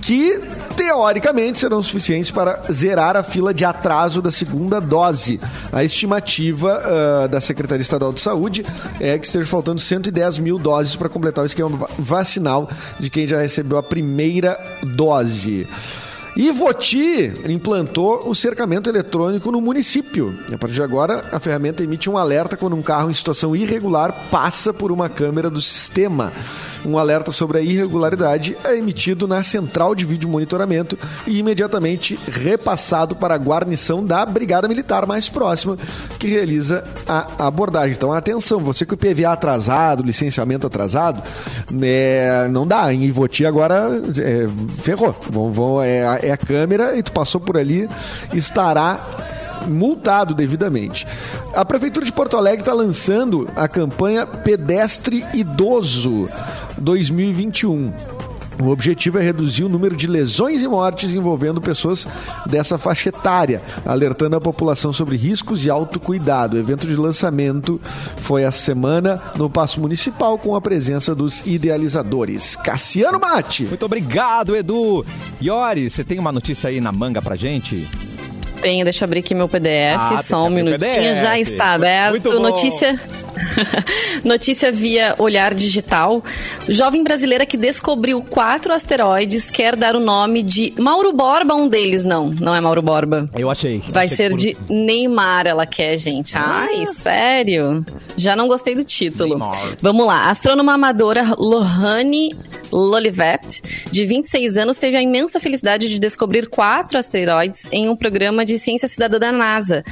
que 0.06 0.40
teoricamente 0.78 1.58
serão 1.58 1.82
suficientes 1.82 2.30
para 2.30 2.62
zerar 2.72 3.18
a 3.18 3.24
fila 3.24 3.52
de 3.52 3.66
atraso 3.66 4.22
da 4.22 4.30
segunda 4.32 4.80
dose. 4.80 5.40
A 5.74 5.84
estimativa 5.84 6.80
ah, 7.24 7.28
da 7.28 7.42
Secretaria 7.42 7.82
Estadual 7.82 8.14
de 8.14 8.22
Saúde 8.22 8.64
é 9.00 9.18
que 9.18 9.26
esteja 9.26 9.48
faltando 9.48 9.82
110 9.82 10.38
mil 10.38 10.60
doses 10.60 10.96
para 10.96 11.10
completar 11.10 11.44
o 11.44 11.48
esquema 11.48 11.70
va- 11.76 11.90
vacinal 11.98 12.70
de 13.00 13.10
quem 13.10 13.28
já 13.28 13.40
recebeu 13.40 13.80
a 13.80 13.84
primeira 13.84 14.60
dose. 14.84 15.68
E 16.38 16.52
Voti 16.52 17.34
implantou 17.48 18.28
o 18.30 18.36
cercamento 18.36 18.90
eletrônico 18.90 19.52
no 19.52 19.60
município. 19.62 20.38
A 20.54 20.58
partir 20.58 20.76
de 20.76 20.84
agora, 20.84 21.24
a 21.32 21.40
ferramenta 21.40 21.82
emite 21.82 22.10
um 22.10 22.18
alerta 22.18 22.56
quando 22.58 22.76
um 22.76 22.82
carro 22.84 23.10
em 23.10 23.14
situação 23.14 23.56
irregular 23.56 24.14
passa 24.30 24.72
por 24.72 24.92
uma 24.92 25.08
câmera 25.10 25.50
do 25.50 25.62
sistema. 25.62 26.32
Um 26.86 26.98
alerta 26.98 27.32
sobre 27.32 27.58
a 27.58 27.62
irregularidade 27.62 28.56
é 28.64 28.78
emitido 28.78 29.28
na 29.28 29.42
central 29.42 29.96
de 29.96 30.06
vídeo 30.06 30.30
monitoramento 30.30 30.98
e 31.26 31.40
imediatamente 31.40 32.20
repassado 32.28 33.16
para 33.16 33.34
a 33.34 33.38
guarnição 33.38 34.06
da 34.06 34.26
Brigada 34.26 34.68
Militar 34.68 35.08
mais 35.08 35.28
próxima, 35.28 35.78
que 36.20 36.28
realiza 36.28 36.84
a 37.08 37.48
abordagem. 37.48 37.94
Então, 37.94 38.14
atenção, 38.14 38.60
você 38.60 38.86
com 38.86 38.94
o 38.94 38.96
IPVA 38.96 39.32
atrasado, 39.32 40.04
licenciamento 40.04 40.68
atrasado, 40.68 41.24
né, 41.72 42.48
não 42.50 42.68
dá. 42.68 42.94
Em 42.94 43.04
Ivoti 43.04 43.46
agora 43.46 43.90
é, 44.20 44.48
ferrou. 44.82 45.16
Vão, 45.30 45.50
vão, 45.50 45.82
é, 45.82 46.20
é 46.22 46.32
a 46.32 46.38
câmera 46.38 46.96
e 46.96 47.02
tu 47.02 47.12
passou 47.12 47.42
por 47.42 47.58
ali, 47.58 47.90
estará 48.32 49.26
multado 49.68 50.34
devidamente. 50.34 51.08
A 51.54 51.66
Prefeitura 51.66 52.06
de 52.06 52.12
Porto 52.12 52.38
Alegre 52.38 52.62
está 52.62 52.74
lançando 52.74 53.50
a 53.56 53.68
campanha 53.68 54.26
Pedestre 54.26 55.26
Idoso 55.34 56.30
2021. 56.78 57.94
O 58.62 58.70
objetivo 58.70 59.20
é 59.20 59.22
reduzir 59.22 59.64
o 59.64 59.70
número 59.70 59.96
de 59.96 60.08
lesões 60.08 60.62
e 60.62 60.68
mortes 60.68 61.14
envolvendo 61.14 61.60
pessoas 61.60 62.08
dessa 62.46 62.78
faixa 62.78 63.10
etária, 63.10 63.62
alertando 63.86 64.36
a 64.36 64.42
população 64.42 64.94
sobre 64.94 65.18
riscos 65.18 65.66
e 65.66 65.70
autocuidado. 65.70 66.56
O 66.56 66.60
evento 66.60 66.88
de 66.88 66.96
lançamento 66.96 67.82
foi 68.18 68.44
essa 68.44 68.60
semana 68.60 69.22
no 69.36 69.50
Paço 69.50 69.82
Municipal 69.82 70.38
com 70.38 70.56
a 70.56 70.62
presença 70.62 71.14
dos 71.14 71.46
idealizadores. 71.46 72.56
Cassiano 72.56 73.20
Mate. 73.20 73.66
Muito 73.66 73.86
obrigado, 73.86 74.56
Edu. 74.56 75.06
Iori, 75.42 75.90
você 75.90 76.04
tem 76.04 76.18
uma 76.18 76.32
notícia 76.32 76.70
aí 76.70 76.80
na 76.80 76.92
manga 76.92 77.22
pra 77.22 77.36
gente? 77.36 77.88
Tenho, 78.62 78.84
deixa 78.84 79.04
eu 79.04 79.08
abrir 79.08 79.20
aqui 79.20 79.36
meu 79.36 79.48
PDF, 79.48 79.96
Ah, 79.98 80.24
só 80.24 80.46
um 80.46 80.50
minutinho, 80.50 81.16
já 81.16 81.38
está 81.40 81.74
aberto. 81.74 82.40
Notícia. 82.40 83.00
Notícia 84.24 84.72
via 84.72 85.14
Olhar 85.20 85.54
Digital. 85.54 86.24
Jovem 86.68 87.04
brasileira 87.04 87.46
que 87.46 87.58
descobriu 87.58 88.22
quatro 88.22 88.74
asteroides 88.74 89.52
quer 89.52 89.76
dar 89.76 89.96
o 89.96 90.00
nome 90.00 90.42
de 90.42 90.74
Mauro 90.80 91.12
Borba, 91.14 91.54
um 91.54 91.68
deles. 91.68 92.04
Não, 92.04 92.30
não 92.30 92.56
é 92.56 92.62
Mauro 92.62 92.82
Borba. 92.82 93.30
Eu 93.38 93.50
achei. 93.50 93.84
Vai 93.90 94.06
Achei 94.06 94.18
ser 94.18 94.30
por- 94.32 94.40
de 94.40 94.58
Neymar, 94.70 95.48
ela 95.48 95.66
quer, 95.66 95.98
gente. 95.98 96.34
Ai, 96.36 96.86
sério? 96.88 97.86
Já 98.18 98.36
não 98.36 98.48
gostei 98.48 98.74
do 98.76 98.84
título. 98.84 99.30
Neymar. 99.38 99.76
Vamos 99.82 100.06
lá. 100.08 100.26
A 100.26 100.30
astrônoma 100.32 100.74
amadora 100.74 101.34
Lohane 101.38 102.36
Lolivet, 102.72 103.62
de 103.92 104.06
26 104.06 104.58
anos, 104.58 104.78
teve 104.78 104.98
a 104.98 105.02
imensa 105.02 105.40
felicidade 105.40 105.88
de 105.88 106.00
descobrir 106.00 106.48
quatro 106.48 106.98
asteroides 106.98 107.68
em 107.72 107.88
um 107.90 107.96
programa 107.96 108.45
de 108.46 108.58
ciência 108.60 108.88
cidadã 108.88 109.20
da 109.20 109.32
NASA. 109.32 109.84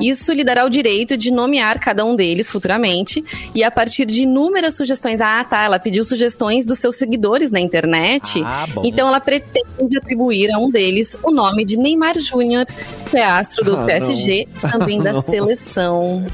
Isso 0.00 0.32
lhe 0.32 0.44
dará 0.44 0.64
o 0.64 0.68
direito 0.70 1.16
de 1.16 1.30
nomear 1.32 1.80
cada 1.80 2.04
um 2.04 2.14
deles 2.14 2.50
futuramente 2.50 3.24
e 3.54 3.64
a 3.64 3.70
partir 3.70 4.04
de 4.06 4.22
inúmeras 4.22 4.76
sugestões. 4.76 5.20
Ah, 5.20 5.44
tá. 5.44 5.64
Ela 5.64 5.78
pediu 5.78 6.04
sugestões 6.04 6.64
dos 6.66 6.78
seus 6.78 6.96
seguidores 6.96 7.50
na 7.50 7.58
internet. 7.60 8.42
Ah. 8.44 8.66
Então 8.84 9.08
ela 9.08 9.20
pretende 9.20 9.96
atribuir 9.98 10.50
a 10.52 10.58
um 10.58 10.70
deles 10.70 11.16
o 11.22 11.30
nome 11.30 11.64
de 11.64 11.76
Neymar 11.78 12.18
Júnior, 12.20 12.66
que 13.10 13.16
é 13.16 13.24
astro 13.24 13.64
do 13.64 13.76
Ah, 13.76 13.84
PSG, 13.84 14.46
também 14.60 14.98
da 15.00 15.12
Não. 15.14 15.22
seleção. 15.22 16.26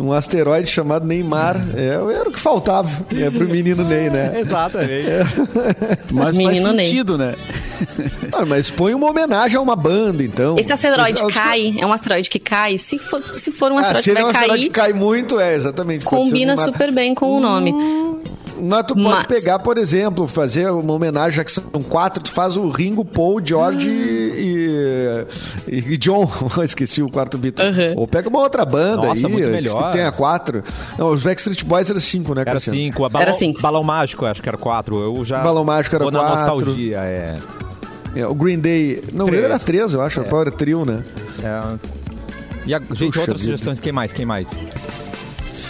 Um 0.00 0.12
asteroide 0.12 0.70
chamado 0.70 1.06
Neymar. 1.06 1.56
É, 1.74 1.94
era 2.14 2.28
o 2.28 2.32
que 2.32 2.38
faltava 2.38 2.88
é, 3.14 3.30
pro 3.30 3.48
menino 3.48 3.84
Ney, 3.84 4.10
né? 4.10 4.38
Exatamente. 4.40 5.08
Mas 6.10 6.36
Menino 6.36 6.62
faz 6.64 6.76
Ney. 6.76 6.86
sentido, 6.86 7.18
né? 7.18 7.34
Ah, 8.32 8.44
mas 8.44 8.70
põe 8.70 8.92
uma 8.92 9.08
homenagem 9.08 9.56
a 9.56 9.60
uma 9.60 9.74
banda, 9.74 10.22
então. 10.22 10.56
Esse 10.58 10.72
asteroide 10.72 11.22
cai, 11.32 11.74
é 11.78 11.86
um 11.86 11.92
asteroide 11.92 12.28
que 12.28 12.38
cai. 12.38 12.76
Se 12.76 12.98
for, 12.98 13.22
se 13.34 13.50
for 13.50 13.72
um 13.72 13.78
Ah, 13.78 13.80
asteroide 13.80 14.04
se 14.04 14.10
que 14.10 14.10
ele 14.10 14.18
é 14.18 14.22
um 14.22 14.32
vai 14.32 14.36
asteroide 14.36 14.68
cair, 14.68 14.68
que 14.68 14.92
cai 14.92 14.92
muito, 14.92 15.40
é, 15.40 15.54
exatamente. 15.54 16.04
combina 16.04 16.56
super 16.56 16.92
bem 16.92 17.14
com 17.14 17.36
o 17.36 17.40
nome. 17.40 17.72
Mas 18.60 18.86
tu 18.86 18.94
pode 18.94 19.08
Mas- 19.08 19.26
pegar, 19.26 19.58
por 19.58 19.78
exemplo, 19.78 20.26
fazer 20.26 20.70
uma 20.70 20.92
homenagem, 20.92 21.32
já 21.36 21.44
que 21.44 21.52
são 21.52 21.62
quatro, 21.88 22.22
tu 22.22 22.30
faz 22.32 22.56
o 22.56 22.68
Ringo, 22.70 23.04
Paul, 23.04 23.40
George 23.44 23.88
e, 23.88 25.26
e, 25.68 25.78
e 25.92 25.96
John. 25.96 26.30
Esqueci 26.62 27.02
o 27.02 27.08
quarto 27.10 27.38
Beatle. 27.38 27.66
Uhum. 27.68 27.94
Ou 27.96 28.08
pega 28.08 28.28
uma 28.28 28.40
outra 28.40 28.64
banda 28.64 29.08
Nossa, 29.08 29.26
aí, 29.26 29.32
muito 29.32 29.44
que 29.46 29.50
melhor. 29.50 29.92
tenha 29.92 30.10
quatro. 30.12 30.62
Não, 30.98 31.10
os 31.12 31.22
Backstreet 31.22 31.64
Boys 31.64 31.90
eram 31.90 32.00
cinco, 32.00 32.34
né, 32.34 32.42
Era 32.46 32.58
cinco. 32.60 33.04
A 33.04 33.08
balão, 33.08 33.22
Era 33.28 33.32
cinco. 33.32 33.60
Balão 33.60 33.82
mágico, 33.84 34.24
acho 34.26 34.42
que 34.42 34.48
era 34.48 34.58
quatro. 34.58 34.98
Eu 35.00 35.24
já. 35.24 35.38
Balão 35.42 35.64
Mágico 35.64 35.94
era 35.96 36.04
vou 36.04 36.12
na 36.12 36.18
quatro. 36.20 36.54
nostalgia, 36.54 36.98
é. 36.98 37.36
É, 38.16 38.26
o 38.26 38.34
Green 38.34 38.58
Day. 38.58 39.02
Não, 39.12 39.26
o 39.26 39.28
Green 39.28 39.40
Day 39.40 39.44
era 39.50 39.58
Três. 39.58 39.64
três, 39.78 39.94
eu 39.94 40.00
acho. 40.00 40.20
O 40.20 40.24
Power 40.24 40.50
Trio, 40.50 40.84
né? 40.84 41.04
é. 41.42 41.78
E 42.66 42.74
a, 42.74 42.78
gente, 42.78 43.06
Puxa 43.06 43.20
outras 43.20 43.40
vida. 43.40 43.52
sugestões. 43.52 43.80
Quem 43.80 43.92
mais? 43.92 44.12
Quem 44.12 44.26
mais? 44.26 44.50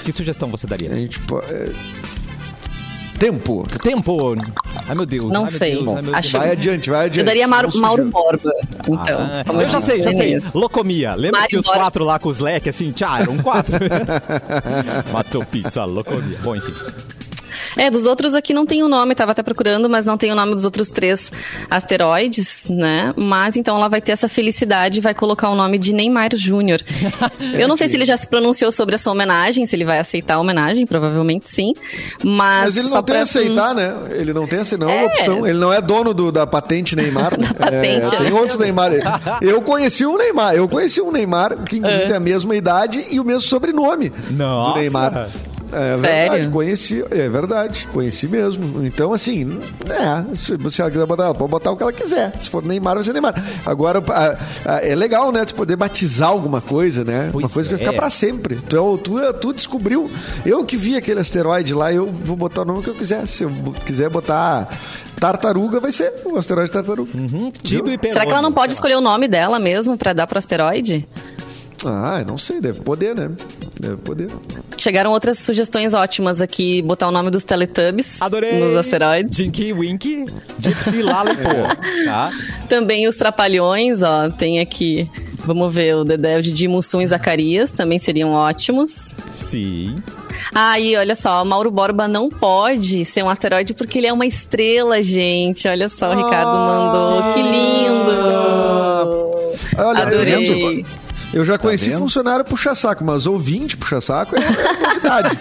Que 0.05 0.12
sugestão 0.12 0.49
você 0.49 0.66
daria? 0.66 0.91
A 0.93 0.97
gente 0.97 1.20
po- 1.20 1.41
é, 1.49 1.70
Tempo. 3.19 3.66
Tempo! 3.83 4.35
Ai, 4.87 4.95
meu 4.95 5.05
Deus. 5.05 5.31
Não 5.33 5.43
ai, 5.43 5.49
sei. 5.49 5.73
Deus, 5.83 5.89
ai, 5.89 6.03
acho-. 6.14 6.39
Vai 6.39 6.53
adiante, 6.53 6.89
vai 6.89 7.07
adiante. 7.07 7.19
Eu 7.19 7.25
daria 7.25 7.49
Mauro, 7.49 7.77
Mauro. 7.79 8.05
Borba, 8.07 8.51
então. 8.89 9.19
Ah, 9.21 9.45
eu 9.62 9.71
já 9.71 9.81
sei, 9.81 10.03
já 10.03 10.12
sei. 10.12 10.41
Locomia. 10.55 11.14
Lembra 11.14 11.41
Mário 11.41 11.49
que 11.51 11.59
os 11.59 11.64
Borges. 11.64 11.83
quatro 11.83 12.05
lá 12.05 12.19
com 12.19 12.29
os 12.29 12.39
leques, 12.39 12.75
assim, 12.75 12.93
tchá, 12.93 13.21
eram 13.21 13.37
quatro. 13.39 13.75
Matou 15.12 15.45
pizza, 15.45 15.85
locomia. 15.85 16.39
Bom, 16.43 16.55
enfim. 16.57 16.73
É, 17.79 17.91
dos 17.91 18.05
outros 18.07 18.35
aqui 18.35 18.53
não 18.53 18.66
tem 18.66 18.83
o 18.83 18.89
nome, 18.89 19.14
tava 19.14 19.33
até 19.33 19.43
procurando, 19.43 19.89
mas 19.89 20.05
não 20.05 20.18
tem 20.18 20.31
o 20.33 20.35
nome 20.35 20.55
dos 20.55 20.64
outros 20.64 20.91
três 20.91 21.31
asteroides, 21.70 22.64
né? 22.68 23.14
Mas 23.16 23.57
então 23.57 23.76
ela 23.76 23.89
vai 23.89 24.01
ter 24.01 24.12
essa 24.12 24.29
felicidade 24.29 24.99
e 24.99 25.01
vai 25.01 25.14
colocar 25.14 25.49
o 25.49 25.55
nome 25.55 25.79
de 25.79 25.95
Neymar 25.95 26.31
Júnior. 26.35 26.81
Eu 27.59 27.66
não 27.68 27.76
sei 27.76 27.89
se 27.89 27.97
ele 27.97 28.05
já 28.05 28.16
se 28.16 28.26
pronunciou 28.26 28.70
sobre 28.72 28.97
essa 28.97 29.11
homenagem, 29.11 29.64
se 29.66 29.74
ele 29.76 29.85
vai 29.85 29.99
aceitar 29.99 30.35
a 30.35 30.41
homenagem, 30.41 30.87
provavelmente 30.87 31.49
sim. 31.49 31.72
Mas, 32.24 32.64
Mas 32.74 32.76
ele 32.76 32.89
só 32.89 32.97
não 32.97 33.03
tem 33.03 33.12
pra- 33.14 33.20
a 33.20 33.22
aceitar, 33.22 33.74
né? 33.74 33.95
Ele 34.11 34.33
não 34.33 34.47
tem 34.47 34.59
essa 34.61 34.76
não 34.76 34.89
é 34.91 35.05
É. 35.05 35.07
opção. 35.07 35.47
Ele 35.47 35.59
não 35.59 35.72
é 35.72 35.81
dono 35.81 36.12
do- 36.12 36.33
da 36.33 36.47
patente 36.47 36.95
Neymar. 36.97 37.39
né? 37.39 37.49
patente, 37.57 38.14
É, 38.14 38.18
tem 38.18 38.29
é. 38.29 38.33
outros 38.35 38.59
Neymar. 38.59 38.91
Eu 39.41 39.62
conheci 39.62 40.05
um 40.05 40.16
Neymar. 40.18 40.55
Eu 40.55 40.68
conheci 40.68 41.01
um 41.01 41.12
Neymar 41.12 41.57
que 41.64 41.76
inclusive 41.79 42.07
tem 42.07 42.16
a 42.16 42.20
mesma 42.20 42.55
idade 42.57 43.05
e 43.11 43.20
o 43.20 43.24
mesmo 43.24 43.43
sobrenome 43.43 44.12
Nossa. 44.31 44.72
do 44.72 44.79
Neymar. 44.79 45.29
É 45.73 45.99
Sério? 45.99 46.01
verdade, 46.33 46.49
conheci, 46.49 47.05
é 47.11 47.29
verdade, 47.29 47.89
conheci 47.93 48.27
mesmo. 48.27 48.85
Então, 48.87 49.12
assim, 49.12 49.61
é, 49.87 50.35
se 50.37 50.57
você 50.57 50.83
quiser 50.91 51.07
botar, 51.07 51.25
ela 51.25 51.35
pode 51.35 51.51
botar 51.51 51.71
o 51.73 51.77
que 51.77 51.83
ela 51.83 51.93
quiser. 51.93 52.33
Se 52.41 52.49
for 52.49 52.64
Neymar, 52.64 52.95
vai 52.95 53.03
ser 53.05 53.12
Neymar. 53.12 53.35
Agora, 53.66 54.03
a- 54.09 54.37
a- 54.64 54.81
é 54.87 54.95
legal, 54.95 55.31
né, 55.31 55.45
de 55.45 55.53
poder 55.55 55.77
batizar 55.77 56.29
alguma 56.31 56.61
coisa, 56.61 57.05
né? 57.05 57.25
uma 57.25 57.33
Pois 57.33 57.53
coisa 57.53 57.69
que 57.69 57.75
vai 57.77 57.85
é. 57.85 57.87
ficar 57.87 57.97
pra 58.01 58.11
sempre. 58.11 58.57
Tu, 58.57 58.77
é 58.77 58.81
o- 58.81 58.97
tu, 58.99 59.19
é- 59.19 59.33
tu 59.33 59.53
descobriu. 59.53 60.11
Eu 60.47 60.64
que 60.64 60.77
vi 60.77 60.97
aquele 60.97 61.21
asteroide 61.21 61.75
lá, 61.75 61.93
eu 61.93 62.07
vou 62.07 62.37
botar 62.37 62.62
o 62.62 62.64
nome 62.64 62.83
que 62.83 62.91
eu 62.91 62.95
quiser. 62.95 63.27
Se 63.27 63.43
eu 63.45 63.51
quiser 63.85 64.09
botar 64.09 64.69
tartaruga, 65.21 65.81
vai 65.81 65.93
ser 65.93 66.12
o 66.25 66.37
asteroide 66.39 66.71
tartaruga. 66.71 67.11
Tibo 67.62 67.89
e 67.91 67.99
Será 68.12 68.25
que 68.25 68.33
ela 68.33 68.43
não 68.43 68.53
pode 68.53 68.73
escolher 68.73 68.97
o 68.97 69.01
nome 69.01 69.29
dela 69.29 69.59
mesmo 69.59 69.97
pra 69.99 70.12
dar 70.12 70.27
pro 70.27 70.39
asteroide? 70.39 71.07
Ah, 71.85 72.19
eu 72.21 72.27
não 72.27 72.39
sei, 72.39 72.61
deve 72.61 72.81
poder, 72.81 73.14
né? 73.14 73.31
Deve 73.81 73.97
poder. 73.99 74.29
Chegaram 74.76 75.12
outras 75.12 75.39
sugestões 75.39 75.95
ótimas 75.95 76.41
aqui, 76.41 76.83
botar 76.83 77.07
o 77.09 77.12
nome 77.12 77.31
dos 77.31 77.45
Teletubbies 77.45 78.20
Adorei. 78.20 78.59
nos 78.59 78.74
asteroides. 78.74 79.37
Dinky 79.37 79.72
Winky, 79.72 80.24
Gypsy 80.59 81.03
Lalipô. 81.03 81.49
tá? 82.05 82.31
Também 82.68 83.07
os 83.07 83.16
Trapalhões, 83.16 84.03
ó, 84.03 84.31
tem 84.31 84.59
aqui, 84.59 85.09
vamos 85.39 85.72
ver, 85.72 85.95
o 85.95 86.05
Dedé, 86.05 86.39
o 86.39 86.43
Didi, 86.43 86.66
Mussum 86.66 87.01
e 87.01 87.07
Zacarias, 87.07 87.70
também 87.70 87.99
seriam 87.99 88.31
ótimos. 88.33 89.14
Sim. 89.35 90.03
Ah, 90.55 90.79
e 90.79 90.97
olha 90.97 91.14
só, 91.14 91.43
o 91.43 91.45
Mauro 91.47 91.70
Borba 91.70 92.07
não 92.09 92.29
pode 92.29 93.05
ser 93.05 93.22
um 93.22 93.29
asteroide 93.29 93.74
porque 93.74 93.99
ele 93.99 94.07
é 94.07 94.12
uma 94.12 94.26
estrela, 94.26 95.03
gente. 95.03 95.66
Olha 95.68 95.89
só, 95.89 96.12
o 96.12 96.16
Ricardo 96.16 96.53
mandou. 96.53 97.35
Que 97.35 97.43
lindo! 97.43 98.18
Olha, 99.79 100.03
Adorei. 100.03 100.81
Eu, 100.81 101.07
eu 101.33 101.45
já 101.45 101.59
conheci 101.59 101.91
vendo? 101.91 102.01
funcionário 102.01 102.45
puxa-saco, 102.45 103.05
mas 103.05 103.26
ouvinte 103.26 103.76
puxa-saco 103.76 104.35
é, 104.37 104.41
é 104.41 104.87
novidade. 104.87 105.39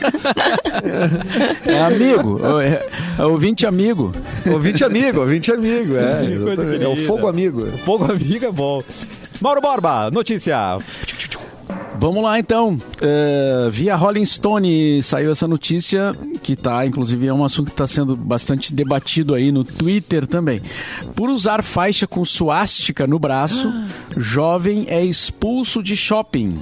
É 1.65 1.81
amigo, 1.81 2.39
é, 2.61 2.87
é 3.17 3.25
ouvinte 3.25 3.65
amigo. 3.65 4.13
ouvinte 4.51 4.83
amigo, 4.83 5.19
ouvinte 5.21 5.51
amigo, 5.51 5.95
é. 5.95 6.83
É 6.83 6.87
o 6.87 6.95
fogo 7.05 7.27
amigo. 7.27 7.65
Fogo 7.79 8.11
amigo 8.11 8.45
é 8.45 8.51
bom. 8.51 8.83
Mauro 9.39 9.61
Borba, 9.61 10.09
notícia. 10.11 10.77
Vamos 11.99 12.23
lá 12.23 12.37
então. 12.39 12.77
É, 13.01 13.69
via 13.71 13.95
Rolling 13.95 14.25
Stone 14.25 15.01
saiu 15.01 15.31
essa 15.31 15.47
notícia 15.47 16.15
que 16.43 16.55
tá, 16.55 16.85
inclusive, 16.85 17.25
é 17.27 17.33
um 17.33 17.43
assunto 17.43 17.67
que 17.67 17.73
está 17.73 17.87
sendo 17.87 18.15
bastante 18.15 18.73
debatido 18.73 19.33
aí 19.33 19.51
no 19.51 19.63
Twitter 19.63 20.27
também. 20.27 20.61
Por 21.15 21.29
usar 21.29 21.63
faixa 21.63 22.05
com 22.05 22.23
suástica 22.23 23.07
no 23.07 23.17
braço, 23.17 23.73
jovem 24.15 24.85
é 24.89 25.03
expulso 25.03 25.81
de 25.81 25.95
shopping. 25.95 26.59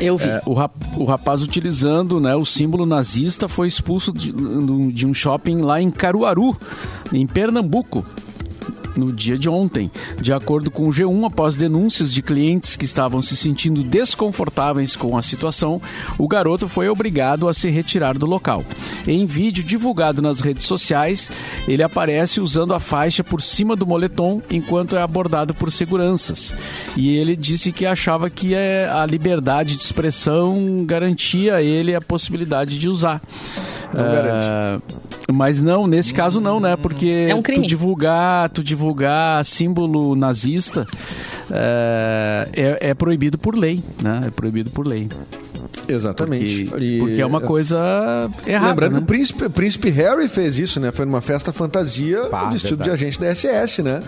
Eu 0.00 0.16
vi. 0.16 0.28
É, 0.28 0.42
o, 0.44 0.52
rap- 0.52 0.74
o 0.96 1.04
rapaz 1.04 1.42
utilizando 1.42 2.18
né, 2.20 2.34
o 2.34 2.44
símbolo 2.44 2.84
nazista 2.84 3.48
foi 3.48 3.68
expulso 3.68 4.12
de, 4.12 4.32
de 4.92 5.06
um 5.06 5.14
shopping 5.14 5.58
lá 5.58 5.80
em 5.80 5.90
Caruaru, 5.90 6.56
em 7.12 7.26
Pernambuco. 7.26 8.04
No 8.96 9.12
dia 9.12 9.38
de 9.38 9.48
ontem, 9.48 9.90
de 10.20 10.32
acordo 10.32 10.70
com 10.70 10.88
o 10.88 10.90
G1, 10.90 11.26
após 11.26 11.54
denúncias 11.54 12.12
de 12.12 12.22
clientes 12.22 12.76
que 12.76 12.86
estavam 12.86 13.20
se 13.20 13.36
sentindo 13.36 13.82
desconfortáveis 13.82 14.96
com 14.96 15.16
a 15.18 15.22
situação, 15.22 15.80
o 16.18 16.26
garoto 16.26 16.66
foi 16.66 16.88
obrigado 16.88 17.46
a 17.46 17.54
se 17.54 17.68
retirar 17.68 18.16
do 18.16 18.24
local. 18.24 18.64
Em 19.06 19.26
vídeo 19.26 19.62
divulgado 19.62 20.22
nas 20.22 20.40
redes 20.40 20.64
sociais, 20.64 21.30
ele 21.68 21.82
aparece 21.82 22.40
usando 22.40 22.72
a 22.72 22.80
faixa 22.80 23.22
por 23.22 23.42
cima 23.42 23.76
do 23.76 23.86
moletom 23.86 24.40
enquanto 24.50 24.96
é 24.96 25.02
abordado 25.02 25.54
por 25.54 25.70
seguranças. 25.70 26.54
E 26.96 27.16
ele 27.16 27.36
disse 27.36 27.72
que 27.72 27.84
achava 27.84 28.30
que 28.30 28.54
é, 28.54 28.88
a 28.90 29.04
liberdade 29.04 29.76
de 29.76 29.82
expressão 29.82 30.84
garantia 30.86 31.56
a 31.56 31.62
ele 31.62 31.94
a 31.94 32.00
possibilidade 32.00 32.78
de 32.78 32.88
usar. 32.88 33.20
Não 33.92 34.04
É, 34.04 34.78
mas 35.32 35.60
não, 35.62 35.86
nesse 35.86 36.12
caso 36.14 36.40
não, 36.40 36.60
né? 36.60 36.76
Porque 36.76 37.26
É 37.28 37.34
um 37.34 37.42
crime. 37.42 37.62
tu 37.64 37.68
divulgar, 37.68 38.48
tu 38.50 38.62
divulgar 38.62 39.44
símbolo 39.44 40.14
nazista 40.14 40.86
é, 41.50 42.48
é, 42.52 42.90
é 42.90 42.94
proibido 42.94 43.38
por 43.38 43.56
lei, 43.56 43.82
né? 44.02 44.20
É 44.26 44.30
proibido 44.30 44.70
por 44.70 44.86
lei. 44.86 45.08
Exatamente. 45.88 46.64
Porque, 46.68 46.84
E- 46.84 46.98
porque 46.98 47.20
é 47.20 47.26
uma 47.26 47.40
coisa 47.40 48.28
errada. 48.46 48.68
Lembrando 48.70 48.92
né? 48.92 48.98
que 48.98 49.04
o 49.04 49.06
príncipe, 49.06 49.44
o 49.44 49.50
príncipe 49.50 49.88
Harry 49.90 50.28
fez 50.28 50.58
isso, 50.58 50.80
né? 50.80 50.90
Foi 50.90 51.04
numa 51.06 51.20
festa 51.20 51.52
fantasia, 51.52 52.22
Pá, 52.24 52.50
vestido 52.50 52.76
verdade. 52.78 52.90
de 52.90 53.04
agente 53.04 53.20
da 53.20 53.26
SS, 53.32 53.82
né? 53.82 54.02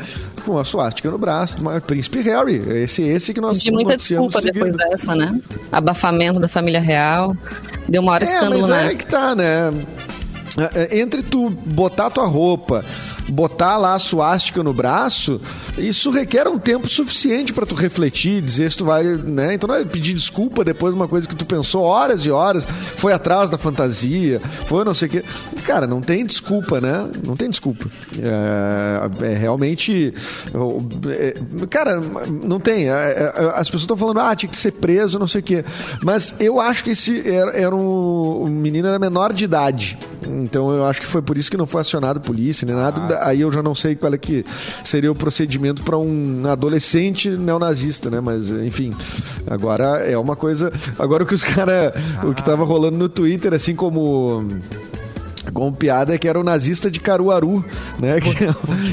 Com 0.44 0.58
a 0.58 0.64
suástica 0.64 1.08
no 1.10 1.18
braço. 1.18 1.62
Mas 1.62 1.80
príncipe 1.84 2.20
Harry, 2.22 2.56
esse 2.82 3.02
esse 3.02 3.32
que 3.32 3.40
nós 3.40 3.58
Pedi 3.58 3.70
muita 3.70 3.96
desculpa 3.96 4.40
depois 4.40 4.74
dessa, 4.74 5.14
né? 5.14 5.40
Abafamento 5.70 6.40
da 6.40 6.48
família 6.48 6.80
real. 6.80 7.36
Deu 7.88 8.02
uma 8.02 8.12
hora 8.12 8.24
É, 8.24 8.28
escândalo, 8.28 8.62
mas 8.62 8.70
né? 8.70 8.86
é 8.92 8.94
que 8.96 9.06
tá, 9.06 9.34
né? 9.36 9.72
É, 10.56 10.96
é, 10.96 11.00
Entre 11.00 11.22
tu 11.22 11.50
botar 11.50 12.10
tua 12.10 12.26
roupa, 12.26 12.84
botar 13.28 13.76
lá 13.76 13.94
a 13.94 13.98
suástica 13.98 14.62
no 14.62 14.72
braço, 14.72 15.40
isso 15.76 16.10
requer 16.10 16.48
um 16.48 16.58
tempo 16.58 16.88
suficiente 16.88 17.52
pra 17.52 17.66
tu 17.66 17.74
refletir, 17.74 18.40
dizer 18.42 18.70
se 18.70 18.78
tu 18.78 18.84
vai, 18.84 19.04
né? 19.04 19.54
Então 19.54 19.68
não 19.68 19.74
é 19.74 19.84
pedir 19.84 20.14
desculpa 20.14 20.64
depois 20.64 20.94
de 20.94 21.00
uma 21.00 21.08
coisa 21.08 21.28
que 21.28 21.36
tu 21.36 21.44
pensou 21.44 21.82
horas 21.82 22.24
e 22.24 22.30
horas, 22.30 22.66
foi 22.96 23.12
atrás 23.12 23.50
da 23.50 23.58
fantasia, 23.58 24.40
foi 24.64 24.84
não 24.84 24.94
sei 24.94 25.08
o 25.08 25.10
quê. 25.10 25.24
Cara, 25.64 25.86
não 25.86 26.00
tem 26.00 26.24
desculpa, 26.24 26.80
né? 26.80 27.08
Não 27.26 27.36
tem 27.36 27.50
desculpa. 27.50 27.86
É, 28.18 29.26
é 29.32 29.34
realmente. 29.34 30.14
é, 31.08 31.34
cara, 31.68 32.00
não 32.44 32.58
tem. 32.58 32.88
É, 32.88 32.92
é, 32.92 33.52
as 33.54 33.68
pessoas 33.68 33.82
estão 33.82 33.96
falando, 33.96 34.20
ah, 34.20 34.34
tinha 34.34 34.48
que 34.48 34.56
ser 34.56 34.72
preso, 34.72 35.18
não 35.18 35.28
sei 35.28 35.40
o 35.40 35.44
quê. 35.44 35.64
Mas 36.02 36.34
eu 36.40 36.60
acho 36.60 36.84
que 36.84 36.90
esse 36.90 37.28
era, 37.28 37.50
era 37.52 37.74
um, 37.74 38.44
um 38.44 38.46
menino 38.46 38.88
era 38.88 38.98
menor 38.98 39.32
de 39.32 39.44
idade. 39.44 39.98
Então 40.26 40.70
eu 40.70 40.84
acho 40.84 41.00
que 41.00 41.06
foi 41.06 41.22
por 41.22 41.36
isso 41.36 41.50
que 41.50 41.56
não 41.56 41.66
foi 41.66 41.80
acionado 41.80 42.20
polícia 42.20 42.66
nem 42.66 42.74
nada. 42.74 43.00
Aí 43.22 43.40
eu 43.40 43.52
já 43.52 43.62
não 43.62 43.74
sei 43.74 43.94
qual 43.94 44.12
é 44.12 44.18
que 44.18 44.44
seria 44.84 45.10
o 45.10 45.14
procedimento 45.14 45.82
para 45.82 45.96
um 45.96 46.42
adolescente 46.46 47.28
neonazista, 47.30 48.10
né? 48.10 48.20
Mas 48.20 48.50
enfim, 48.50 48.92
agora 49.46 49.98
é 49.98 50.16
uma 50.16 50.36
coisa. 50.36 50.72
Agora 50.98 51.22
o 51.22 51.26
que 51.26 51.34
os 51.34 51.44
caras. 51.44 51.92
O 52.24 52.34
que 52.34 52.44
tava 52.44 52.64
rolando 52.64 52.96
no 52.98 53.08
Twitter, 53.08 53.54
assim 53.54 53.74
como. 53.74 54.46
com 55.52 55.72
piada 55.72 56.18
que 56.18 56.28
era 56.28 56.38
o 56.38 56.44
nazista 56.44 56.90
de 56.90 57.00
Caruaru, 57.00 57.64
né? 57.98 58.20
Que, 58.20 58.34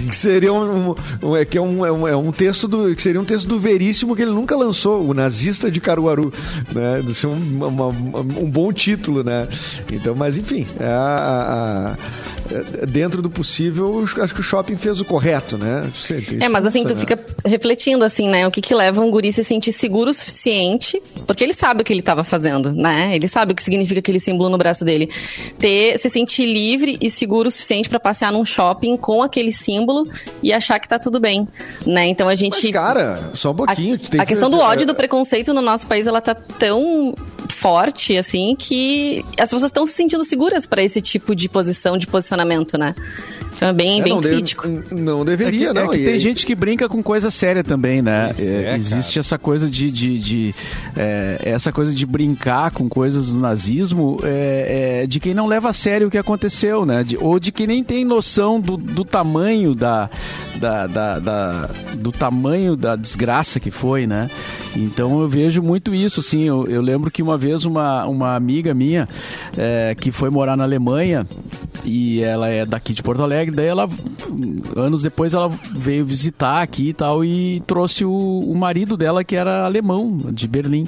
que 0.10 0.16
seria 0.16 0.54
um, 0.54 0.96
um, 1.22 1.36
é, 1.36 1.46
que 1.46 1.58
é, 1.58 1.62
um, 1.62 1.86
é, 1.86 1.92
um, 1.92 2.08
é 2.08 2.16
um 2.16 2.32
texto 2.32 2.68
do 2.68 2.96
que 2.96 3.02
seria 3.02 3.20
um 3.20 3.26
texto 3.26 3.48
do 3.48 3.60
Veríssimo 3.60 4.16
que 4.16 4.22
ele 4.22 4.32
nunca 4.32 4.56
lançou, 4.56 5.08
o 5.08 5.14
nazista 5.14 5.70
de 5.70 5.82
Caruaru, 5.82 6.34
né? 6.74 7.02
Isso 7.08 7.28
é 7.28 7.30
um, 7.30 7.68
uma, 7.68 7.88
um 7.88 8.50
bom 8.50 8.72
título, 8.72 9.24
né? 9.24 9.48
Então, 9.92 10.16
mas 10.16 10.38
enfim, 10.38 10.66
é 10.80 10.88
a, 10.88 11.96
a, 11.96 11.98
dentro 12.88 13.22
do 13.22 13.30
possível, 13.30 14.06
acho 14.22 14.34
que 14.34 14.40
o 14.40 14.44
shopping 14.44 14.78
fez 14.78 15.02
o 15.02 15.06
correto, 15.06 15.58
né? 15.58 15.90
É, 16.40 16.48
mas 16.48 16.66
assim, 16.66 16.84
tu 16.86 16.96
fica 16.96 17.20
refletindo 17.44 18.06
assim, 18.06 18.30
né? 18.30 18.48
O 18.48 18.52
que 18.52 18.62
que 18.62 18.74
leva 18.74 19.02
um 19.02 19.10
guri 19.10 19.30
a 19.30 19.34
se 19.34 19.44
sentir 19.44 19.74
seguro 19.74 20.12
o 20.12 20.14
suficiente, 20.14 21.02
porque 21.26 21.44
ele 21.44 21.54
sabe 21.54 21.82
o 21.82 21.86
que 21.86 21.92
ele 21.92 22.02
estava 22.02 22.24
fazendo, 22.24 22.72
né? 22.72 23.16
Ele 23.16 23.28
sabe 23.28 23.54
o 23.54 23.56
que 23.56 23.64
significa 23.64 24.00
aquele 24.00 24.20
símbolo 24.20 24.50
no 24.50 24.58
braço 24.58 24.86
dele. 24.86 25.10
Ter, 25.58 25.98
se 25.98 26.10
sentir 26.10 26.46
livre 26.46 26.98
e 27.02 27.10
seguro 27.10 27.48
o 27.48 27.52
suficiente 27.52 27.90
para 27.90 28.00
passear 28.00 28.32
num 28.32 28.46
shopping 28.46 28.98
com 28.98 29.24
aquele 29.24 29.52
símbolo 29.52 30.08
e 30.44 30.54
achar 30.54 30.80
que 30.80 30.88
tá 30.88 31.00
tudo 31.00 31.20
bem, 31.20 31.48
né? 31.86 32.08
Então 32.08 32.28
a 32.28 32.36
gente... 32.36 32.62
Mas, 32.62 32.72
cara, 32.72 33.32
só 33.34 33.52
um 33.52 33.56
pouquinho. 33.56 34.00
A, 34.18 34.22
a 34.22 34.26
questão 34.26 34.50
que... 34.50 34.56
do 34.56 34.62
ódio 34.62 34.84
e 34.84 34.86
do 34.86 34.96
preconceito 34.96 35.54
no 35.54 35.62
nosso 35.62 35.88
país, 35.88 36.08
ela 36.08 36.22
tá 36.22 36.36
tão 36.36 37.16
forte, 37.50 38.18
assim, 38.18 38.56
que 38.58 39.24
as 39.40 39.50
pessoas 39.50 39.64
estão 39.64 39.86
se 39.86 39.94
sentindo 39.94 40.24
seguras 40.24 40.66
para 40.66 40.84
esse 40.84 41.02
tipo 41.02 41.36
de 41.36 41.48
posição, 41.48 41.98
de 41.98 42.06
posicionamento, 42.08 42.35
né? 42.78 42.96
Então 43.56 43.70
é 43.70 43.74
bem, 43.74 44.02
é, 44.02 44.04
bem 44.04 44.14
não 44.14 44.22
crítico. 44.22 44.68
Deve, 44.68 44.96
não 44.96 45.24
deveria, 45.24 45.70
é 45.70 45.74
que, 45.74 45.74
não. 45.74 45.94
É 45.94 45.98
que 45.98 46.04
tem 46.04 46.20
gente 46.20 46.46
que 46.46 46.54
brinca 46.54 46.90
com 46.90 47.02
coisa 47.02 47.32
séria 47.32 47.64
também, 47.64 48.02
né? 48.02 48.32
É, 48.38 48.76
existe 48.76 49.18
essa 49.18 49.38
coisa 49.38 49.70
de. 49.70 49.90
de, 49.90 50.20
de 50.20 50.56
é, 50.96 51.40
essa 51.44 51.72
coisa 51.72 51.94
de 51.94 52.06
brincar 52.06 52.72
com 52.72 52.90
coisas 52.90 53.32
do 53.32 53.40
nazismo 53.40 54.20
é, 54.24 55.04
é, 55.04 55.08
de 55.08 55.20
quem 55.20 55.34
não 55.34 55.48
leva 55.48 55.70
a 55.70 55.74
sério 55.74 56.08
o 56.08 56.12
que 56.12 56.18
aconteceu, 56.18 56.86
né? 56.86 57.04
De, 57.04 57.18
ou 57.18 57.40
de 57.40 57.52
quem 57.52 57.68
nem 57.68 57.84
tem 57.84 58.04
noção 58.04 58.60
do, 58.60 58.76
do 58.76 59.06
tamanho 59.06 59.74
da, 59.74 60.10
da, 60.58 60.88
da, 60.88 61.20
da, 61.20 61.70
do 61.98 62.12
tamanho 62.12 62.76
da 62.76 62.96
desgraça 62.96 63.60
que 63.60 63.72
foi, 63.72 64.06
né? 64.06 64.30
Então 64.76 65.22
eu 65.22 65.30
vejo 65.30 65.62
muito 65.62 65.96
isso, 65.96 66.20
assim. 66.20 66.44
Eu, 66.44 66.68
eu 66.68 66.82
lembro 66.82 67.10
que 67.10 67.24
uma 67.24 67.38
vez 67.38 67.64
uma, 67.64 68.06
uma 68.06 68.36
amiga 68.36 68.74
minha 68.74 69.08
que 69.98 70.12
foi 70.12 70.30
morar 70.30 70.58
na 70.58 70.66
Alemanha 70.66 71.26
e 71.86 72.22
ela 72.22 72.50
é 72.50 72.66
daqui 72.66 72.94
de 72.94 73.02
Porto 73.02 73.24
Alegre 73.24 73.45
Daí 73.52 73.68
ela, 73.68 73.88
anos 74.76 75.02
depois, 75.04 75.34
ela 75.34 75.50
veio 75.74 76.06
visitar 76.06 76.62
aqui 76.62 76.90
e 76.90 76.94
tal 76.94 77.24
e 77.24 77.62
trouxe 77.68 78.06
o, 78.06 78.12
o 78.12 78.56
marido 78.56 78.96
dela, 78.98 79.24
que 79.24 79.36
era 79.36 79.66
alemão, 79.66 80.18
de 80.32 80.48
Berlim. 80.48 80.88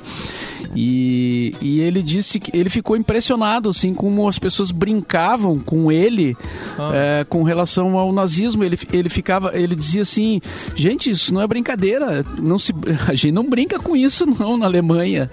E, 0.75 1.53
e 1.61 1.79
ele 1.79 2.01
disse 2.01 2.39
que 2.39 2.55
ele 2.57 2.69
ficou 2.69 2.95
impressionado 2.95 3.69
assim 3.69 3.93
como 3.93 4.27
as 4.27 4.39
pessoas 4.39 4.71
brincavam 4.71 5.59
com 5.59 5.91
ele 5.91 6.35
ah. 6.77 6.91
é, 6.93 7.23
com 7.23 7.43
relação 7.43 7.97
ao 7.97 8.11
nazismo. 8.11 8.63
Ele, 8.63 8.77
ele 8.91 9.09
ficava, 9.09 9.57
ele 9.57 9.75
dizia 9.75 10.01
assim, 10.01 10.41
gente, 10.75 11.09
isso 11.09 11.33
não 11.33 11.41
é 11.41 11.47
brincadeira, 11.47 12.25
não 12.39 12.57
se, 12.57 12.73
a 13.07 13.13
gente 13.13 13.31
não 13.31 13.49
brinca 13.49 13.79
com 13.79 13.95
isso 13.95 14.25
não 14.25 14.57
na 14.57 14.65
Alemanha, 14.65 15.29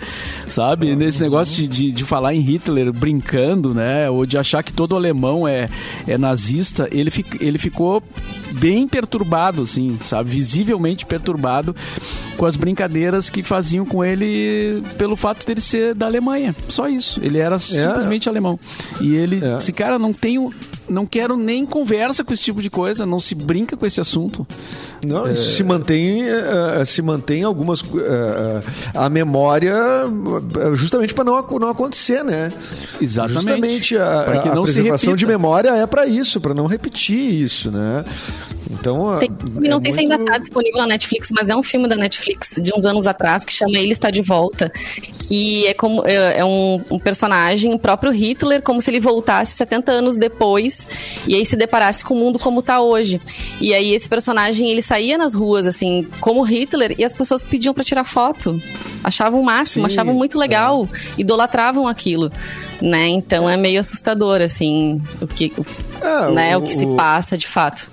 sabe? 0.48 0.92
Ah. 0.92 0.96
Nesse 0.96 1.20
negócio 1.20 1.66
de, 1.66 1.92
de, 1.92 2.04
falar 2.04 2.34
em 2.34 2.40
Hitler 2.40 2.92
brincando, 2.92 3.74
né? 3.74 4.08
Ou 4.10 4.26
de 4.26 4.38
achar 4.38 4.62
que 4.62 4.72
todo 4.72 4.96
alemão 4.96 5.46
é, 5.46 5.68
é 6.06 6.18
nazista, 6.18 6.88
ele, 6.92 7.10
ele 7.40 7.58
ficou 7.58 8.02
bem 8.52 8.86
perturbado, 8.86 9.62
assim, 9.62 9.98
sabe? 10.02 10.30
Visivelmente 10.30 11.06
perturbado 11.06 11.74
com 12.36 12.46
as 12.46 12.56
brincadeiras 12.56 13.30
que 13.30 13.42
faziam 13.42 13.84
com 13.84 14.04
ele 14.04 14.82
pelo 14.98 15.16
fato 15.24 15.46
dele 15.46 15.62
ser 15.62 15.94
da 15.94 16.04
Alemanha. 16.04 16.54
Só 16.68 16.86
isso. 16.86 17.18
Ele 17.22 17.38
era 17.38 17.56
é. 17.56 17.58
simplesmente 17.58 18.28
alemão. 18.28 18.60
E 19.00 19.16
ele 19.16 19.42
é. 19.42 19.56
disse, 19.56 19.72
cara, 19.72 19.98
não 19.98 20.12
tenho 20.12 20.50
não 20.86 21.06
quero 21.06 21.34
nem 21.34 21.64
conversa 21.64 22.22
com 22.22 22.34
esse 22.34 22.42
tipo 22.42 22.60
de 22.60 22.68
coisa, 22.68 23.06
não 23.06 23.18
se 23.18 23.34
brinca 23.34 23.74
com 23.74 23.86
esse 23.86 24.02
assunto. 24.02 24.46
Não, 25.06 25.26
é... 25.26 25.34
se 25.34 25.62
mantém, 25.62 26.22
uh, 26.24 26.84
se 26.86 27.02
mantém 27.02 27.42
algumas 27.42 27.80
uh, 27.80 28.62
a 28.94 29.08
memória 29.08 29.74
justamente 30.74 31.14
para 31.14 31.24
não, 31.24 31.40
não 31.60 31.68
acontecer, 31.68 32.24
né? 32.24 32.52
Exatamente. 33.00 33.34
Justamente 33.34 33.96
a, 33.98 34.04
a, 34.04 34.52
a 34.52 34.62
preservação 34.62 35.16
de 35.16 35.26
memória 35.26 35.70
é 35.70 35.86
para 35.86 36.06
isso, 36.06 36.40
para 36.40 36.54
não 36.54 36.66
repetir 36.66 37.18
isso, 37.18 37.70
né? 37.70 38.04
Então, 38.70 39.18
Tem, 39.18 39.28
é 39.28 39.68
não 39.68 39.78
sei 39.78 39.92
muito... 39.92 39.94
se 39.94 40.00
ainda 40.00 40.14
está 40.16 40.38
disponível 40.38 40.80
na 40.80 40.86
Netflix, 40.86 41.30
mas 41.32 41.48
é 41.48 41.56
um 41.56 41.62
filme 41.62 41.88
da 41.88 41.96
Netflix 41.96 42.58
de 42.60 42.72
uns 42.74 42.84
anos 42.86 43.06
atrás 43.06 43.44
que 43.44 43.52
chama 43.52 43.78
Ele 43.78 43.92
Está 43.92 44.10
de 44.10 44.22
Volta, 44.22 44.72
que 45.28 45.66
é 45.66 45.74
como 45.74 46.06
é, 46.06 46.40
é 46.40 46.44
um, 46.44 46.82
um 46.90 46.98
personagem, 46.98 47.74
o 47.74 47.78
próprio 47.78 48.12
Hitler, 48.12 48.62
como 48.62 48.80
se 48.80 48.90
ele 48.90 49.00
voltasse 49.00 49.52
70 49.56 49.92
anos 49.92 50.16
depois 50.16 50.86
e 51.26 51.34
aí 51.34 51.44
se 51.44 51.56
deparasse 51.56 52.02
com 52.04 52.14
o 52.14 52.18
mundo 52.18 52.38
como 52.38 52.60
está 52.60 52.80
hoje. 52.80 53.20
E 53.60 53.74
aí 53.74 53.94
esse 53.94 54.08
personagem 54.08 54.70
ele 54.70 54.82
saía 54.94 55.18
nas 55.18 55.34
ruas 55.34 55.66
assim, 55.66 56.06
como 56.20 56.42
Hitler, 56.42 56.94
e 56.96 57.04
as 57.04 57.12
pessoas 57.12 57.42
pediam 57.42 57.74
para 57.74 57.82
tirar 57.82 58.04
foto, 58.04 58.60
achavam 59.02 59.40
o 59.40 59.44
máximo, 59.44 59.88
Sim, 59.88 59.92
achavam 59.92 60.14
muito 60.14 60.38
legal, 60.38 60.84
é. 60.84 61.20
idolatravam 61.20 61.88
aquilo, 61.88 62.30
né? 62.80 63.08
Então 63.08 63.50
é 63.50 63.56
meio 63.56 63.80
assustador 63.80 64.40
assim 64.40 65.02
o 65.20 65.26
que, 65.26 65.52
é, 66.00 66.30
né, 66.30 66.56
o, 66.56 66.60
o 66.60 66.62
que 66.62 66.72
se 66.72 66.86
passa 66.94 67.36
de 67.36 67.48
fato. 67.48 67.90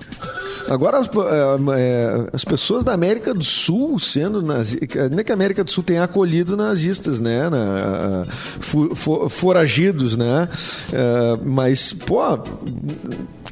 Agora, 0.70 0.99
as, 0.99 1.08
é, 1.08 1.80
é, 1.80 2.28
as, 2.34 2.45
pessoas 2.45 2.84
da 2.84 2.93
América 2.93 3.34
do 3.34 3.43
Sul 3.43 3.97
sendo 3.99 4.43
nazistas. 4.43 5.10
Nem 5.10 5.26
que 5.26 5.32
a 5.32 5.36
América 5.36 5.64
do 5.64 5.72
Sul 5.72 5.84
tenha 5.84 6.04
acolhido 6.04 6.56
nazistas, 6.56 7.20
né? 7.20 7.49
Na, 7.49 8.26
for, 8.60 8.95
for, 8.95 9.30
foragidos, 9.30 10.16
né? 10.16 10.47
É, 10.93 11.39
mas, 11.43 11.93
pô 11.93 12.22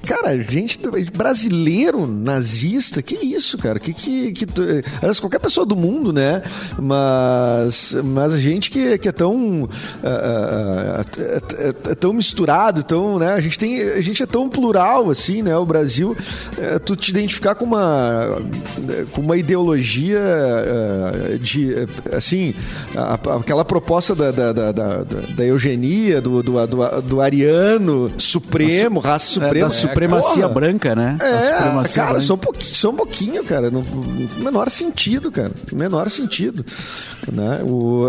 Cara, 0.05 0.41
gente 0.41 0.79
brasileiro 1.15 2.07
nazista, 2.07 3.01
que 3.01 3.15
isso, 3.15 3.57
cara? 3.57 3.79
Que 3.79 3.93
que, 3.93 4.31
que 4.31 4.45
qualquer 5.19 5.39
pessoa 5.39 5.65
do 5.65 5.75
mundo, 5.75 6.13
né? 6.13 6.41
Mas 6.77 7.95
mas 8.03 8.33
a 8.33 8.39
gente 8.39 8.71
que, 8.71 8.97
que 8.97 9.09
é 9.09 9.11
tão 9.11 9.63
uh, 9.63 9.65
uh, 9.65 11.89
é, 11.89 11.95
tão 11.95 12.13
misturado, 12.13 12.83
tão, 12.83 13.19
né? 13.19 13.33
A 13.33 13.39
gente 13.39 13.59
tem 13.59 13.81
a 13.81 14.01
gente 14.01 14.23
é 14.23 14.25
tão 14.25 14.49
plural 14.49 15.09
assim, 15.09 15.41
né? 15.41 15.55
O 15.57 15.65
Brasil, 15.65 16.11
uh, 16.11 16.79
tu 16.79 16.95
te 16.95 17.11
identificar 17.11 17.55
com 17.55 17.65
uma 17.65 18.41
com 19.11 19.21
uma 19.21 19.37
ideologia 19.37 20.19
de 21.39 21.87
assim, 22.11 22.53
a, 22.95 23.15
aquela 23.37 23.65
proposta 23.65 24.15
da, 24.15 24.31
da, 24.31 24.53
da, 24.53 24.71
da, 24.71 25.03
da 25.03 25.45
eugenia, 25.45 26.21
do, 26.21 26.41
do, 26.41 26.67
do, 26.67 27.01
do 27.01 27.21
ariano 27.21 28.11
supremo, 28.17 28.99
raça 28.99 29.33
suprema, 29.33 29.67
é, 29.67 29.69
supremacia 29.89 30.43
Porra. 30.43 30.53
branca, 30.53 30.95
né? 30.95 31.17
É, 31.21 31.51
cara, 31.51 31.71
branca. 31.71 32.19
Só, 32.19 32.33
um 32.33 32.37
pouquinho, 32.37 32.75
só 32.75 32.89
um 32.89 32.95
pouquinho, 32.95 33.43
cara. 33.43 33.69
No, 33.69 33.81
no 33.81 34.43
menor 34.43 34.69
sentido, 34.69 35.31
cara. 35.31 35.51
No 35.71 35.77
menor 35.77 36.09
sentido. 36.09 36.65
Né? 37.31 37.61
O, 37.63 38.07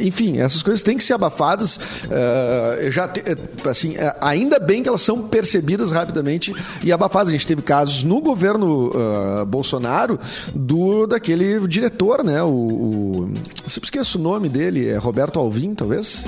enfim, 0.00 0.38
essas 0.38 0.62
coisas 0.62 0.82
têm 0.82 0.96
que 0.96 1.04
ser 1.04 1.14
abafadas. 1.14 1.76
Uh, 1.76 2.90
já 2.90 3.08
te, 3.08 3.22
assim, 3.68 3.94
ainda 4.20 4.58
bem 4.58 4.82
que 4.82 4.88
elas 4.88 5.02
são 5.02 5.22
percebidas 5.22 5.90
rapidamente 5.90 6.54
e 6.82 6.92
abafadas. 6.92 7.28
A 7.28 7.32
gente 7.32 7.46
teve 7.46 7.62
casos 7.62 8.02
no 8.02 8.20
governo 8.20 8.90
uh, 8.90 9.44
Bolsonaro 9.46 10.18
do 10.54 11.06
daquele 11.06 11.66
diretor, 11.66 12.22
né? 12.22 12.42
O, 12.42 12.48
o, 12.48 13.30
eu 13.64 13.70
sempre 13.70 13.86
esqueço 13.86 14.18
o 14.18 14.22
nome 14.22 14.48
dele, 14.48 14.88
é 14.88 14.96
Roberto 14.96 15.38
Alvim, 15.38 15.74
talvez 15.74 16.24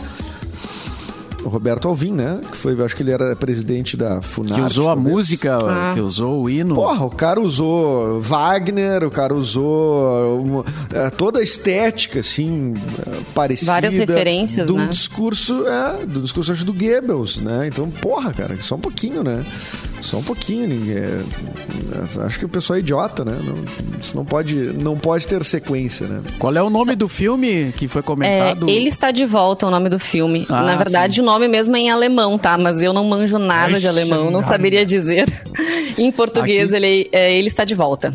Roberto 1.49 1.89
Alvim, 1.89 2.13
né? 2.13 2.41
Que 2.51 2.57
foi, 2.57 2.85
acho 2.85 2.97
que 2.97 3.03
ele 3.03 3.11
era 3.11 3.35
presidente 3.37 3.97
da 3.97 4.21
Funarte. 4.23 4.61
Que 4.61 4.67
usou 4.67 4.89
a 4.89 4.97
música, 4.97 5.59
ah. 5.63 5.93
que 5.95 6.01
usou 6.01 6.43
o 6.43 6.51
hino. 6.51 6.75
Porra, 6.75 7.05
o 7.05 7.11
cara 7.11 7.41
usou 7.41 8.21
Wagner, 8.21 9.05
o 9.05 9.11
cara 9.11 9.35
usou 9.35 10.41
uma, 10.41 10.65
é, 10.93 11.11
toda 11.11 11.41
a 11.41 11.43
estética, 11.43 12.21
assim, 12.21 12.75
parecida. 13.35 13.73
Várias 13.73 13.95
referências, 13.95 14.67
do 14.67 14.77
né? 14.77 14.89
discurso, 14.89 15.67
é, 15.67 16.07
do 16.07 16.21
discurso 16.21 16.53
acho, 16.53 16.65
do 16.65 16.73
Goebbels, 16.73 17.39
né? 17.39 17.67
Então, 17.67 17.91
porra, 17.91 18.33
cara, 18.33 18.57
só 18.61 18.77
um 18.77 18.81
pouquinho, 18.81 19.23
né? 19.23 19.45
Só 20.01 20.19
um 20.19 20.23
pouquinho, 20.23 20.69
ninguém. 20.69 20.97
É, 20.97 22.25
acho 22.25 22.39
que 22.39 22.45
o 22.45 22.49
pessoal 22.49 22.77
é 22.77 22.81
idiota, 22.81 23.25
né? 23.25 23.39
Não, 23.43 23.55
isso 24.01 24.17
não 24.17 24.25
pode, 24.25 24.55
não 24.55 24.97
pode 24.97 25.27
ter 25.27 25.43
sequência, 25.45 26.07
né? 26.07 26.23
Qual 26.39 26.55
é 26.55 26.63
o 26.63 26.71
nome 26.71 26.93
só... 26.93 26.97
do 26.97 27.09
filme 27.09 27.73
que 27.77 27.89
foi 27.89 28.03
comentado? 28.03 28.69
É, 28.69 28.73
ele 28.73 28.89
está 28.89 29.11
de 29.11 29.25
volta, 29.25 29.67
o 29.67 29.71
nome 29.71 29.89
do 29.89 29.99
filme. 29.99 30.47
Ah, 30.49 30.63
Na 30.63 30.77
verdade, 30.77 31.17
sim. 31.17 31.21
o 31.23 31.25
nome 31.25 31.49
mesmo 31.49 31.77
é 31.77 31.81
em 31.81 31.91
alemão, 31.91 32.39
tá? 32.39 32.57
Mas 32.57 32.83
eu 32.83 32.93
não 32.93 33.05
manjo 33.05 33.39
nada 33.39 33.79
de 33.81 33.89
alemão, 33.89 34.31
não 34.31 34.43
saberia 34.43 34.85
dizer. 34.85 35.27
em 35.99 36.11
português, 36.13 36.73
Aqui... 36.73 36.77
ele, 36.77 37.09
é, 37.13 37.37
ele 37.37 37.49
está 37.49 37.65
de 37.65 37.75
volta. 37.75 38.15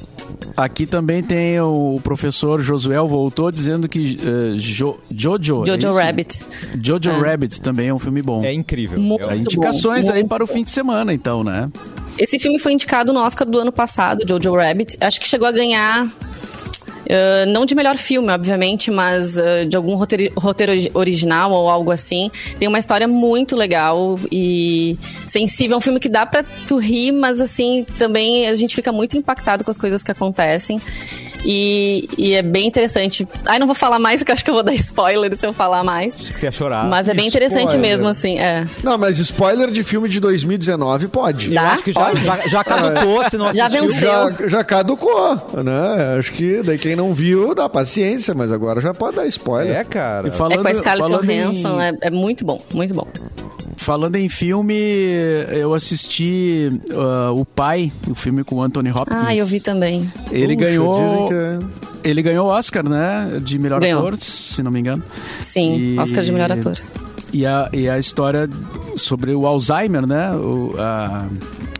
Aqui 0.56 0.86
também 0.86 1.24
tem 1.24 1.60
o 1.60 2.00
professor 2.04 2.62
Josuel 2.62 3.08
voltou 3.08 3.52
dizendo 3.52 3.88
que 3.88 4.18
uh, 4.22 4.58
jo, 4.58 4.98
Jojo. 5.10 5.66
Jojo 5.66 6.00
é 6.00 6.04
Rabbit. 6.06 6.40
Jojo 6.82 7.10
é. 7.10 7.20
Rabbit 7.20 7.62
também 7.62 7.88
é 7.88 7.94
um 7.94 8.00
filme 8.00 8.22
bom. 8.22 8.44
É 8.44 8.54
incrível. 8.54 9.00
Muito 9.00 9.24
é, 9.26 9.38
indicações 9.38 10.08
bom. 10.08 10.14
aí 10.14 10.24
para 10.24 10.44
o 10.44 10.48
fim 10.48 10.64
de 10.64 10.72
semana, 10.72 11.14
então, 11.14 11.44
né? 11.44 11.70
Esse 12.18 12.38
filme 12.38 12.60
foi 12.60 12.74
indicado 12.74 13.14
no 13.14 13.20
Oscar 13.22 13.50
do 13.50 13.58
ano 13.58 13.72
passado, 13.72 14.26
Jojo 14.28 14.56
Rabbit. 14.56 14.98
Acho 15.00 15.20
que 15.20 15.28
chegou 15.28 15.48
a 15.48 15.52
ganhar 15.52 16.08
Uh, 17.12 17.46
não 17.52 17.66
de 17.66 17.76
melhor 17.76 17.98
filme, 17.98 18.32
obviamente, 18.32 18.90
mas 18.90 19.36
uh, 19.36 19.66
de 19.68 19.76
algum 19.76 19.96
roteiro, 19.96 20.34
roteiro, 20.38 20.72
original 20.94 21.52
ou 21.52 21.68
algo 21.68 21.92
assim. 21.92 22.32
Tem 22.58 22.70
uma 22.70 22.80
história 22.80 23.06
muito 23.06 23.54
legal 23.54 24.18
e 24.32 24.98
sensível. 25.28 25.76
É 25.76 25.78
um 25.78 25.82
filme 25.82 26.00
que 26.00 26.08
dá 26.08 26.26
pra 26.26 26.42
tu 26.68 26.78
rir, 26.78 27.12
mas 27.12 27.42
assim, 27.42 27.86
também 27.98 28.48
a 28.48 28.56
gente 28.56 28.74
fica 28.74 28.94
muito 28.94 29.18
impactado 29.18 29.66
com 29.66 29.72
as 29.72 29.78
coisas 29.78 30.02
que 30.04 30.12
acontecem. 30.12 30.82
E, 31.44 32.08
e, 32.18 32.34
é 32.34 32.42
bem 32.42 32.68
interessante. 32.68 33.28
Ai, 33.46 33.58
não 33.58 33.66
vou 33.66 33.76
falar 33.76 34.00
mais, 34.00 34.22
porque 34.22 34.32
acho 34.32 34.44
que 34.44 34.50
eu 34.50 34.56
vou 34.56 34.64
dar 34.64 34.74
spoiler 34.76 35.36
se 35.36 35.46
eu 35.46 35.54
falar 35.54 35.84
mais. 35.84 36.20
Acho 36.20 36.34
que 36.34 36.40
você 36.40 36.46
ia 36.48 36.52
chorar. 36.52 36.88
Mas 36.88 37.10
é 37.10 37.14
bem 37.14 37.28
interessante 37.28 37.70
spoiler. 37.70 37.92
mesmo, 37.92 38.08
assim. 38.08 38.38
É. 38.40 38.66
Não, 38.84 38.98
mas 38.98 39.18
spoiler 39.20 39.72
de 39.72 39.84
filme 39.84 40.08
de 40.08 40.20
2019 40.20 41.08
pode. 41.08 41.50
Dá? 41.50 41.62
Eu 41.62 41.68
acho 41.68 41.84
que 41.84 41.94
já, 41.94 42.16
já, 42.16 42.48
já, 42.48 42.64
caducou, 42.64 43.30
se 43.30 43.38
não 43.38 43.48
assistiu. 43.48 43.70
Já 43.70 43.82
venceu. 43.82 44.00
Já, 44.00 44.48
já 44.48 44.64
caducou, 44.64 45.36
né? 45.64 46.18
Acho 46.20 46.32
que 46.32 46.62
daí 46.62 46.78
quem 46.78 46.96
não 46.96 47.14
viu, 47.14 47.56
dá 47.56 47.68
paciência, 47.68 48.34
mas 48.34 48.52
agora 48.52 48.80
já 48.80 48.94
pode 48.94 49.16
dar 49.16 49.26
spoiler. 49.28 49.76
É, 49.76 49.84
cara. 49.84 50.28
E 50.28 50.32
falando, 50.32 50.68
é 50.68 50.72
com 50.72 50.78
a 50.78 50.82
Scarlett 50.82 51.28
Johansson, 51.28 51.82
em... 51.82 51.84
é, 51.84 51.94
é 52.02 52.10
muito 52.10 52.46
bom, 52.46 52.62
muito 52.74 52.94
bom. 52.94 53.08
Falando 53.82 54.16
em 54.16 54.30
filme, 54.30 54.76
eu 55.50 55.74
assisti 55.74 56.70
uh, 56.92 57.34
O 57.34 57.44
Pai, 57.44 57.92
o 58.08 58.14
filme 58.14 58.44
com 58.44 58.62
Anthony 58.62 58.92
Hopkins. 58.92 59.24
Ah, 59.26 59.36
eu 59.36 59.44
vi 59.44 59.60
também. 59.60 60.08
Ele 60.32 60.56
Puxa, 60.56 60.68
ganhou. 60.68 61.31
É... 61.32 61.60
Ele 62.04 62.22
ganhou 62.22 62.48
o 62.48 62.50
Oscar, 62.50 62.88
né? 62.88 63.40
De 63.42 63.58
melhor 63.60 63.80
ganhou. 63.80 64.00
ator, 64.00 64.18
se 64.18 64.62
não 64.64 64.72
me 64.72 64.80
engano. 64.80 65.04
Sim, 65.40 65.78
e... 65.78 66.00
Oscar 66.00 66.24
de 66.24 66.32
melhor 66.32 66.52
ator. 66.52 66.76
E 67.34 67.46
a, 67.46 67.70
e 67.72 67.88
a 67.88 67.98
história 67.98 68.50
sobre 68.98 69.34
o 69.34 69.46
Alzheimer, 69.46 70.06
né? 70.06 70.34
O, 70.34 70.74
a, 70.78 71.28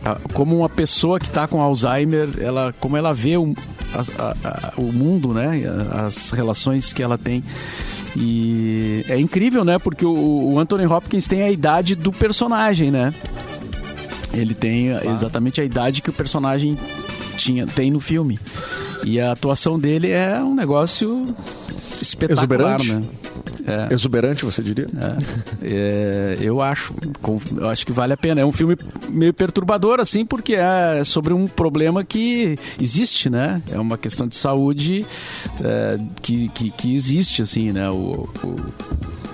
a, 0.04 0.16
como 0.32 0.58
uma 0.58 0.68
pessoa 0.68 1.18
que 1.18 1.26
está 1.26 1.46
com 1.46 1.60
Alzheimer, 1.60 2.28
ela, 2.40 2.74
como 2.80 2.96
ela 2.96 3.12
vê 3.12 3.36
o, 3.36 3.54
a, 3.94 4.72
o 4.76 4.92
mundo, 4.92 5.34
né? 5.34 5.62
As 6.06 6.30
relações 6.30 6.92
que 6.92 7.02
ela 7.02 7.18
tem. 7.18 7.42
E 8.16 9.04
é 9.08 9.18
incrível, 9.18 9.64
né? 9.64 9.78
Porque 9.78 10.04
o, 10.04 10.52
o 10.52 10.58
Anthony 10.58 10.86
Hopkins 10.86 11.26
tem 11.26 11.42
a 11.42 11.50
idade 11.50 11.94
do 11.94 12.12
personagem, 12.12 12.90
né? 12.90 13.12
Ele 14.32 14.54
tem 14.54 14.88
exatamente 14.88 15.60
a 15.60 15.64
idade 15.64 16.00
que 16.00 16.08
o 16.08 16.12
personagem 16.12 16.76
tinha, 17.36 17.66
tem 17.66 17.90
no 17.90 18.00
filme. 18.00 18.38
E 19.04 19.20
a 19.20 19.32
atuação 19.32 19.78
dele 19.78 20.10
é 20.10 20.38
um 20.40 20.54
negócio 20.54 21.26
espetacular, 22.00 22.80
Exuberante. 22.80 22.92
né? 22.92 23.02
É. 23.66 23.92
Exuberante, 23.94 24.44
você 24.44 24.62
diria? 24.62 24.86
É. 25.62 25.62
É, 25.62 26.38
eu 26.40 26.60
acho. 26.60 26.94
Eu 27.56 27.68
acho 27.68 27.86
que 27.86 27.92
vale 27.92 28.12
a 28.12 28.16
pena. 28.16 28.40
É 28.40 28.44
um 28.44 28.52
filme 28.52 28.76
meio 29.08 29.32
perturbador, 29.32 30.00
assim, 30.00 30.24
porque 30.24 30.54
é 30.54 31.02
sobre 31.04 31.32
um 31.32 31.46
problema 31.46 32.04
que 32.04 32.58
existe, 32.80 33.30
né? 33.30 33.62
É 33.70 33.78
uma 33.78 33.96
questão 33.96 34.26
de 34.26 34.36
saúde 34.36 35.06
é, 35.62 35.98
que, 36.20 36.48
que, 36.48 36.70
que, 36.70 36.94
existe, 36.94 37.42
assim, 37.42 37.72
né? 37.72 37.88
o, 37.90 38.28
o 38.42 38.56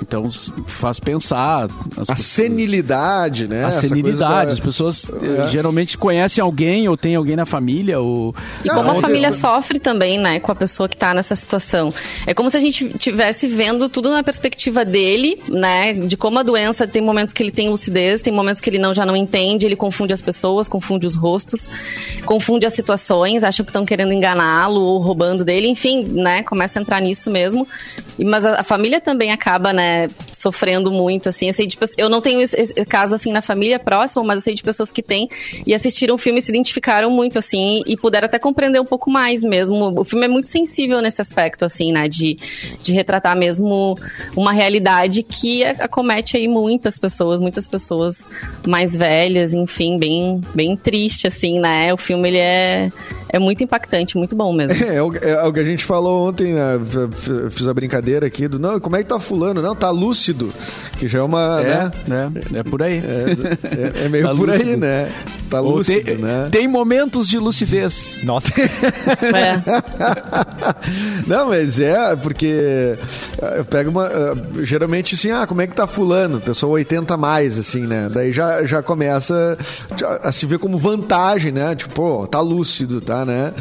então 0.02 0.30
faz 0.66 0.98
pensar. 0.98 1.64
a 1.64 1.68
pessoas, 1.68 2.20
senilidade, 2.20 3.46
né? 3.46 3.64
A 3.64 3.72
senilidade. 3.72 4.46
Da... 4.46 4.52
As 4.52 4.60
pessoas 4.60 5.10
é. 5.10 5.46
Eh, 5.46 5.48
geralmente 5.50 5.98
conhecem 5.98 6.42
alguém 6.42 6.88
ou 6.88 6.96
tem 6.96 7.14
alguém 7.14 7.36
na 7.36 7.44
família. 7.44 8.00
Ou... 8.00 8.34
E 8.64 8.68
como 8.68 8.90
a 8.90 8.94
família 8.96 9.32
sofre 9.32 9.78
também, 9.78 10.18
né? 10.18 10.40
Com 10.40 10.50
a 10.50 10.54
pessoa 10.54 10.88
que 10.88 10.94
está 10.94 11.12
nessa 11.12 11.34
situação. 11.34 11.92
É 12.26 12.32
como 12.32 12.48
se 12.48 12.56
a 12.56 12.60
gente 12.60 12.88
tivesse 12.98 13.46
vendo 13.46 13.88
tudo 13.88 14.10
na 14.10 14.17
perspectiva 14.22 14.84
dele, 14.84 15.40
né? 15.48 15.92
De 15.92 16.16
como 16.16 16.38
a 16.38 16.42
doença 16.42 16.86
tem 16.86 17.02
momentos 17.02 17.32
que 17.32 17.42
ele 17.42 17.50
tem 17.50 17.68
lucidez, 17.68 18.20
tem 18.20 18.32
momentos 18.32 18.60
que 18.60 18.70
ele 18.70 18.78
não 18.78 18.94
já 18.94 19.04
não 19.04 19.16
entende, 19.16 19.66
ele 19.66 19.76
confunde 19.76 20.12
as 20.12 20.20
pessoas, 20.22 20.68
confunde 20.68 21.06
os 21.06 21.16
rostos, 21.16 21.68
confunde 22.24 22.66
as 22.66 22.72
situações, 22.72 23.44
acham 23.44 23.64
que 23.64 23.70
estão 23.70 23.84
querendo 23.84 24.12
enganá-lo 24.12 24.80
ou 24.80 24.98
roubando 24.98 25.44
dele, 25.44 25.68
enfim, 25.68 26.04
né? 26.04 26.42
Começa 26.42 26.78
a 26.78 26.82
entrar 26.82 27.00
nisso 27.00 27.30
mesmo. 27.30 27.66
Mas 28.18 28.44
a, 28.44 28.60
a 28.60 28.62
família 28.62 29.00
também 29.00 29.30
acaba, 29.30 29.72
né? 29.72 30.08
sofrendo 30.38 30.92
muito, 30.92 31.28
assim. 31.28 31.48
Eu 31.48 31.52
sei 31.52 31.66
de 31.66 31.76
Eu 31.96 32.08
não 32.08 32.20
tenho 32.20 32.40
esse, 32.40 32.58
esse 32.58 32.74
caso, 32.84 33.14
assim, 33.14 33.32
na 33.32 33.42
família 33.42 33.78
próxima, 33.78 34.22
mas 34.22 34.36
eu 34.36 34.42
sei 34.42 34.54
de 34.54 34.62
pessoas 34.62 34.92
que 34.92 35.02
têm 35.02 35.28
e 35.66 35.74
assistiram 35.74 36.14
o 36.14 36.18
filme 36.18 36.38
e 36.38 36.42
se 36.42 36.50
identificaram 36.50 37.10
muito, 37.10 37.38
assim, 37.38 37.82
e 37.86 37.96
puderam 37.96 38.26
até 38.26 38.38
compreender 38.38 38.80
um 38.80 38.84
pouco 38.84 39.10
mais 39.10 39.42
mesmo. 39.42 40.00
O 40.00 40.04
filme 40.04 40.26
é 40.26 40.28
muito 40.28 40.48
sensível 40.48 41.02
nesse 41.02 41.20
aspecto, 41.20 41.64
assim, 41.64 41.92
né? 41.92 42.08
De, 42.08 42.36
de 42.82 42.92
retratar 42.92 43.36
mesmo 43.36 43.98
uma 44.36 44.52
realidade 44.52 45.22
que 45.22 45.64
acomete 45.64 46.36
aí 46.36 46.48
muitas 46.48 46.98
pessoas, 46.98 47.40
muitas 47.40 47.66
pessoas 47.66 48.28
mais 48.66 48.94
velhas, 48.94 49.54
enfim, 49.54 49.98
bem, 49.98 50.40
bem 50.54 50.76
triste, 50.76 51.26
assim, 51.26 51.58
né? 51.60 51.92
O 51.92 51.96
filme, 51.96 52.28
ele 52.28 52.38
é, 52.38 52.90
é 53.28 53.38
muito 53.38 53.62
impactante, 53.62 54.16
muito 54.16 54.34
bom 54.34 54.52
mesmo. 54.52 54.78
É, 54.84 54.96
é, 54.96 55.02
o, 55.02 55.14
é 55.14 55.44
o 55.44 55.52
que 55.52 55.60
a 55.60 55.64
gente 55.64 55.84
falou 55.84 56.28
ontem, 56.28 56.54
né? 56.54 56.80
Fiz 57.50 57.66
a 57.66 57.74
brincadeira 57.74 58.26
aqui 58.26 58.48
do, 58.48 58.58
não, 58.58 58.80
como 58.80 58.96
é 58.96 59.02
que 59.02 59.08
tá 59.08 59.20
fulano? 59.20 59.60
Não, 59.60 59.74
tá 59.74 59.90
lúcido, 59.90 60.52
que 60.98 61.06
já 61.06 61.18
é 61.18 61.22
uma, 61.22 61.60
é, 61.60 61.92
né? 62.08 62.32
É, 62.54 62.58
é 62.58 62.62
por 62.62 62.82
aí. 62.82 62.98
É, 62.98 64.02
é, 64.02 64.06
é 64.06 64.08
meio 64.08 64.24
tá 64.24 64.34
por 64.34 64.48
lúcido. 64.48 64.70
aí, 64.70 64.76
né? 64.76 65.12
Tá 65.48 65.60
Ou 65.60 65.76
lúcido, 65.76 66.04
tem, 66.04 66.16
né? 66.16 66.48
Tem 66.50 66.68
momentos 66.68 67.28
de 67.28 67.38
lucidez. 67.38 68.18
Nossa. 68.22 68.52
É. 68.58 69.62
Não, 71.26 71.48
mas 71.48 71.78
é, 71.78 72.16
porque 72.16 72.96
eu 73.56 73.64
pego 73.64 73.90
uma. 73.90 74.08
Geralmente 74.60 75.14
assim, 75.14 75.30
ah, 75.30 75.46
como 75.46 75.62
é 75.62 75.66
que 75.66 75.74
tá 75.74 75.86
fulano? 75.86 76.40
Pessoa 76.40 76.72
80 76.72 77.16
mais, 77.16 77.58
assim, 77.58 77.86
né? 77.86 78.08
Daí 78.12 78.32
já, 78.32 78.64
já 78.64 78.82
começa 78.82 79.56
a 80.22 80.32
se 80.32 80.46
ver 80.46 80.58
como 80.58 80.78
vantagem, 80.78 81.52
né? 81.52 81.74
Tipo, 81.74 81.94
pô, 81.94 82.26
tá 82.26 82.40
lúcido, 82.40 83.00
tá, 83.00 83.17
né? 83.24 83.52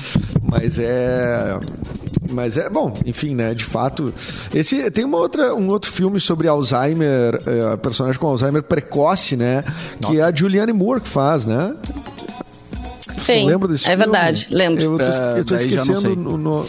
Mas 0.42 0.80
é. 0.80 1.60
Mas 2.30 2.58
é 2.58 2.70
bom, 2.70 2.94
enfim, 3.06 3.36
né? 3.36 3.54
De 3.54 3.64
fato, 3.64 4.14
esse 4.54 4.92
tem 4.92 5.06
uma 5.06 5.18
outra, 5.18 5.56
um 5.56 5.70
outro 5.70 5.92
filme 5.92 6.20
sobre 6.20 6.48
Alzheimer, 6.48 7.42
é, 7.46 7.78
personagem 7.78 8.20
com 8.20 8.28
Alzheimer 8.28 8.64
precoce, 8.64 9.38
né? 9.38 9.64
Nossa. 10.02 10.14
Que 10.14 10.20
é 10.20 10.24
a 10.24 10.36
Julianne 10.36 10.74
Moore 10.74 11.02
que 11.02 11.08
faz, 11.08 11.46
né? 11.46 11.74
Sim, 13.22 13.46
lembra 13.46 13.68
desse 13.68 13.86
é 13.86 13.92
filme? 13.92 14.04
verdade, 14.04 14.48
lembro. 14.52 14.84
Eu 14.84 14.98
tô, 14.98 15.04
eu 15.04 15.46
tô 15.46 15.56
esquecendo 15.56 16.16
no, 16.16 16.38
no, 16.38 16.66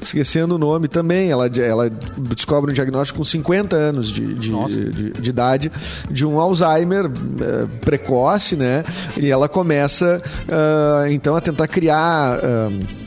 esquecendo 0.00 0.54
o 0.54 0.58
nome 0.58 0.88
também. 0.88 1.30
Ela, 1.30 1.46
ela 1.46 1.90
descobre 2.16 2.70
um 2.70 2.74
diagnóstico 2.74 3.18
com 3.18 3.24
50 3.24 3.76
anos 3.76 4.08
de, 4.08 4.34
de, 4.34 4.50
de, 4.90 5.10
de 5.12 5.30
idade 5.30 5.72
de 6.10 6.26
um 6.26 6.40
Alzheimer 6.40 7.06
uh, 7.06 7.68
precoce, 7.80 8.56
né? 8.56 8.84
E 9.16 9.30
ela 9.30 9.48
começa, 9.48 10.20
uh, 10.46 11.10
então, 11.10 11.36
a 11.36 11.40
tentar 11.40 11.68
criar. 11.68 12.38
Uh, 12.38 12.99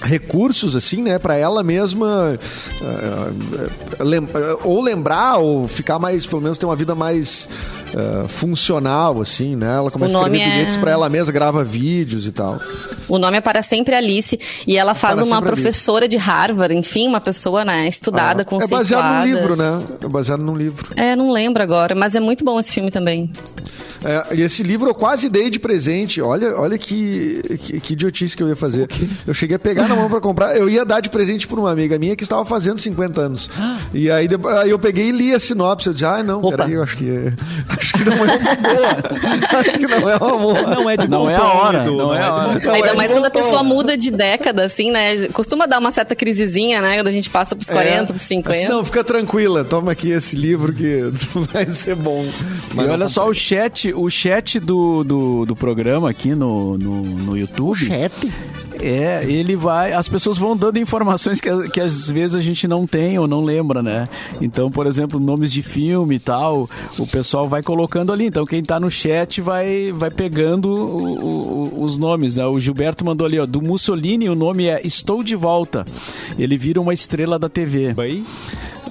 recursos 0.00 0.76
assim, 0.76 1.02
né, 1.02 1.18
para 1.18 1.36
ela 1.36 1.62
mesma 1.62 2.38
uh, 2.80 4.60
ou 4.62 4.80
lembrar 4.80 5.38
ou 5.38 5.66
ficar 5.66 5.98
mais, 5.98 6.26
pelo 6.26 6.42
menos 6.42 6.58
ter 6.58 6.66
uma 6.66 6.76
vida 6.76 6.94
mais 6.94 7.48
uh, 7.94 8.28
funcional 8.28 9.20
assim, 9.20 9.56
né? 9.56 9.76
Ela 9.76 9.90
começa 9.90 10.16
a 10.16 10.20
escrever 10.20 10.40
é... 10.40 10.50
bilhetes 10.50 10.76
para 10.76 10.90
ela 10.90 11.08
mesma, 11.08 11.32
grava 11.32 11.64
vídeos 11.64 12.26
e 12.26 12.32
tal. 12.32 12.60
O 13.08 13.18
nome 13.18 13.38
é 13.38 13.40
para 13.40 13.62
sempre 13.62 13.94
Alice 13.94 14.38
e 14.66 14.76
ela 14.76 14.94
faz 14.94 15.16
para 15.16 15.24
uma 15.24 15.42
professora 15.42 16.04
Alice. 16.04 16.16
de 16.16 16.22
Harvard, 16.22 16.74
enfim, 16.74 17.08
uma 17.08 17.20
pessoa, 17.20 17.64
né, 17.64 17.88
estudada, 17.88 18.42
ah, 18.42 18.44
conceituada. 18.44 18.84
É 18.84 18.96
baseado 18.96 19.14
num 19.14 19.24
livro, 19.24 19.56
né? 19.56 19.82
É 20.02 20.08
baseado 20.08 20.42
num 20.42 20.56
livro. 20.56 20.86
É, 20.96 21.16
não 21.16 21.30
lembro 21.30 21.62
agora, 21.62 21.94
mas 21.94 22.14
é 22.14 22.20
muito 22.20 22.44
bom 22.44 22.58
esse 22.60 22.72
filme 22.72 22.90
também. 22.90 23.30
É, 24.04 24.36
e 24.36 24.42
esse 24.42 24.62
livro 24.62 24.88
eu 24.88 24.94
quase 24.94 25.28
dei 25.28 25.50
de 25.50 25.58
presente. 25.58 26.20
Olha, 26.20 26.56
olha 26.56 26.78
que, 26.78 27.40
que, 27.60 27.80
que 27.80 27.92
idiotice 27.94 28.36
que 28.36 28.42
eu 28.42 28.48
ia 28.48 28.56
fazer. 28.56 28.88
Eu 29.26 29.34
cheguei 29.34 29.56
a 29.56 29.58
pegar 29.58 29.88
na 29.88 29.96
mão 29.96 30.08
para 30.08 30.20
comprar. 30.20 30.56
Eu 30.56 30.68
ia 30.68 30.84
dar 30.84 31.00
de 31.00 31.10
presente 31.10 31.46
para 31.46 31.58
uma 31.58 31.70
amiga 31.70 31.98
minha 31.98 32.14
que 32.14 32.22
estava 32.22 32.44
fazendo 32.44 32.78
50 32.78 33.20
anos. 33.20 33.50
E 33.92 34.10
aí, 34.10 34.28
aí 34.60 34.70
eu 34.70 34.78
peguei 34.78 35.08
e 35.08 35.12
li 35.12 35.34
a 35.34 35.40
sinopse. 35.40 35.88
Eu 35.88 35.92
disse, 35.92 36.04
ah, 36.04 36.22
não, 36.22 36.40
Opa. 36.40 36.56
peraí, 36.56 36.72
eu 36.72 36.82
acho 36.82 36.96
que, 36.96 37.08
acho 37.68 37.92
que 37.92 38.04
não 38.04 38.12
é 38.12 38.36
uma 38.36 38.54
boa. 38.56 39.58
acho 39.60 39.72
que 39.72 39.86
não 39.86 40.10
é 40.10 40.16
uma 40.16 40.38
boa. 40.38 40.62
Não 40.62 40.90
é 40.90 40.96
de 40.96 41.08
Não 41.08 41.30
é 41.30 41.36
a 41.36 41.44
hora. 41.44 41.84
Não, 41.84 42.14
é 42.14 42.22
a 42.22 42.34
hora. 42.34 42.58
Não 42.58 42.74
Ainda 42.74 42.88
é 42.88 42.96
mais 42.96 43.12
quando 43.12 43.26
a 43.26 43.30
pessoa 43.30 43.62
muda 43.62 43.96
de 43.96 44.10
década, 44.10 44.64
assim, 44.64 44.90
né? 44.90 45.28
Costuma 45.28 45.66
dar 45.66 45.78
uma 45.78 45.90
certa 45.90 46.14
crisezinha, 46.14 46.80
né? 46.80 46.96
Quando 46.96 47.08
a 47.08 47.12
gente 47.12 47.30
passa 47.30 47.56
pros 47.56 47.68
40, 47.68 47.90
é, 47.90 48.04
pros 48.06 48.22
50. 48.22 48.58
Assim, 48.58 48.68
não, 48.68 48.84
fica 48.84 49.02
tranquila. 49.02 49.64
Toma 49.64 49.92
aqui 49.92 50.10
esse 50.10 50.36
livro 50.36 50.72
que 50.72 51.10
vai 51.52 51.66
ser 51.66 51.94
bom. 51.94 52.26
Mas 52.74 52.86
e 52.86 52.88
olha 52.88 53.08
só 53.08 53.28
o 53.28 53.34
chat, 53.34 53.87
o 53.94 54.08
chat 54.10 54.60
do, 54.60 55.02
do, 55.04 55.46
do 55.46 55.56
programa 55.56 56.10
aqui 56.10 56.34
no, 56.34 56.76
no, 56.78 57.00
no 57.02 57.36
YouTube. 57.36 57.70
O 57.70 57.74
chat? 57.74 58.12
É, 58.80 59.24
ele 59.24 59.56
vai. 59.56 59.92
As 59.92 60.08
pessoas 60.08 60.38
vão 60.38 60.56
dando 60.56 60.78
informações 60.78 61.40
que, 61.40 61.68
que 61.70 61.80
às 61.80 62.08
vezes 62.10 62.36
a 62.36 62.40
gente 62.40 62.68
não 62.68 62.86
tem 62.86 63.18
ou 63.18 63.26
não 63.26 63.42
lembra, 63.42 63.82
né? 63.82 64.06
Então, 64.40 64.70
por 64.70 64.86
exemplo, 64.86 65.18
nomes 65.18 65.52
de 65.52 65.62
filme 65.62 66.16
e 66.16 66.18
tal, 66.18 66.68
o 66.98 67.06
pessoal 67.06 67.48
vai 67.48 67.62
colocando 67.62 68.12
ali. 68.12 68.26
Então, 68.26 68.46
quem 68.46 68.62
tá 68.62 68.78
no 68.78 68.90
chat 68.90 69.40
vai, 69.40 69.92
vai 69.92 70.10
pegando 70.10 70.68
o, 70.68 71.80
o, 71.80 71.82
os 71.82 71.98
nomes, 71.98 72.36
né? 72.36 72.46
O 72.46 72.60
Gilberto 72.60 73.04
mandou 73.04 73.26
ali, 73.26 73.38
ó, 73.38 73.46
do 73.46 73.60
Mussolini, 73.60 74.28
o 74.28 74.34
nome 74.34 74.66
é 74.66 74.80
Estou 74.86 75.22
de 75.22 75.34
Volta. 75.34 75.84
Ele 76.38 76.56
vira 76.56 76.80
uma 76.80 76.94
estrela 76.94 77.38
da 77.38 77.48
TV. 77.48 77.92
Bem. 77.94 78.24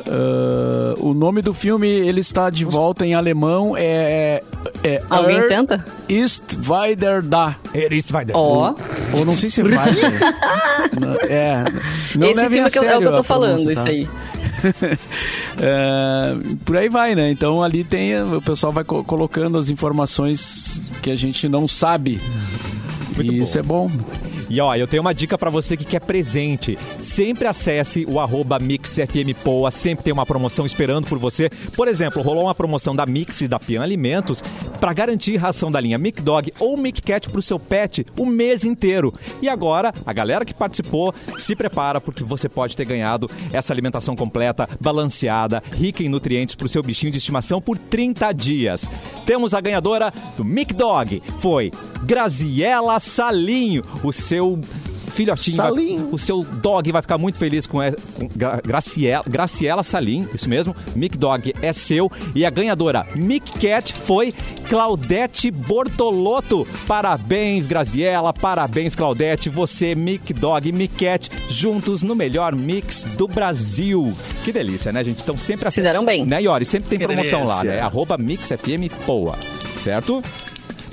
Uh, 0.07 0.95
o 1.05 1.13
nome 1.13 1.41
do 1.41 1.53
filme, 1.53 1.85
ele 1.87 2.21
está 2.21 2.49
de 2.49 2.63
volta 2.63 3.05
em 3.05 3.13
alemão, 3.13 3.75
é 3.77 4.41
É 4.83 5.01
Alguém 5.09 5.37
Er 5.37 5.47
tenta? 5.49 5.85
Ist 6.07 6.57
weiter 6.65 7.21
da. 7.21 7.55
Vai 8.09 8.23
dar. 8.23 8.33
Ó, 8.37 8.73
Ou 9.17 9.25
não 9.25 9.35
sei 9.35 9.49
se 9.49 9.61
vai. 9.63 9.91
Não, 10.99 11.13
é. 11.29 11.63
Não 12.15 12.27
esse 12.29 12.39
filme 12.49 12.59
a 12.59 12.69
que 12.69 12.79
eu, 12.79 12.83
é 12.83 12.85
o 12.85 12.89
sério 12.89 13.01
que 13.01 13.07
eu 13.07 13.13
tô 13.17 13.23
falando, 13.23 13.63
pronúncia, 13.63 13.71
isso 13.73 13.83
tá? 13.83 13.89
aí. 13.89 14.07
É, 15.59 16.35
por 16.63 16.77
aí 16.77 16.87
vai, 16.87 17.15
né? 17.15 17.31
Então 17.31 17.63
ali 17.63 17.83
tem. 17.83 18.21
O 18.21 18.41
pessoal 18.41 18.71
vai 18.71 18.83
co- 18.83 19.03
colocando 19.03 19.57
as 19.57 19.69
informações 19.71 20.91
que 21.01 21.09
a 21.09 21.15
gente 21.15 21.49
não 21.49 21.67
sabe. 21.67 22.19
Muito 23.17 23.33
e 23.33 23.37
bom. 23.37 23.43
isso 23.43 23.59
é 23.59 23.63
bom. 23.63 23.89
E 24.49 24.61
ó, 24.61 24.75
eu 24.75 24.87
tenho 24.87 25.01
uma 25.01 25.13
dica 25.13 25.37
pra 25.37 25.49
você 25.49 25.75
que 25.75 25.83
quer 25.83 25.99
presente. 25.99 26.77
Sempre 27.01 27.47
acesse 27.47 28.05
o 28.07 28.19
arroba 28.19 28.59
MixFMPoa, 28.59 29.71
sempre 29.71 30.05
tem 30.05 30.13
uma 30.13 30.25
promoção 30.25 30.65
esperando 30.65 31.07
por 31.07 31.17
você. 31.17 31.49
Por 31.75 31.87
exemplo, 31.87 32.21
rolou 32.21 32.45
uma 32.45 32.55
promoção 32.55 32.95
da 32.95 33.05
Mix 33.05 33.41
e 33.41 33.47
da 33.47 33.59
Pian 33.59 33.81
Alimentos 33.81 34.41
pra 34.79 34.93
garantir 34.93 35.35
ração 35.37 35.69
da 35.71 35.81
linha 35.81 35.97
Mic 35.97 36.21
Dog 36.21 36.53
ou 36.59 36.77
Mic 36.77 37.01
Cat 37.01 37.29
pro 37.29 37.41
seu 37.41 37.59
pet 37.59 38.05
o 38.17 38.25
mês 38.25 38.63
inteiro. 38.63 39.13
E 39.41 39.49
agora, 39.49 39.93
a 40.05 40.13
galera 40.13 40.45
que 40.45 40.53
participou, 40.53 41.13
se 41.37 41.55
prepara 41.55 41.99
porque 41.99 42.23
você 42.23 42.47
pode 42.47 42.77
ter 42.77 42.85
ganhado 42.85 43.29
essa 43.51 43.73
alimentação 43.73 44.15
completa, 44.15 44.69
balanceada, 44.79 45.61
rica 45.73 46.03
em 46.03 46.09
nutrientes 46.09 46.55
pro 46.55 46.69
seu 46.69 46.81
bichinho 46.83 47.11
de 47.11 47.17
estimação 47.17 47.61
por 47.61 47.77
30 47.77 48.31
dias. 48.31 48.87
Temos 49.25 49.53
a 49.53 49.59
ganhadora 49.61 50.13
do 50.37 50.45
Mic 50.45 50.73
Dog, 50.73 51.21
foi 51.39 51.71
Graziela 52.03 52.99
Salinho, 53.07 53.83
o 54.03 54.11
seu 54.13 54.59
filhotinho, 55.07 55.57
vai- 55.57 55.69
Salinho. 55.69 56.09
o 56.11 56.17
seu 56.19 56.43
dog 56.43 56.91
vai 56.91 57.01
ficar 57.01 57.17
muito 57.17 57.39
feliz 57.39 57.65
com, 57.65 57.81
e- 57.81 57.91
com 58.13 58.27
Gra- 58.35 58.61
Graciela, 58.63 59.23
Graciela 59.27 59.81
Salim, 59.81 60.27
isso 60.33 60.47
mesmo. 60.47 60.75
Mic 60.95 61.17
Dog 61.17 61.53
é 61.61 61.73
seu. 61.73 62.11
E 62.35 62.45
a 62.45 62.49
ganhadora 62.51 63.03
Mic 63.15 63.51
Cat 63.59 63.93
foi 64.05 64.31
Claudete 64.69 65.49
Bortolotto. 65.49 66.67
Parabéns, 66.87 67.65
Graciela. 67.65 68.31
Parabéns, 68.31 68.93
Claudete. 68.95 69.49
Você, 69.49 69.95
Mic 69.95 70.33
Dog 70.33 70.67
e 70.69 70.71
Mic 70.71 70.93
Cat, 71.05 71.31
juntos 71.49 72.03
no 72.03 72.13
melhor 72.13 72.53
mix 72.55 73.03
do 73.17 73.27
Brasil. 73.27 74.15
Que 74.43 74.51
delícia, 74.51 74.91
né, 74.91 75.03
gente? 75.03 75.21
Então 75.23 75.37
sempre 75.37 75.71
Se 75.71 75.81
deram 75.81 76.05
bem. 76.05 76.25
Né, 76.25 76.43
Iori? 76.43 76.65
Sempre 76.65 76.89
tem 76.89 76.99
promoção 77.07 77.43
lá, 77.43 77.63
né? 77.63 77.79
Arroba 77.79 78.17
MixFM 78.19 78.89
Poa. 79.05 79.35
Certo? 79.75 80.21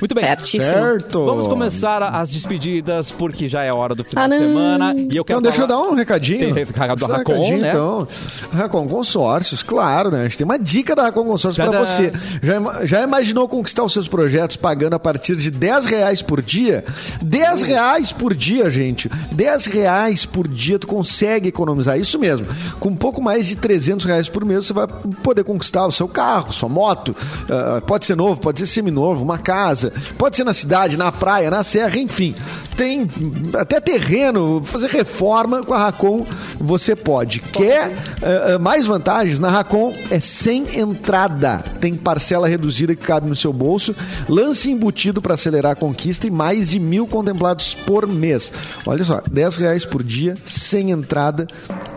Muito 0.04 0.14
bem. 0.14 0.24
Certíssimo. 0.24 0.70
Certo. 0.70 1.24
Vamos 1.24 1.48
começar 1.48 2.02
as 2.02 2.30
despedidas, 2.30 3.10
porque 3.10 3.48
já 3.48 3.62
é 3.62 3.72
hora 3.72 3.94
do 3.94 4.04
final 4.04 4.24
Ah, 4.26 4.28
de 4.28 4.36
semana. 4.36 4.94
E 4.94 5.16
eu 5.16 5.24
quero 5.24 5.38
Então 5.38 5.40
deixa 5.40 5.62
eu 5.62 5.66
falar- 5.66 5.82
dar 5.82 5.88
um 5.90 5.94
recadinho. 5.94 6.54
Tem 6.54 6.64
recado 6.64 7.00
eu 7.02 7.08
um 7.08 7.10
Racon, 7.10 7.32
recadinho, 7.32 7.58
né? 7.62 7.68
Então, 7.70 8.08
Racon 8.52 8.86
Consórcios, 8.86 9.62
claro, 9.62 10.10
né? 10.10 10.20
A 10.20 10.22
gente 10.24 10.36
tem 10.36 10.44
uma 10.44 10.58
dica 10.58 10.94
da 10.94 11.04
Racon 11.04 11.24
Consórcios 11.24 11.66
para 11.66 11.78
você. 11.86 12.12
Já, 12.42 12.84
já 12.84 13.02
imaginou 13.02 13.48
conquistar 13.48 13.82
os 13.82 13.94
seus 13.94 14.06
projetos 14.06 14.56
pagando 14.56 14.92
a 14.92 14.98
partir 14.98 15.36
de 15.36 15.50
10 15.50 15.86
reais 15.86 16.20
por 16.20 16.42
dia? 16.42 16.84
10 17.22 17.62
reais 17.62 18.12
por 18.12 18.34
dia, 18.34 18.68
gente. 18.70 19.10
10 19.32 19.64
reais 19.64 20.26
por 20.26 20.46
dia 20.46 20.78
tu 20.78 20.86
consegue 20.86 21.48
economizar. 21.48 21.98
Isso 21.98 22.18
mesmo. 22.18 22.46
Com 22.78 22.90
um 22.90 22.94
pouco 22.96 23.22
mais 23.22 23.46
de 23.46 23.56
300 23.56 24.04
reais 24.04 24.28
por 24.28 24.44
mês, 24.44 24.66
você 24.66 24.74
vai 24.74 24.86
poder 25.22 25.44
conquistar 25.44 25.86
o 25.86 25.90
seu 25.92 26.06
carro, 26.06 26.52
sua 26.52 26.68
moto. 26.68 27.16
ah, 27.50 27.80
pode 27.86 28.04
ser 28.04 28.14
novo, 28.16 28.38
pode 28.38 28.58
ser 28.58 28.66
seminovo, 28.66 29.24
uma 29.24 29.38
casa. 29.38 29.93
Pode 30.18 30.36
ser 30.36 30.44
na 30.44 30.54
cidade, 30.54 30.96
na 30.96 31.10
praia, 31.12 31.50
na 31.50 31.62
serra, 31.62 31.98
enfim. 31.98 32.34
Tem 32.76 33.08
até 33.54 33.80
terreno, 33.80 34.62
fazer 34.64 34.88
reforma 34.88 35.62
com 35.62 35.72
a 35.72 35.78
Racon, 35.78 36.26
você 36.58 36.96
pode. 36.96 37.40
Quer 37.40 37.92
ah, 38.22 38.58
mais 38.58 38.86
vantagens? 38.86 39.38
Na 39.38 39.50
Racon 39.50 39.94
é 40.10 40.18
sem 40.18 40.78
entrada. 40.78 41.64
Tem 41.80 41.94
parcela 41.94 42.48
reduzida 42.48 42.94
que 42.94 43.02
cabe 43.02 43.28
no 43.28 43.36
seu 43.36 43.52
bolso, 43.52 43.94
lance 44.28 44.70
embutido 44.70 45.22
para 45.22 45.34
acelerar 45.34 45.72
a 45.72 45.76
conquista 45.76 46.26
e 46.26 46.30
mais 46.30 46.68
de 46.68 46.78
mil 46.78 47.06
contemplados 47.06 47.74
por 47.74 48.06
mês. 48.06 48.52
Olha 48.86 49.04
só, 49.04 49.22
10 49.30 49.56
reais 49.56 49.84
por 49.84 50.02
dia, 50.02 50.34
sem 50.44 50.90
entrada, 50.90 51.46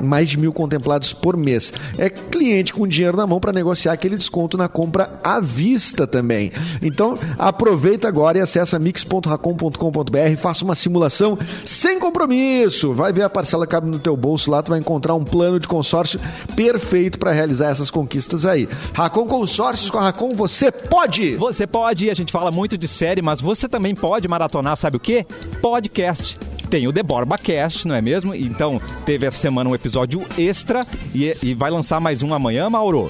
mais 0.02 0.30
de 0.30 0.38
mil 0.38 0.54
contemplados 0.54 1.14
por 1.14 1.36
mês. 1.36 1.74
É 1.98 2.10
cliente 2.10 2.74
com 2.74 2.88
dinheiro 2.88 3.18
na 3.18 3.26
mão 3.26 3.40
para 3.40 3.54
negociar 3.54 3.94
aquele 3.94 4.18
desconto 4.18 4.58
na 4.58 4.68
compra 4.68 5.20
à 5.24 5.40
vista 5.40 6.06
também. 6.06 6.52
Então, 6.82 7.18
aproveita 7.38 8.08
agora 8.08 8.38
e 8.38 8.42
acessa 8.42 8.78
mix.racon.com.br, 8.78 10.38
faça 10.38 10.67
uma 10.68 10.76
simulação 10.76 11.38
sem 11.66 12.00
compromisso. 12.00 12.94
Vai 12.94 13.12
ver 13.12 13.24
a 13.24 13.30
parcela 13.30 13.66
cabe 13.66 13.90
no 13.90 14.00
teu 14.00 14.16
bolso 14.16 14.52
lá, 14.52 14.62
tu 14.62 14.70
vai 14.70 14.80
encontrar 14.80 15.16
um 15.16 15.24
plano 15.24 15.60
de 15.60 15.68
consórcio 15.68 16.20
perfeito 16.56 17.18
para 17.18 17.32
realizar 17.32 17.70
essas 17.70 17.90
conquistas 17.90 18.46
aí. 18.46 18.68
Racon 18.94 19.26
Consórcios 19.26 19.90
com 19.90 19.98
a 19.98 20.04
Racon, 20.04 20.32
você 20.36 20.72
pode! 20.72 21.36
Você 21.38 21.66
pode, 21.66 22.10
a 22.10 22.14
gente 22.14 22.32
fala 22.32 22.52
muito 22.52 22.78
de 22.78 22.88
série, 22.88 23.22
mas 23.22 23.42
você 23.42 23.68
também 23.68 23.96
pode 23.96 24.28
maratonar, 24.28 24.78
sabe 24.78 24.98
o 24.98 25.00
quê? 25.00 25.26
Podcast. 25.62 26.38
Tem 26.70 26.86
o 26.86 26.92
The 26.92 27.02
Borba 27.02 27.38
Cast, 27.38 27.88
não 27.88 27.96
é 27.96 28.02
mesmo? 28.02 28.36
Então, 28.36 28.82
teve 29.06 29.26
essa 29.26 29.38
semana 29.38 29.70
um 29.70 29.76
episódio 29.76 30.22
extra 30.38 30.86
e, 31.16 31.36
e 31.42 31.54
vai 31.54 31.72
lançar 31.72 32.02
mais 32.02 32.24
um 32.24 32.34
amanhã, 32.34 32.70
Mauro. 32.70 33.10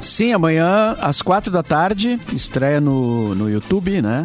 Sim, 0.00 0.32
amanhã 0.32 0.94
às 1.00 1.20
quatro 1.20 1.50
da 1.50 1.62
tarde, 1.62 2.18
estreia 2.32 2.80
no, 2.80 3.34
no 3.34 3.50
YouTube, 3.50 4.00
né? 4.00 4.24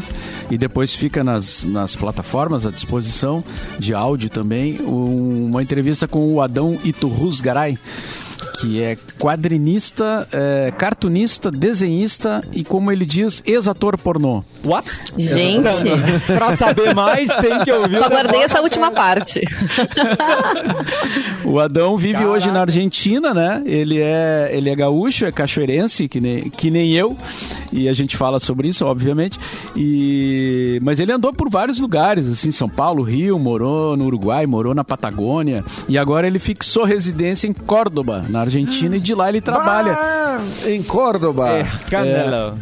E 0.50 0.58
depois 0.58 0.94
fica 0.94 1.24
nas, 1.24 1.64
nas 1.64 1.96
plataformas 1.96 2.66
à 2.66 2.72
disposição 2.72 3.44
de 3.80 3.94
áudio 3.94 4.30
também. 4.30 4.78
um- 4.84 5.50
uma 5.50 5.64
entrevista 5.64 6.08
com 6.08 6.34
o 6.34 6.42
Adão 6.42 6.78
Iturrus 6.84 7.42
Garay, 7.42 7.78
que 8.60 8.82
é 8.82 8.96
quadrinista, 9.20 10.28
é, 10.32 10.72
cartunista, 10.72 11.52
desenhista 11.52 12.44
e, 12.52 12.64
como 12.64 12.92
ele 12.92 13.06
diz, 13.06 13.42
ex-ator 13.46 13.98
pornô. 13.98 14.44
What? 14.66 14.88
Gente, 15.18 15.70
pra 16.28 16.56
saber 16.56 16.94
mais, 16.94 17.28
tem 17.36 17.60
que 17.64 17.72
ouvir 17.72 17.98
aguardei 17.98 18.32
Borba 18.32 18.46
essa 18.46 18.62
última 18.62 18.92
parte. 18.92 19.42
O 21.46 21.60
Adão 21.60 21.98
vive 21.98 22.26
hoje 22.26 22.52
na 22.52 22.62
Argentina, 22.62 23.34
né? 23.34 23.62
Ele 23.66 24.00
é, 24.00 24.50
ele 24.54 24.70
é 24.70 24.76
gaúcho, 24.76 25.26
é 25.26 25.32
cachoeirense, 25.32 26.08
que 26.08 26.22
nem, 26.22 26.50
que 26.50 26.70
nem 26.70 26.92
eu. 26.94 27.18
E 27.72 27.88
a 27.88 27.94
gente 27.94 28.18
fala 28.18 28.40
sobre 28.40 28.68
isso, 28.68 28.86
obviamente. 28.86 29.40
E, 29.76 30.80
mas 30.82 31.00
ele 31.00 31.12
andou 31.12 31.34
por 31.34 31.50
vários 31.50 31.80
lugares, 31.80 32.28
assim, 32.28 32.52
São 32.52 32.70
Paulo, 32.70 33.04
Rio, 33.04 33.40
morou 33.40 33.96
no 33.96 34.06
Uruguai, 34.06 34.46
morou 34.46 34.76
na 34.76 34.84
Patagônia. 34.84 35.64
E 35.88 35.98
agora 35.98 36.28
ele 36.28 36.40
fixou 36.40 36.84
residência 36.84 37.48
em 37.48 37.54
Córdoba, 37.54 38.24
na 38.32 38.42
Argentina, 38.42 38.96
e 38.96 39.00
de 39.00 39.14
lá 39.14 39.30
ele 39.30 39.42
trabalha. 39.42 39.94
Ah, 39.94 40.40
em 40.66 40.82
Córdoba. 40.82 41.50
É, 41.50 41.64
Canelo. 41.90 42.58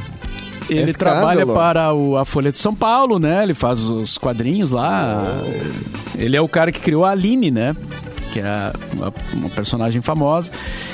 Ele 0.69 0.91
É 0.91 0.93
trabalha 0.93 1.45
para 1.47 1.93
o, 1.93 2.15
a 2.15 2.25
Folha 2.25 2.51
de 2.51 2.59
São 2.59 2.75
Paulo, 2.75 3.17
né? 3.17 3.41
Ele 3.41 3.55
faz 3.55 3.79
os 3.79 4.17
quadrinhos 4.17 4.71
lá. 4.71 5.23
Ele 6.15 6.37
é 6.37 6.41
o 6.41 6.47
cara 6.47 6.71
que 6.71 6.79
criou 6.79 7.03
a 7.05 7.11
Aline, 7.11 7.49
né? 7.49 7.75
Que 8.31 8.39
é 8.41 8.71
uma, 8.95 9.13
uma 9.33 9.49
personagem 9.49 10.01
famosa. 10.01 10.51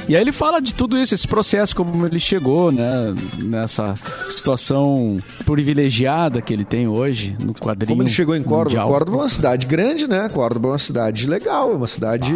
E 0.07 0.15
aí 0.15 0.21
ele 0.21 0.31
fala 0.31 0.61
de 0.61 0.73
tudo 0.73 0.97
isso, 0.97 1.13
esse 1.13 1.27
processo, 1.27 1.75
como 1.75 2.05
ele 2.05 2.19
chegou, 2.19 2.71
né? 2.71 3.13
Nessa 3.43 3.93
situação 4.29 5.17
privilegiada 5.45 6.41
que 6.41 6.53
ele 6.53 6.63
tem 6.63 6.87
hoje 6.87 7.35
no 7.43 7.53
quadrinho. 7.53 7.89
Como 7.89 8.03
ele 8.03 8.09
chegou 8.09 8.35
em 8.35 8.43
Córdoba? 8.43 8.65
mundial. 8.65 8.87
Córdoba 8.87 9.17
é 9.17 9.21
uma 9.21 9.29
cidade 9.29 9.65
grande, 9.67 10.07
né? 10.07 10.29
Córdoba 10.29 10.67
é 10.69 10.71
uma 10.71 10.79
cidade 10.79 11.27
legal, 11.27 11.71
é 11.71 11.75
uma 11.75 11.87
cidade. 11.87 12.33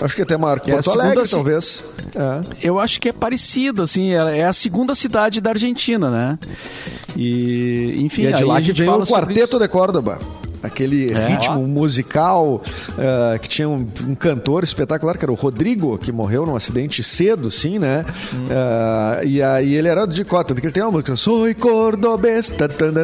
Acho 0.00 0.16
que 0.16 0.22
até 0.22 0.36
maior 0.36 0.60
que 0.60 0.70
É 0.70 0.74
Porto 0.74 0.90
Alegre, 0.92 1.24
ci- 1.26 1.34
talvez. 1.34 1.84
É. 2.14 2.66
Eu 2.68 2.78
acho 2.78 3.00
que 3.00 3.08
é 3.08 3.12
parecido, 3.12 3.82
assim, 3.82 4.12
é 4.12 4.44
a 4.44 4.52
segunda 4.52 4.94
cidade 4.94 5.40
da 5.40 5.50
Argentina, 5.50 6.10
né? 6.10 6.38
E, 7.16 7.94
enfim, 7.98 8.22
E 8.22 8.26
é 8.28 8.32
de 8.32 8.44
lá 8.44 8.60
que 8.60 8.72
vem 8.72 8.88
o 8.88 9.06
Quarteto 9.06 9.58
de 9.58 9.68
Córdoba. 9.68 10.18
Aquele 10.62 11.06
É. 11.12 11.28
ritmo 11.28 11.66
musical 11.66 12.62
eh, 12.98 13.38
que 13.40 13.48
tinha 13.48 13.68
um, 13.68 13.86
um 14.08 14.14
cantor 14.14 14.64
espetacular, 14.64 15.16
que 15.16 15.24
era 15.24 15.32
o 15.32 15.34
Rodrigo, 15.34 15.96
que 15.98 16.10
morreu 16.12 16.44
num 16.46 16.56
acidente 16.56 17.02
cedo, 17.02 17.50
sim, 17.50 17.78
né? 17.78 18.04
Hum. 18.34 18.44
Eh, 18.48 19.20
e 19.26 19.42
aí 19.42 19.74
ele 19.74 19.88
era 19.88 20.06
de 20.06 20.24
cota, 20.24 20.54
que 20.54 20.66
ele 20.66 20.72
tem 20.72 20.82
uma 20.82 20.92
música, 20.92 21.16
Soy 21.16 21.54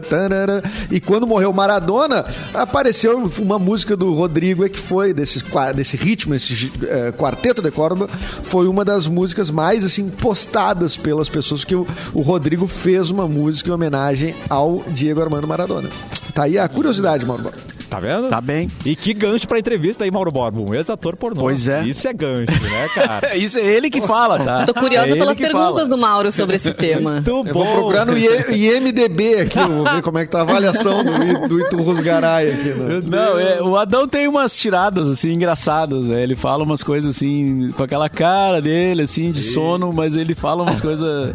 tarara. 0.08 0.62
e 0.90 1.00
quando 1.00 1.26
morreu 1.26 1.52
Maradona, 1.52 2.24
apareceu 2.54 3.30
uma 3.38 3.58
música 3.58 3.96
do 3.96 4.12
Rodrigo, 4.14 4.64
é 4.64 4.68
que 4.68 4.78
foi 4.78 5.12
desse, 5.12 5.42
desse 5.74 5.96
ritmo, 5.96 6.34
esse 6.34 6.72
eh, 6.82 7.12
Quarteto 7.16 7.62
de 7.62 7.70
Córdoba, 7.70 8.08
foi 8.42 8.66
uma 8.66 8.84
das 8.84 9.06
músicas 9.06 9.50
mais, 9.50 9.84
assim, 9.84 10.08
postadas 10.08 10.96
pelas 10.96 11.28
pessoas, 11.28 11.64
que 11.64 11.74
o, 11.74 11.86
o 12.14 12.20
Rodrigo 12.22 12.66
fez 12.66 13.10
uma 13.10 13.26
música 13.28 13.70
em 13.70 13.72
homenagem 13.72 14.34
ao 14.48 14.82
Diego 14.88 15.20
Armando 15.20 15.46
Maradona. 15.46 15.88
Tá 16.34 16.44
aí 16.44 16.58
a 16.58 16.68
curiosidade, 16.68 17.24
Mauro. 17.26 17.42
Borba. 17.44 17.58
Tá 17.90 18.00
vendo? 18.00 18.30
Tá 18.30 18.40
bem. 18.40 18.68
E 18.86 18.96
que 18.96 19.12
gancho 19.12 19.46
pra 19.46 19.58
entrevista 19.58 20.04
aí, 20.04 20.10
Mauro 20.10 20.32
Borba. 20.32 20.62
Um 20.62 20.74
ex-ator 20.74 21.14
pornô. 21.14 21.42
Pois 21.42 21.68
é. 21.68 21.84
Isso 21.84 22.08
é 22.08 22.12
gancho, 22.14 22.62
né, 22.62 22.88
cara? 22.94 23.36
Isso 23.36 23.58
é 23.58 23.66
ele 23.66 23.90
que 23.90 24.00
fala, 24.00 24.38
tá? 24.38 24.64
Tô 24.64 24.72
curiosa 24.72 25.10
É 25.10 25.14
pelas 25.14 25.36
perguntas 25.36 25.74
fala. 25.74 25.88
do 25.88 25.98
Mauro 25.98 26.32
sobre 26.32 26.56
esse 26.56 26.72
tema. 26.74 27.12
Muito 27.16 27.28
Eu 27.28 27.44
bom. 27.44 27.52
vou 27.52 27.66
procurar 27.74 28.06
no 28.06 28.16
IMDB 28.16 29.40
aqui, 29.40 29.58
vou 29.58 29.84
ver 29.84 30.00
como 30.00 30.16
é 30.16 30.24
que 30.24 30.30
tá 30.30 30.38
a 30.38 30.40
avaliação 30.40 31.04
do, 31.04 31.48
do 31.48 31.60
Iturros 31.60 32.00
Garay 32.00 32.48
aqui. 32.48 32.68
Né? 32.70 33.02
Não, 33.10 33.38
é, 33.38 33.60
o 33.62 33.76
Adão 33.76 34.08
tem 34.08 34.26
umas 34.26 34.56
tiradas, 34.56 35.06
assim, 35.10 35.30
engraçadas, 35.32 36.06
né? 36.06 36.22
Ele 36.22 36.34
fala 36.34 36.64
umas 36.64 36.82
coisas, 36.82 37.14
assim, 37.14 37.70
com 37.76 37.82
aquela 37.82 38.08
cara 38.08 38.62
dele, 38.62 39.02
assim, 39.02 39.30
de 39.30 39.42
sono, 39.42 39.92
mas 39.92 40.16
ele 40.16 40.34
fala 40.34 40.62
umas 40.62 40.80
coisas... 40.82 41.30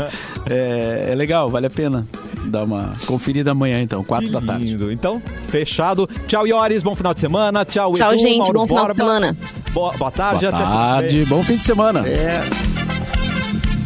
É, 0.50 1.10
é 1.12 1.16
legal, 1.16 1.50
vale 1.50 1.68
a 1.68 1.70
pena. 1.70 2.08
Dar 2.48 2.64
uma 2.64 2.94
conferida 3.06 3.52
amanhã, 3.52 3.82
então, 3.82 4.04
quatro 4.04 4.30
da 4.30 4.42
tarde. 4.42 4.66
Lindo. 4.66 4.92
Então, 4.92 5.22
fechado. 5.48 6.08
Tchau, 6.28 6.48
Ioris. 6.48 6.82
Bom 6.84 6.96
final 6.96 7.14
de 7.14 7.20
semana. 7.20 7.64
Tchau, 7.66 7.94
Tchau, 7.94 8.14
Edu, 8.14 8.22
gente. 8.22 8.38
Mauro 8.40 8.60
Bom 8.60 8.68
final 8.68 8.88
de 8.88 8.94
Borba. 8.94 9.04
semana. 9.04 9.38
Boa, 9.74 9.94
boa 9.94 10.12
tarde. 10.12 10.46
Boa 10.50 10.52
tarde, 10.64 11.26
bom 11.26 11.44
fim 11.44 11.58
de 11.58 11.64
semana. 11.64 12.08
É. 12.08 12.42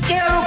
Quero 0.08 0.42